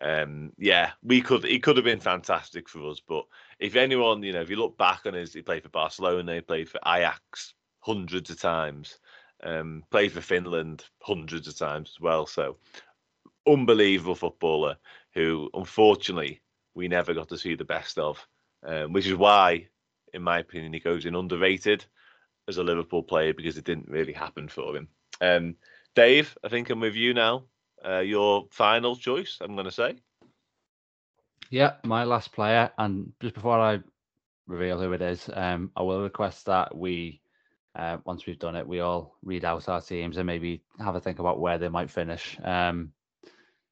[0.00, 1.44] Um, yeah, we could.
[1.44, 3.00] He could have been fantastic for us.
[3.06, 3.24] But
[3.58, 6.40] if anyone, you know, if you look back on his, he played for Barcelona, he
[6.40, 8.98] played for Ajax hundreds of times,
[9.42, 12.26] um, played for Finland hundreds of times as well.
[12.26, 12.56] So
[13.46, 14.76] unbelievable footballer
[15.14, 16.40] who unfortunately
[16.74, 18.26] we never got to see the best of,
[18.66, 19.68] um, which is why,
[20.12, 21.84] in my opinion, he goes in underrated
[22.48, 24.88] as a Liverpool player because it didn't really happen for him.
[25.20, 25.56] Um,
[25.94, 27.44] Dave, I think I'm with you now.
[27.84, 29.96] Uh, your final choice, I'm going to say.
[31.50, 32.70] Yeah, my last player.
[32.76, 33.80] And just before I
[34.46, 37.20] reveal who it is, um, I will request that we,
[37.76, 41.00] uh, once we've done it, we all read out our teams and maybe have a
[41.00, 42.36] think about where they might finish.
[42.42, 42.92] Um,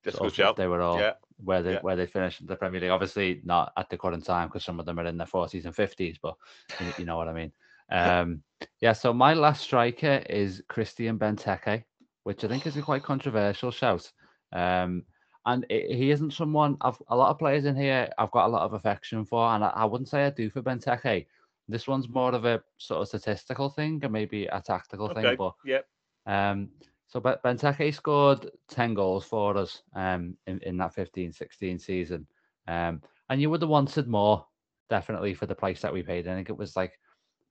[0.04, 0.56] Just good job.
[0.56, 1.14] They were all yeah
[1.44, 1.80] where they yeah.
[1.80, 2.90] where they finished in the Premier League.
[2.90, 5.74] Obviously, not at the current time because some of them are in their forties and
[5.74, 6.34] fifties, but
[6.80, 7.52] you, you, know what I mean.
[7.90, 8.42] Um,
[8.80, 8.94] yeah.
[8.94, 11.84] So my last striker is Christian Benteke,
[12.22, 14.10] which I think is a quite controversial shout.
[14.50, 15.04] Um,
[15.44, 18.48] and it, he isn't someone I've a lot of players in here I've got a
[18.48, 21.26] lot of affection for, and I, I wouldn't say I do for Benteke.
[21.68, 25.22] This one's more of a sort of statistical thing and maybe a tactical okay.
[25.22, 25.80] thing, but yeah.
[26.26, 26.70] Um,
[27.12, 32.26] so Benteke scored 10 goals for us um, in, in that 15 16 season.
[32.66, 34.46] Um, and you would have wanted more,
[34.88, 36.26] definitely, for the price that we paid.
[36.26, 36.98] I think it was like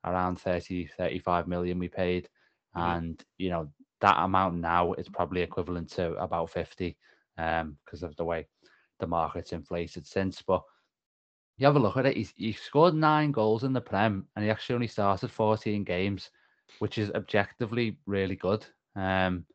[0.04, 2.28] around 30, 35 million we paid.
[2.74, 3.70] And, you know,
[4.00, 6.98] that amount now is probably equivalent to about 50
[7.38, 8.48] um, because of the way
[9.00, 10.42] the market's inflated since.
[10.42, 10.64] But
[11.60, 14.44] you have a look at it, he's, he scored nine goals in the Prem and
[14.44, 16.32] he actually only started 14 games,
[16.80, 18.66] which is objectively really good.
[18.96, 19.46] Um,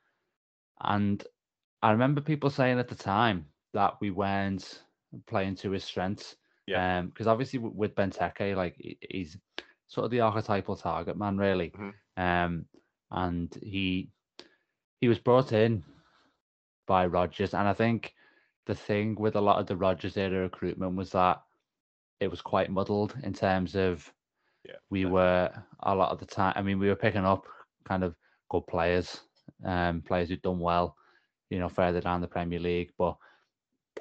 [0.80, 1.24] and
[1.82, 4.82] I remember people saying at the time that we weren't
[5.26, 6.36] playing to his strengths.
[6.66, 7.02] Yeah.
[7.02, 8.76] Because um, obviously with Benteke, like
[9.10, 9.36] he's
[9.88, 11.70] sort of the archetypal target man, really.
[11.70, 12.22] Mm-hmm.
[12.22, 12.64] Um,
[13.10, 14.10] and he
[15.00, 15.84] he was brought in
[16.86, 18.14] by Rodgers, and I think
[18.66, 21.42] the thing with a lot of the Rodgers era recruitment was that
[22.18, 24.10] it was quite muddled in terms of
[24.64, 26.54] yeah, we were a lot of the time.
[26.56, 27.44] I mean, we were picking up
[27.86, 28.16] kind of
[28.50, 29.20] good players
[29.64, 30.96] um, players who've done well,
[31.50, 32.92] you know, further down the Premier League.
[32.98, 33.16] But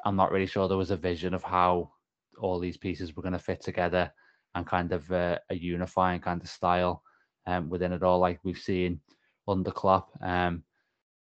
[0.04, 1.92] I'm not really sure there was a vision of how
[2.40, 4.12] all these pieces were going to fit together
[4.56, 7.04] and kind of uh, a unifying kind of style
[7.46, 9.00] um, within it all, like we've seen
[9.48, 10.10] under Klopp.
[10.22, 10.64] Um,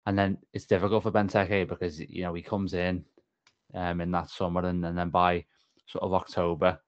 [0.07, 3.05] and then it's difficult for Benteke because you know he comes in
[3.75, 5.45] um, in that summer, and, and then by
[5.87, 6.79] sort of October,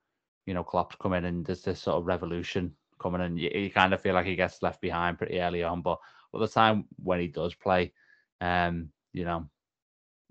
[0.46, 3.94] you know, Klopp's coming and there's this sort of revolution coming, and you, you kind
[3.94, 5.82] of feel like he gets left behind pretty early on.
[5.82, 5.98] But
[6.34, 7.92] but the time when he does play,
[8.40, 9.48] um, you know,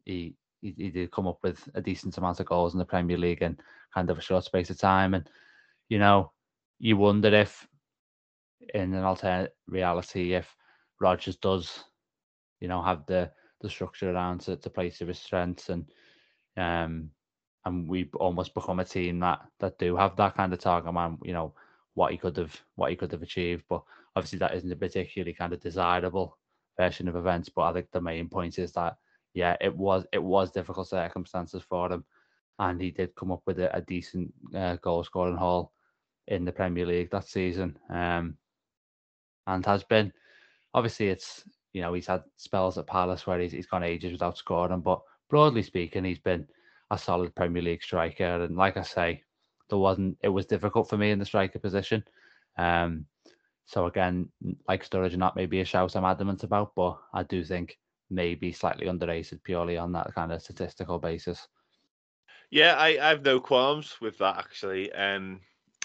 [0.03, 3.17] he, he, he did come up with a decent amount of goals in the Premier
[3.17, 3.57] League in
[3.93, 5.13] kind of a short space of time.
[5.13, 5.29] And,
[5.87, 6.33] you know,
[6.77, 7.65] you wonder if
[8.73, 10.53] in an alternate reality, if
[10.99, 11.85] Rodgers does,
[12.59, 13.31] you know, have the
[13.61, 15.85] the structure around to, to play to his strengths and
[16.57, 17.09] um
[17.63, 21.17] and we almost become a team that that do have that kind of target man.
[21.23, 21.53] You know
[21.95, 23.83] what he could have what he could have achieved, but
[24.15, 26.37] obviously that isn't a particularly kind of desirable
[26.77, 27.49] version of events.
[27.49, 28.97] But I think the main point is that
[29.33, 32.05] yeah, it was it was difficult circumstances for him,
[32.59, 35.73] and he did come up with a, a decent uh, goal scoring haul
[36.27, 38.37] in the Premier League that season, um,
[39.47, 40.11] and has been
[40.73, 41.43] obviously it's
[41.73, 45.01] you know he's had spells at Palace where he's he's gone ages without scoring, but
[45.29, 46.47] broadly speaking, he's been
[46.91, 48.43] a solid Premier League striker.
[48.43, 49.23] And like I say,
[49.73, 52.03] there wasn't it was difficult for me in the striker position.
[52.59, 53.07] Um,
[53.65, 54.29] so again,
[54.67, 57.79] like Sturridge, not maybe a shout I'm adamant about, but I do think
[58.11, 61.47] maybe slightly underrated purely on that kind of statistical basis.
[62.51, 64.91] Yeah, I, I have no qualms with that actually.
[64.93, 65.39] Um,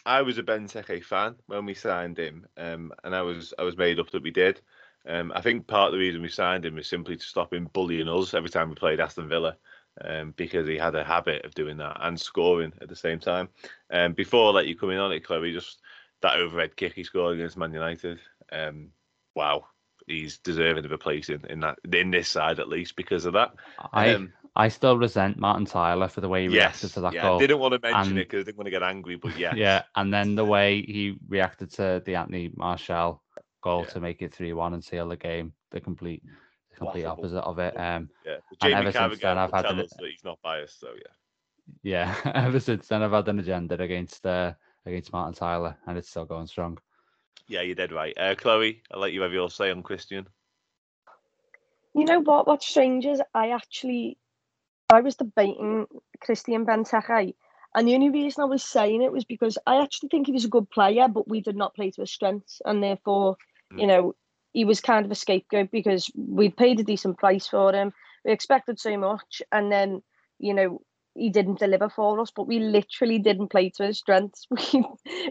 [0.05, 3.78] I was a Benteke fan when we signed him, um, and I was I was
[3.78, 4.60] made up that we did.
[5.06, 7.70] Um, I think part of the reason we signed him is simply to stop him
[7.73, 9.56] bullying us every time we played Aston Villa
[10.05, 13.49] um, because he had a habit of doing that and scoring at the same time.
[13.91, 15.79] Um, before I let you come in on it, Chloe, just
[16.23, 18.20] that overhead kick he scored against Man United.
[18.53, 18.89] Um,
[19.35, 19.66] wow,
[20.07, 23.35] he's deserving of a place in, in that in this side at least because of
[23.35, 23.55] that.
[23.93, 27.12] I um, I still resent Martin Tyler for the way he yes, reacted to that
[27.12, 27.37] yeah, goal.
[27.37, 29.39] I didn't want to mention and, it because I didn't want to get angry, but
[29.39, 33.23] yeah, yeah, and then the way he reacted to the Anthony Martial
[33.62, 33.93] goal yeah.
[33.93, 36.23] to make it three one and seal the game, the complete
[36.79, 37.25] complete Laughable.
[37.25, 37.79] opposite of it.
[37.79, 40.89] Um, yeah, Jamie and ever since then, I've had an, that he's not biased, so
[40.95, 41.13] yeah.
[41.83, 44.53] Yeah, ever since then, I've had an agenda against uh,
[44.87, 46.79] against Martin Tyler, and it's still going strong.
[47.49, 48.83] Yeah, you did right, uh, Chloe.
[48.91, 50.27] I'll let you have your say on Christian.
[51.95, 52.47] You know what?
[52.47, 54.19] What's strange is I actually,
[54.91, 55.87] I was debating
[56.21, 57.35] Christian Benteke,
[57.75, 60.45] and the only reason I was saying it was because I actually think he was
[60.45, 63.37] a good player, but we did not play to his strengths, and therefore,
[63.73, 63.81] mm.
[63.81, 64.15] you know,
[64.53, 67.93] he was kind of a scapegoat because we paid a decent price for him.
[68.25, 70.03] We expected so much, and then
[70.39, 70.83] you know
[71.15, 72.31] he didn't deliver for us.
[72.31, 74.47] But we literally didn't play to his strengths.
[74.73, 74.85] We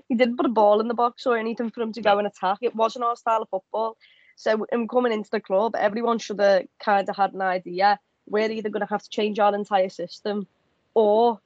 [0.10, 2.28] we didn't put a ball in the box or anything for him to go and
[2.28, 2.60] attack.
[2.62, 3.98] It wasn't our style of football.
[4.36, 8.00] So him coming into the club, everyone should have kind of had an idea.
[8.28, 10.48] We're either going to have to change our entire system,
[10.94, 11.40] or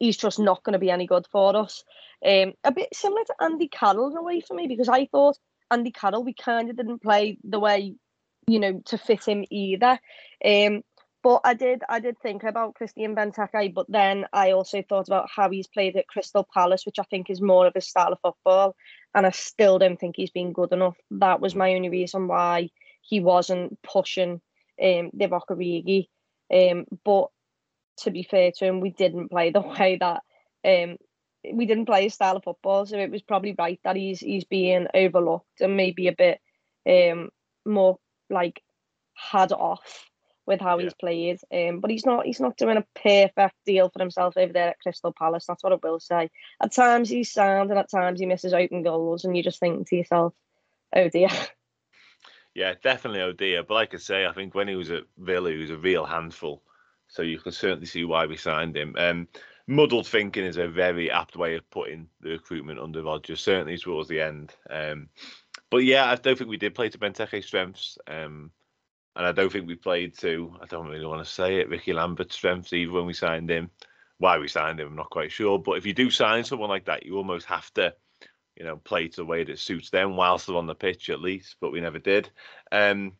[0.00, 1.84] he's just not going to be any good for us.
[2.26, 5.38] Um, a bit similar to Andy Carroll in a way for me because I thought
[5.70, 7.94] Andy Carroll, we kind of didn't play the way,
[8.46, 9.98] you know, to fit him either.
[10.44, 10.82] Um,
[11.22, 15.30] but I did, I did think about Christian Benteke, but then I also thought about
[15.34, 18.18] how he's played at Crystal Palace, which I think is more of his style of
[18.20, 18.76] football,
[19.14, 20.96] and I still don't think he's been good enough.
[21.12, 22.68] That was my only reason why
[23.00, 24.42] he wasn't pushing
[24.82, 26.08] um, Divock Origi.
[26.52, 27.28] Um, but
[27.98, 30.22] to be fair to him, we didn't play the way that
[30.64, 30.96] um,
[31.52, 34.44] we didn't play his style of football, so it was probably right that he's he's
[34.44, 36.40] being overlooked and maybe a bit
[36.88, 37.30] um
[37.64, 37.98] more
[38.30, 38.62] like
[39.14, 40.10] had off
[40.46, 40.84] with how yeah.
[40.84, 41.38] he's played.
[41.52, 44.80] Um, but he's not he's not doing a perfect deal for himself over there at
[44.80, 45.46] Crystal Palace.
[45.46, 46.30] That's what I will say.
[46.62, 49.88] At times he's sound, and at times he misses open goals, and you just think
[49.88, 50.34] to yourself,
[50.94, 51.28] "Oh dear."
[52.54, 53.64] Yeah, definitely oh dear.
[53.64, 56.04] But like I say, I think when he was at Villa, he was a real
[56.04, 56.62] handful.
[57.08, 58.94] So you can certainly see why we signed him.
[58.96, 59.26] Um,
[59.66, 64.08] muddled thinking is a very apt way of putting the recruitment under Rodgers, certainly towards
[64.08, 64.54] the end.
[64.68, 65.08] Um,
[65.70, 67.98] but yeah, I don't think we did play to Benteke's strengths.
[68.06, 68.50] Um,
[69.16, 71.92] and I don't think we played to, I don't really want to say it, Ricky
[71.92, 73.70] Lambert's strengths either when we signed him.
[74.18, 75.58] Why we signed him, I'm not quite sure.
[75.58, 77.94] But if you do sign someone like that, you almost have to,
[78.56, 81.20] you know, play to the way that suits them whilst they're on the pitch at
[81.20, 81.56] least.
[81.60, 82.30] But we never did.
[82.70, 83.12] Um,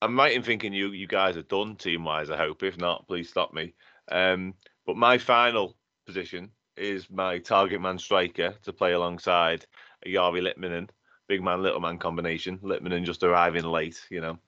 [0.00, 2.30] I'm right in thinking you you guys are done team wise.
[2.30, 2.62] I hope.
[2.62, 3.74] If not, please stop me.
[4.10, 4.54] Um,
[4.88, 9.66] but my final position is my target man striker to play alongside
[10.06, 10.88] Jari Litmanen,
[11.28, 12.56] big man, little man combination.
[12.60, 14.38] Litmanen just arriving late, you know.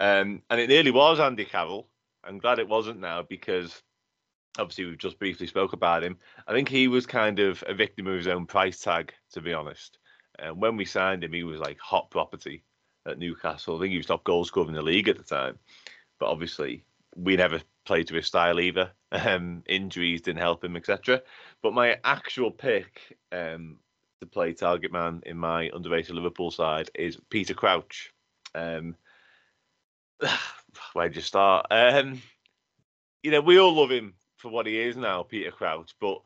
[0.00, 1.90] Um, and it nearly was Andy Carroll.
[2.24, 3.82] I'm glad it wasn't now because
[4.58, 6.16] obviously we've just briefly spoke about him.
[6.48, 9.52] I think he was kind of a victim of his own price tag, to be
[9.52, 9.98] honest.
[10.38, 12.64] And when we signed him, he was like hot property
[13.06, 13.76] at Newcastle.
[13.76, 15.58] I think he was top goal scorer in the league at the time.
[16.18, 16.82] But obviously,
[17.16, 18.92] we never played to his style either.
[19.14, 21.20] Um, injuries didn't help him, etc.
[21.62, 23.76] But my actual pick um,
[24.20, 28.10] to play target man in my underrated Liverpool side is Peter Crouch.
[28.54, 28.96] Um,
[30.94, 31.66] where'd you start?
[31.70, 32.22] Um,
[33.22, 36.22] you know, we all love him for what he is now, Peter Crouch, but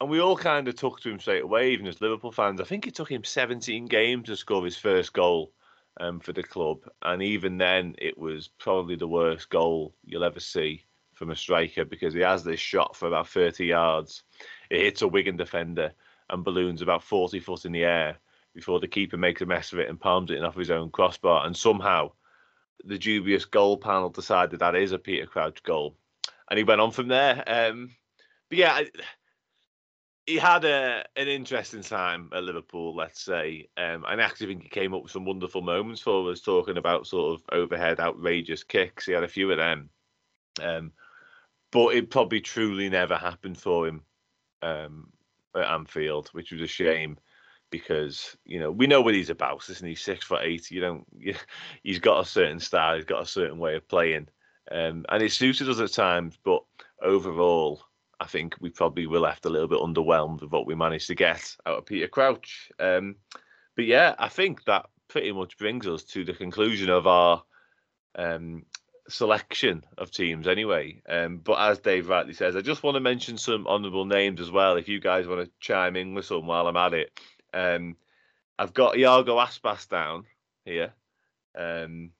[0.00, 2.60] and we all kind of took to him straight away, even as Liverpool fans.
[2.60, 5.52] I think it took him 17 games to score his first goal
[6.00, 10.40] um, for the club, and even then, it was probably the worst goal you'll ever
[10.40, 14.22] see from a striker because he has this shot for about 30 yards.
[14.70, 15.92] It hits a Wigan defender
[16.30, 18.16] and balloons about 40 foot in the air
[18.54, 20.90] before the keeper makes a mess of it and palms it in off his own
[20.90, 21.46] crossbar.
[21.46, 22.12] And somehow,
[22.84, 25.96] the dubious goal panel decided that is a Peter Crouch goal,
[26.50, 27.44] and he went on from there.
[27.46, 27.90] Um,
[28.48, 28.86] but yeah, I,
[30.26, 34.62] he had a an interesting time at Liverpool, let's say, um, and I actually think
[34.62, 38.62] he came up with some wonderful moments for us, talking about sort of overhead, outrageous
[38.62, 39.06] kicks.
[39.06, 39.90] He had a few of them,
[40.60, 40.92] um,
[41.72, 44.02] but it probably truly never happened for him
[44.62, 45.08] um,
[45.56, 47.18] at Anfield, which was a shame
[47.70, 49.96] because you know we know what he's about, isn't he?
[49.96, 50.70] Six foot eight.
[50.70, 51.06] You don't.
[51.18, 51.34] You,
[51.82, 52.94] he's got a certain style.
[52.94, 54.28] He's got a certain way of playing,
[54.70, 56.38] um, and it suited us at times.
[56.44, 56.62] But
[57.02, 57.82] overall,
[58.22, 61.16] I think we probably were left a little bit underwhelmed with what we managed to
[61.16, 62.70] get out of Peter Crouch.
[62.78, 63.16] Um,
[63.74, 67.42] but yeah, I think that pretty much brings us to the conclusion of our
[68.14, 68.64] um,
[69.08, 71.02] selection of teams anyway.
[71.08, 74.52] Um, but as Dave rightly says, I just want to mention some honourable names as
[74.52, 74.76] well.
[74.76, 77.20] If you guys want to chime in with some while I'm at it,
[77.52, 77.96] um,
[78.56, 80.26] I've got Iago Aspas down
[80.64, 80.92] here.
[81.58, 82.10] Um,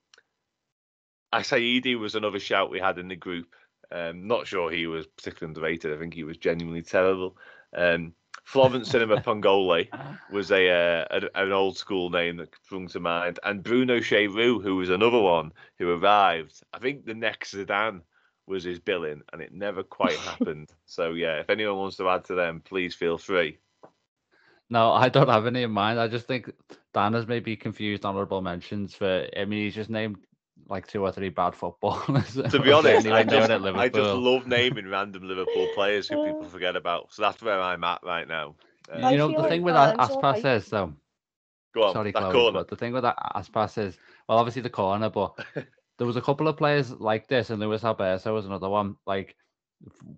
[1.32, 3.54] Assaidi was another shout we had in the group.
[3.92, 5.92] Um, not sure he was particularly underrated.
[5.92, 7.36] I think he was genuinely terrible.
[7.76, 8.14] Um,
[8.44, 9.88] Florent Sinama Pongolle
[10.30, 14.62] was a, uh, a, an old school name that sprung to mind, and Bruno Cheyrou,
[14.62, 16.60] who was another one who arrived.
[16.72, 18.00] I think the next Zidane
[18.46, 20.70] was his billing, and it never quite happened.
[20.86, 23.58] So yeah, if anyone wants to add to them, please feel free.
[24.70, 26.00] No, I don't have any in mind.
[26.00, 26.50] I just think
[26.94, 29.26] Dan has maybe confused honourable mentions for.
[29.36, 30.16] I mean, he's just named
[30.72, 32.32] like two or three bad footballers.
[32.32, 36.76] To be honest, I just, I just love naming random Liverpool players who people forget
[36.76, 37.12] about.
[37.12, 38.56] So that's where I'm at right now.
[38.92, 40.94] Uh, you know, the thing with that Aspas is though.
[41.74, 42.58] Go on, sorry, Chloe, corner.
[42.58, 45.34] but the thing with that Aspas is, well, obviously the corner, but
[45.98, 48.96] there was a couple of players like this, and Luis Alberto was another one.
[49.06, 49.36] Like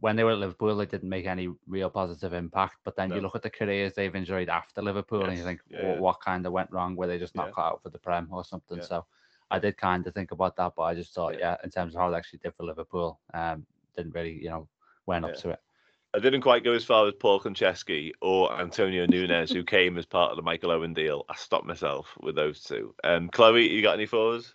[0.01, 2.77] when they were at Liverpool, they didn't make any real positive impact.
[2.85, 3.17] But then no.
[3.17, 5.29] you look at the careers they've enjoyed after Liverpool, yes.
[5.31, 6.95] and you think, yeah, what, what kind of went wrong?
[6.95, 7.55] Were they just not yeah.
[7.55, 8.79] cut out for the Prem or something?
[8.79, 8.85] Yeah.
[8.85, 9.07] So
[9.51, 12.01] I did kind of think about that, but I just thought, yeah, in terms of
[12.01, 13.67] how it actually did for Liverpool, um,
[13.97, 14.69] didn't really, you know,
[15.07, 15.61] went up to it.
[16.15, 20.07] I didn't quite go as far as Paul Konchesky or Antonio Núñez, who came as
[20.07, 21.25] part of the Michael Owen deal.
[21.29, 22.95] I stopped myself with those two.
[23.03, 24.55] Um, Chloe, you got any for us?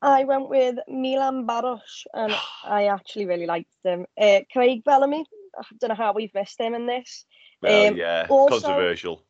[0.00, 2.32] I went with Milan Baros, and
[2.64, 4.06] I actually really liked him.
[4.16, 5.24] Uh, Craig Bellamy,
[5.58, 7.24] I don't know how we've missed him in this.
[7.60, 9.24] Well, um, yeah, also, controversial.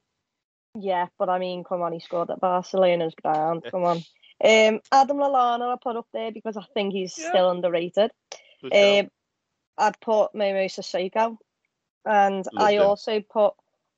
[0.74, 3.64] Yeah, but I mean, come on, he scored at Barcelona's ground.
[3.70, 4.02] Come on.
[4.42, 7.30] Um, Adam Lallana I put up there because I think he's yeah.
[7.30, 8.10] still underrated.
[8.64, 9.10] Um,
[9.76, 11.38] I'd put Momo Sissoko,
[12.04, 12.82] and I him.
[12.82, 13.54] also put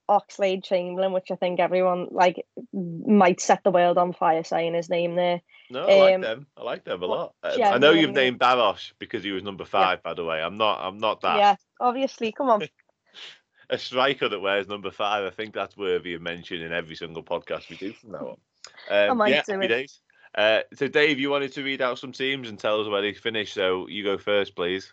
[0.09, 4.91] Oxlade Chamberlain, which I think everyone like might set the world on fire saying his
[4.91, 5.41] name there.
[5.71, 6.47] No, I um, like them.
[6.57, 7.35] I like them a lot.
[7.43, 10.11] Um, I know you've named Baros because he was number five, yeah.
[10.11, 10.43] by the way.
[10.43, 10.81] I'm not.
[10.83, 11.37] I'm not that.
[11.37, 12.33] Yeah, obviously.
[12.33, 12.63] Come on.
[13.71, 15.25] a striker that wears number five.
[15.25, 18.37] I think that's worthy of mention in every single podcast we do from now on.
[18.91, 20.01] Um, yeah, happy days.
[20.37, 23.13] Uh, so, Dave, you wanted to read out some teams and tell us where they
[23.13, 23.55] finished.
[23.55, 24.93] So, you go first, please.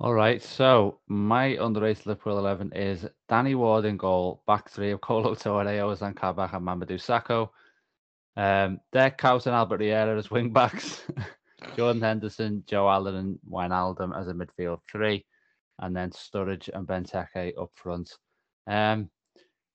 [0.00, 0.42] All right.
[0.42, 5.78] So, my underrated Liverpool 11 is Danny Ward in goal, back three of Kolo Touré,
[5.80, 7.48] Ozan Kabak, and Mamadou Sakho.
[8.36, 11.02] Um, Dirk Kuyt and Albert Riera as wing backs.
[11.76, 15.24] Jordan Henderson, Joe Allen, and Wijnaldum as a midfield three.
[15.80, 18.12] And then Sturridge and Benteke up front.
[18.68, 19.10] Um,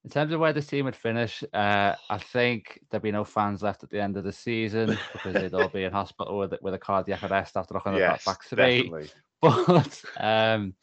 [0.04, 3.64] in terms of where this team would finish, uh, I think there'd be no fans
[3.64, 6.74] left at the end of the season because they'd all be in hospital with with
[6.74, 8.82] a cardiac arrest after looking yes, at that back three.
[8.84, 9.10] Definitely.
[9.42, 10.74] But um,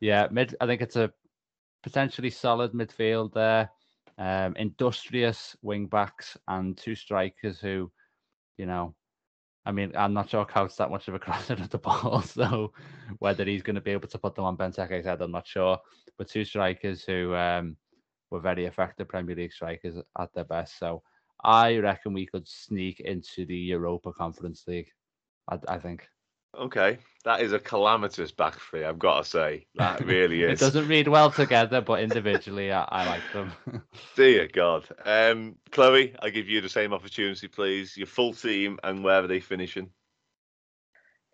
[0.00, 0.54] yeah, mid.
[0.60, 1.10] I think it's a
[1.82, 3.70] potentially solid midfield there.
[4.18, 7.90] Um, industrious wing backs and two strikers who,
[8.58, 8.94] you know,
[9.64, 12.72] I mean, I'm not sure Kuyt's that much of a crosser of the ball, so
[13.18, 15.78] whether he's going to be able to put them on Benteke's head, I'm not sure.
[16.18, 17.76] But two strikers who um,
[18.30, 20.78] were very effective Premier League strikers at their best.
[20.78, 21.02] So
[21.42, 24.90] I reckon we could sneak into the Europa Conference League.
[25.48, 26.08] I, I think.
[26.58, 28.82] Okay, that is a calamitous back three.
[28.82, 30.60] I've got to say that really is.
[30.60, 33.52] it doesn't read well together, but individually, I, I, like them.
[34.16, 37.96] Dear God, um, Chloe, I give you the same opportunity, please.
[37.96, 39.90] Your full team and where are they finishing?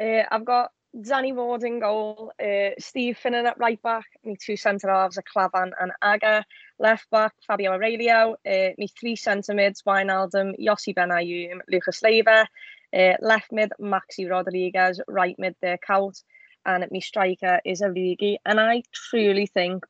[0.00, 4.56] Uh, I've got Danny Ward in goal, uh, Steve Finnan at right back, me two
[4.56, 6.44] centre halves are Klavan and Agger,
[6.78, 12.46] left back Fabio Aurelio, uh, me three centre mids Wijnaldum, Yossi Benayoun, Lucas Leiva,
[12.94, 16.22] uh, left mid Maxi Rodriguez, right mid Dirk Kuyt,
[16.66, 18.36] and me striker is Origi.
[18.44, 19.84] And I truly think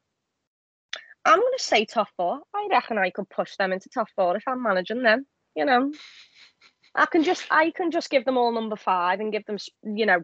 [1.24, 2.40] I'm going to say top four.
[2.54, 5.26] I reckon I could push them into top four if I'm managing them.
[5.54, 5.92] You know,
[6.94, 10.06] I can just I can just give them all number five and give them you
[10.06, 10.22] know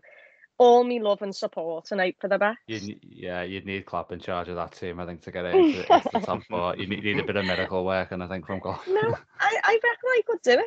[0.59, 2.59] all me love and support and hope for the best.
[2.67, 5.55] You, yeah, you'd need Klopp in charge of that team, I think, to get it
[5.55, 6.77] into, into the top four.
[6.77, 8.87] You need, need, a bit of medical work, and I think from Klopp.
[8.87, 9.01] no,
[9.41, 10.67] I, I reckon I could do it.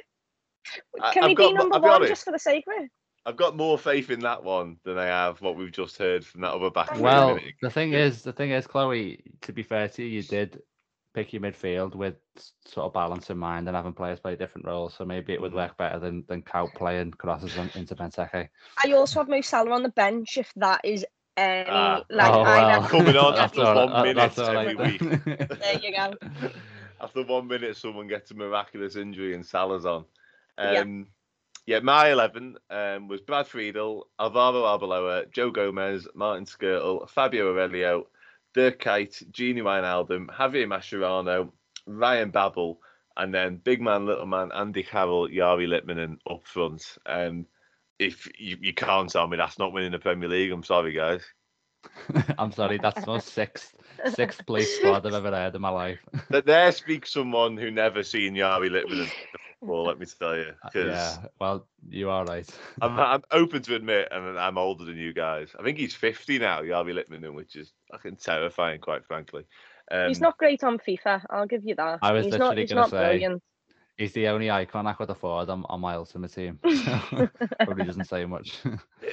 [1.13, 2.11] Can I've we got be number I'll one honest.
[2.11, 2.89] just for the sake of it?
[3.25, 6.41] I've got more faith in that one than I have what we've just heard from
[6.41, 6.89] that other back.
[6.93, 9.21] Oh, well, the thing is, the thing is, Chloe.
[9.41, 10.61] To be fair to you, you did
[11.13, 12.15] pick your midfield with
[12.65, 14.93] sort of balance in mind and having players play different roles.
[14.93, 15.55] So maybe it would Mhm.
[15.55, 18.47] work better than than Kuyt playing crosses on, into Benteke.
[18.83, 21.05] I also have Mo Salah on the bench if that is
[21.37, 22.03] any Ah.
[22.09, 22.81] like oh, I well.
[22.81, 25.49] reckon- Coming on after all right, one that- minute that's every right week.
[25.59, 26.49] There you go.
[26.99, 30.05] After one minute, someone gets a miraculous injury and Salah's on.
[30.59, 30.81] Yeah.
[30.81, 31.07] Um,
[31.65, 31.79] yeah.
[31.79, 38.07] my 11 um, was Brad Friedel, Alvaro Arbeloa, Joe Gomez, Martin Skrtel, Fabio Aurelio,
[38.53, 41.51] Dirk Kuyt, Gini Wijnaldum, Javier Mascherano,
[41.85, 42.79] Ryan Babel,
[43.17, 46.97] and then big man, little man, Andy Carroll, Jari Litmanen up front.
[47.05, 47.45] Um,
[47.99, 51.21] if you, you can't tell me that's not winning the Premier League, I'm sorry, guys.
[52.37, 53.73] I'm sorry, that's the most sixth
[54.13, 55.99] sixth place squad I've ever heard in my life.
[56.29, 59.11] That there speaks someone who never seen Jari Litmanen
[59.61, 60.51] before, let me tell you.
[60.65, 62.49] Because yeah, well, you are right.
[62.81, 65.49] I'm, I'm open to admit, and I'm older than you guys.
[65.57, 69.45] I think he's 50 now, Yarvi Litmanen, which is fucking terrifying, quite frankly.
[69.89, 71.23] Um, he's not great on FIFA.
[71.29, 71.99] I'll give you that.
[72.01, 73.43] I was he's literally gonna say- brilliant.
[73.97, 76.59] He's the only icon I could afford on, on my ultimate team.
[76.67, 77.29] So
[77.59, 78.57] probably doesn't say much.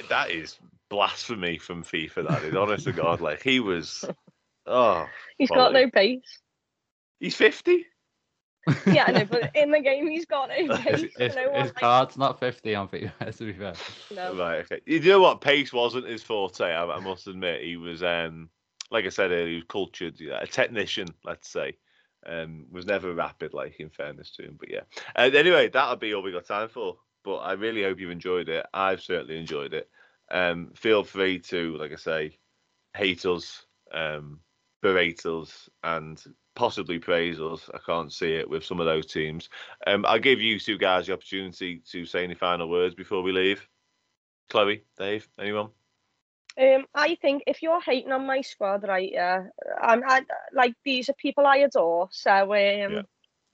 [0.09, 0.57] That is
[0.89, 2.27] blasphemy from FIFA.
[2.27, 4.03] That is, honest to God, like he was.
[4.65, 5.05] Oh,
[5.37, 6.21] He's got no pace.
[7.19, 7.85] he's 50.
[8.85, 11.01] Yeah, I know, but in the game he's got no pace.
[11.01, 13.73] his his, no one, his like- card's not 50 on FIFA, to be fair.
[14.15, 14.35] no.
[14.35, 14.59] Right.
[14.59, 14.81] Okay.
[14.85, 15.41] You know what?
[15.41, 16.65] Pace wasn't his forte.
[16.65, 18.03] I, I must admit, he was.
[18.03, 18.49] um
[18.91, 21.77] Like I said earlier, he was cultured, yeah, a technician, let's say.
[22.25, 24.57] Um, was never rapid, like in fairness to him.
[24.59, 24.81] But yeah.
[25.15, 26.97] Uh, anyway, that'll be all we got time for.
[27.23, 28.65] But I really hope you've enjoyed it.
[28.73, 29.89] I've certainly enjoyed it.
[30.29, 32.37] Um, feel free to, like I say,
[32.95, 34.41] hate us, um,
[34.81, 36.21] berate us, and
[36.59, 37.69] possibly praise us.
[37.73, 39.47] I can't see it with some of those teams.
[39.87, 43.31] Um, I'll give you two guys the opportunity to say any final words before we
[43.31, 43.65] leave.
[44.49, 45.69] Chloe, Dave, anyone?
[46.59, 49.09] Um, I think if you're hating on my squad, right?
[49.09, 49.45] Yeah,
[49.81, 50.03] I'm.
[50.05, 52.09] I, like these are people I adore.
[52.11, 53.01] So um, Yeah.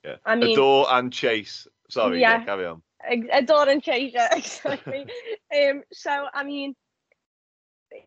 [0.03, 0.15] Yeah.
[0.26, 1.68] I mean, Adore and Chase.
[1.90, 2.45] Sorry, yeah, Yeah.
[2.45, 2.82] carry on.
[3.32, 5.06] Adore and chase, it exactly.
[5.69, 6.76] um, so I mean,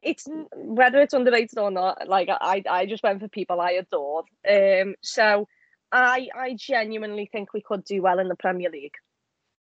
[0.02, 2.08] it's whether it's underrated or not.
[2.08, 4.26] Like I, I just went for people I adored.
[4.48, 5.48] Um, so
[5.92, 8.94] I, I genuinely think we could do well in the Premier League.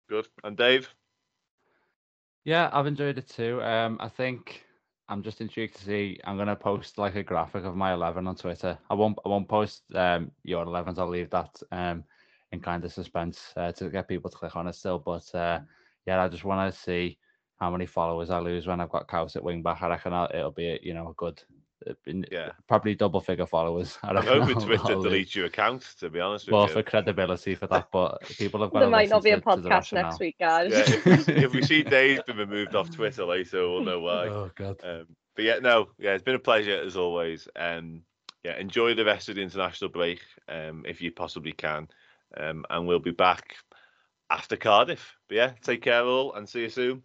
[0.10, 0.28] Good.
[0.44, 0.90] And Dave?
[2.46, 3.62] Yeah, I've enjoyed it too.
[3.62, 4.66] Um, I think
[5.08, 6.20] I'm just intrigued to see.
[6.24, 8.78] I'm gonna post like a graphic of my 11 on Twitter.
[8.90, 9.18] I won't.
[9.26, 11.00] I won't post um your 11s.
[11.00, 12.04] I'll leave that um
[12.52, 15.00] in kind of suspense uh, to get people to click on it still.
[15.00, 15.60] But uh,
[16.06, 17.18] yeah, I just want to see
[17.64, 19.82] how many followers I lose when I've got Kuyt at wing back.
[19.82, 21.42] I reckon I'll, it'll be you know a good,
[21.88, 21.94] uh,
[22.32, 22.52] Yeah.
[22.68, 23.98] probably double figure followers.
[24.04, 26.74] I I'm reckon hoping I'll- Twitter deletes your account, to be honest with Well, you.
[26.74, 28.80] for credibility for that, but people have got.
[28.82, 30.72] There might not be a to- to podcast next week, guys.
[30.72, 34.02] Yeah, if, we, see- if we see Dave been removed off Twitter later, we'll know
[34.02, 34.28] why.
[34.40, 34.76] Oh god.
[34.84, 37.48] Um, but yeah, no, yeah, it's been a pleasure as always.
[37.56, 38.02] Um,
[38.44, 40.20] yeah, enjoy the rest of the international break
[40.50, 41.88] um, if you possibly can,
[42.38, 43.56] um, and we'll be back
[44.30, 45.16] after Cardiff.
[45.30, 47.04] But yeah, take care all, and see you soon.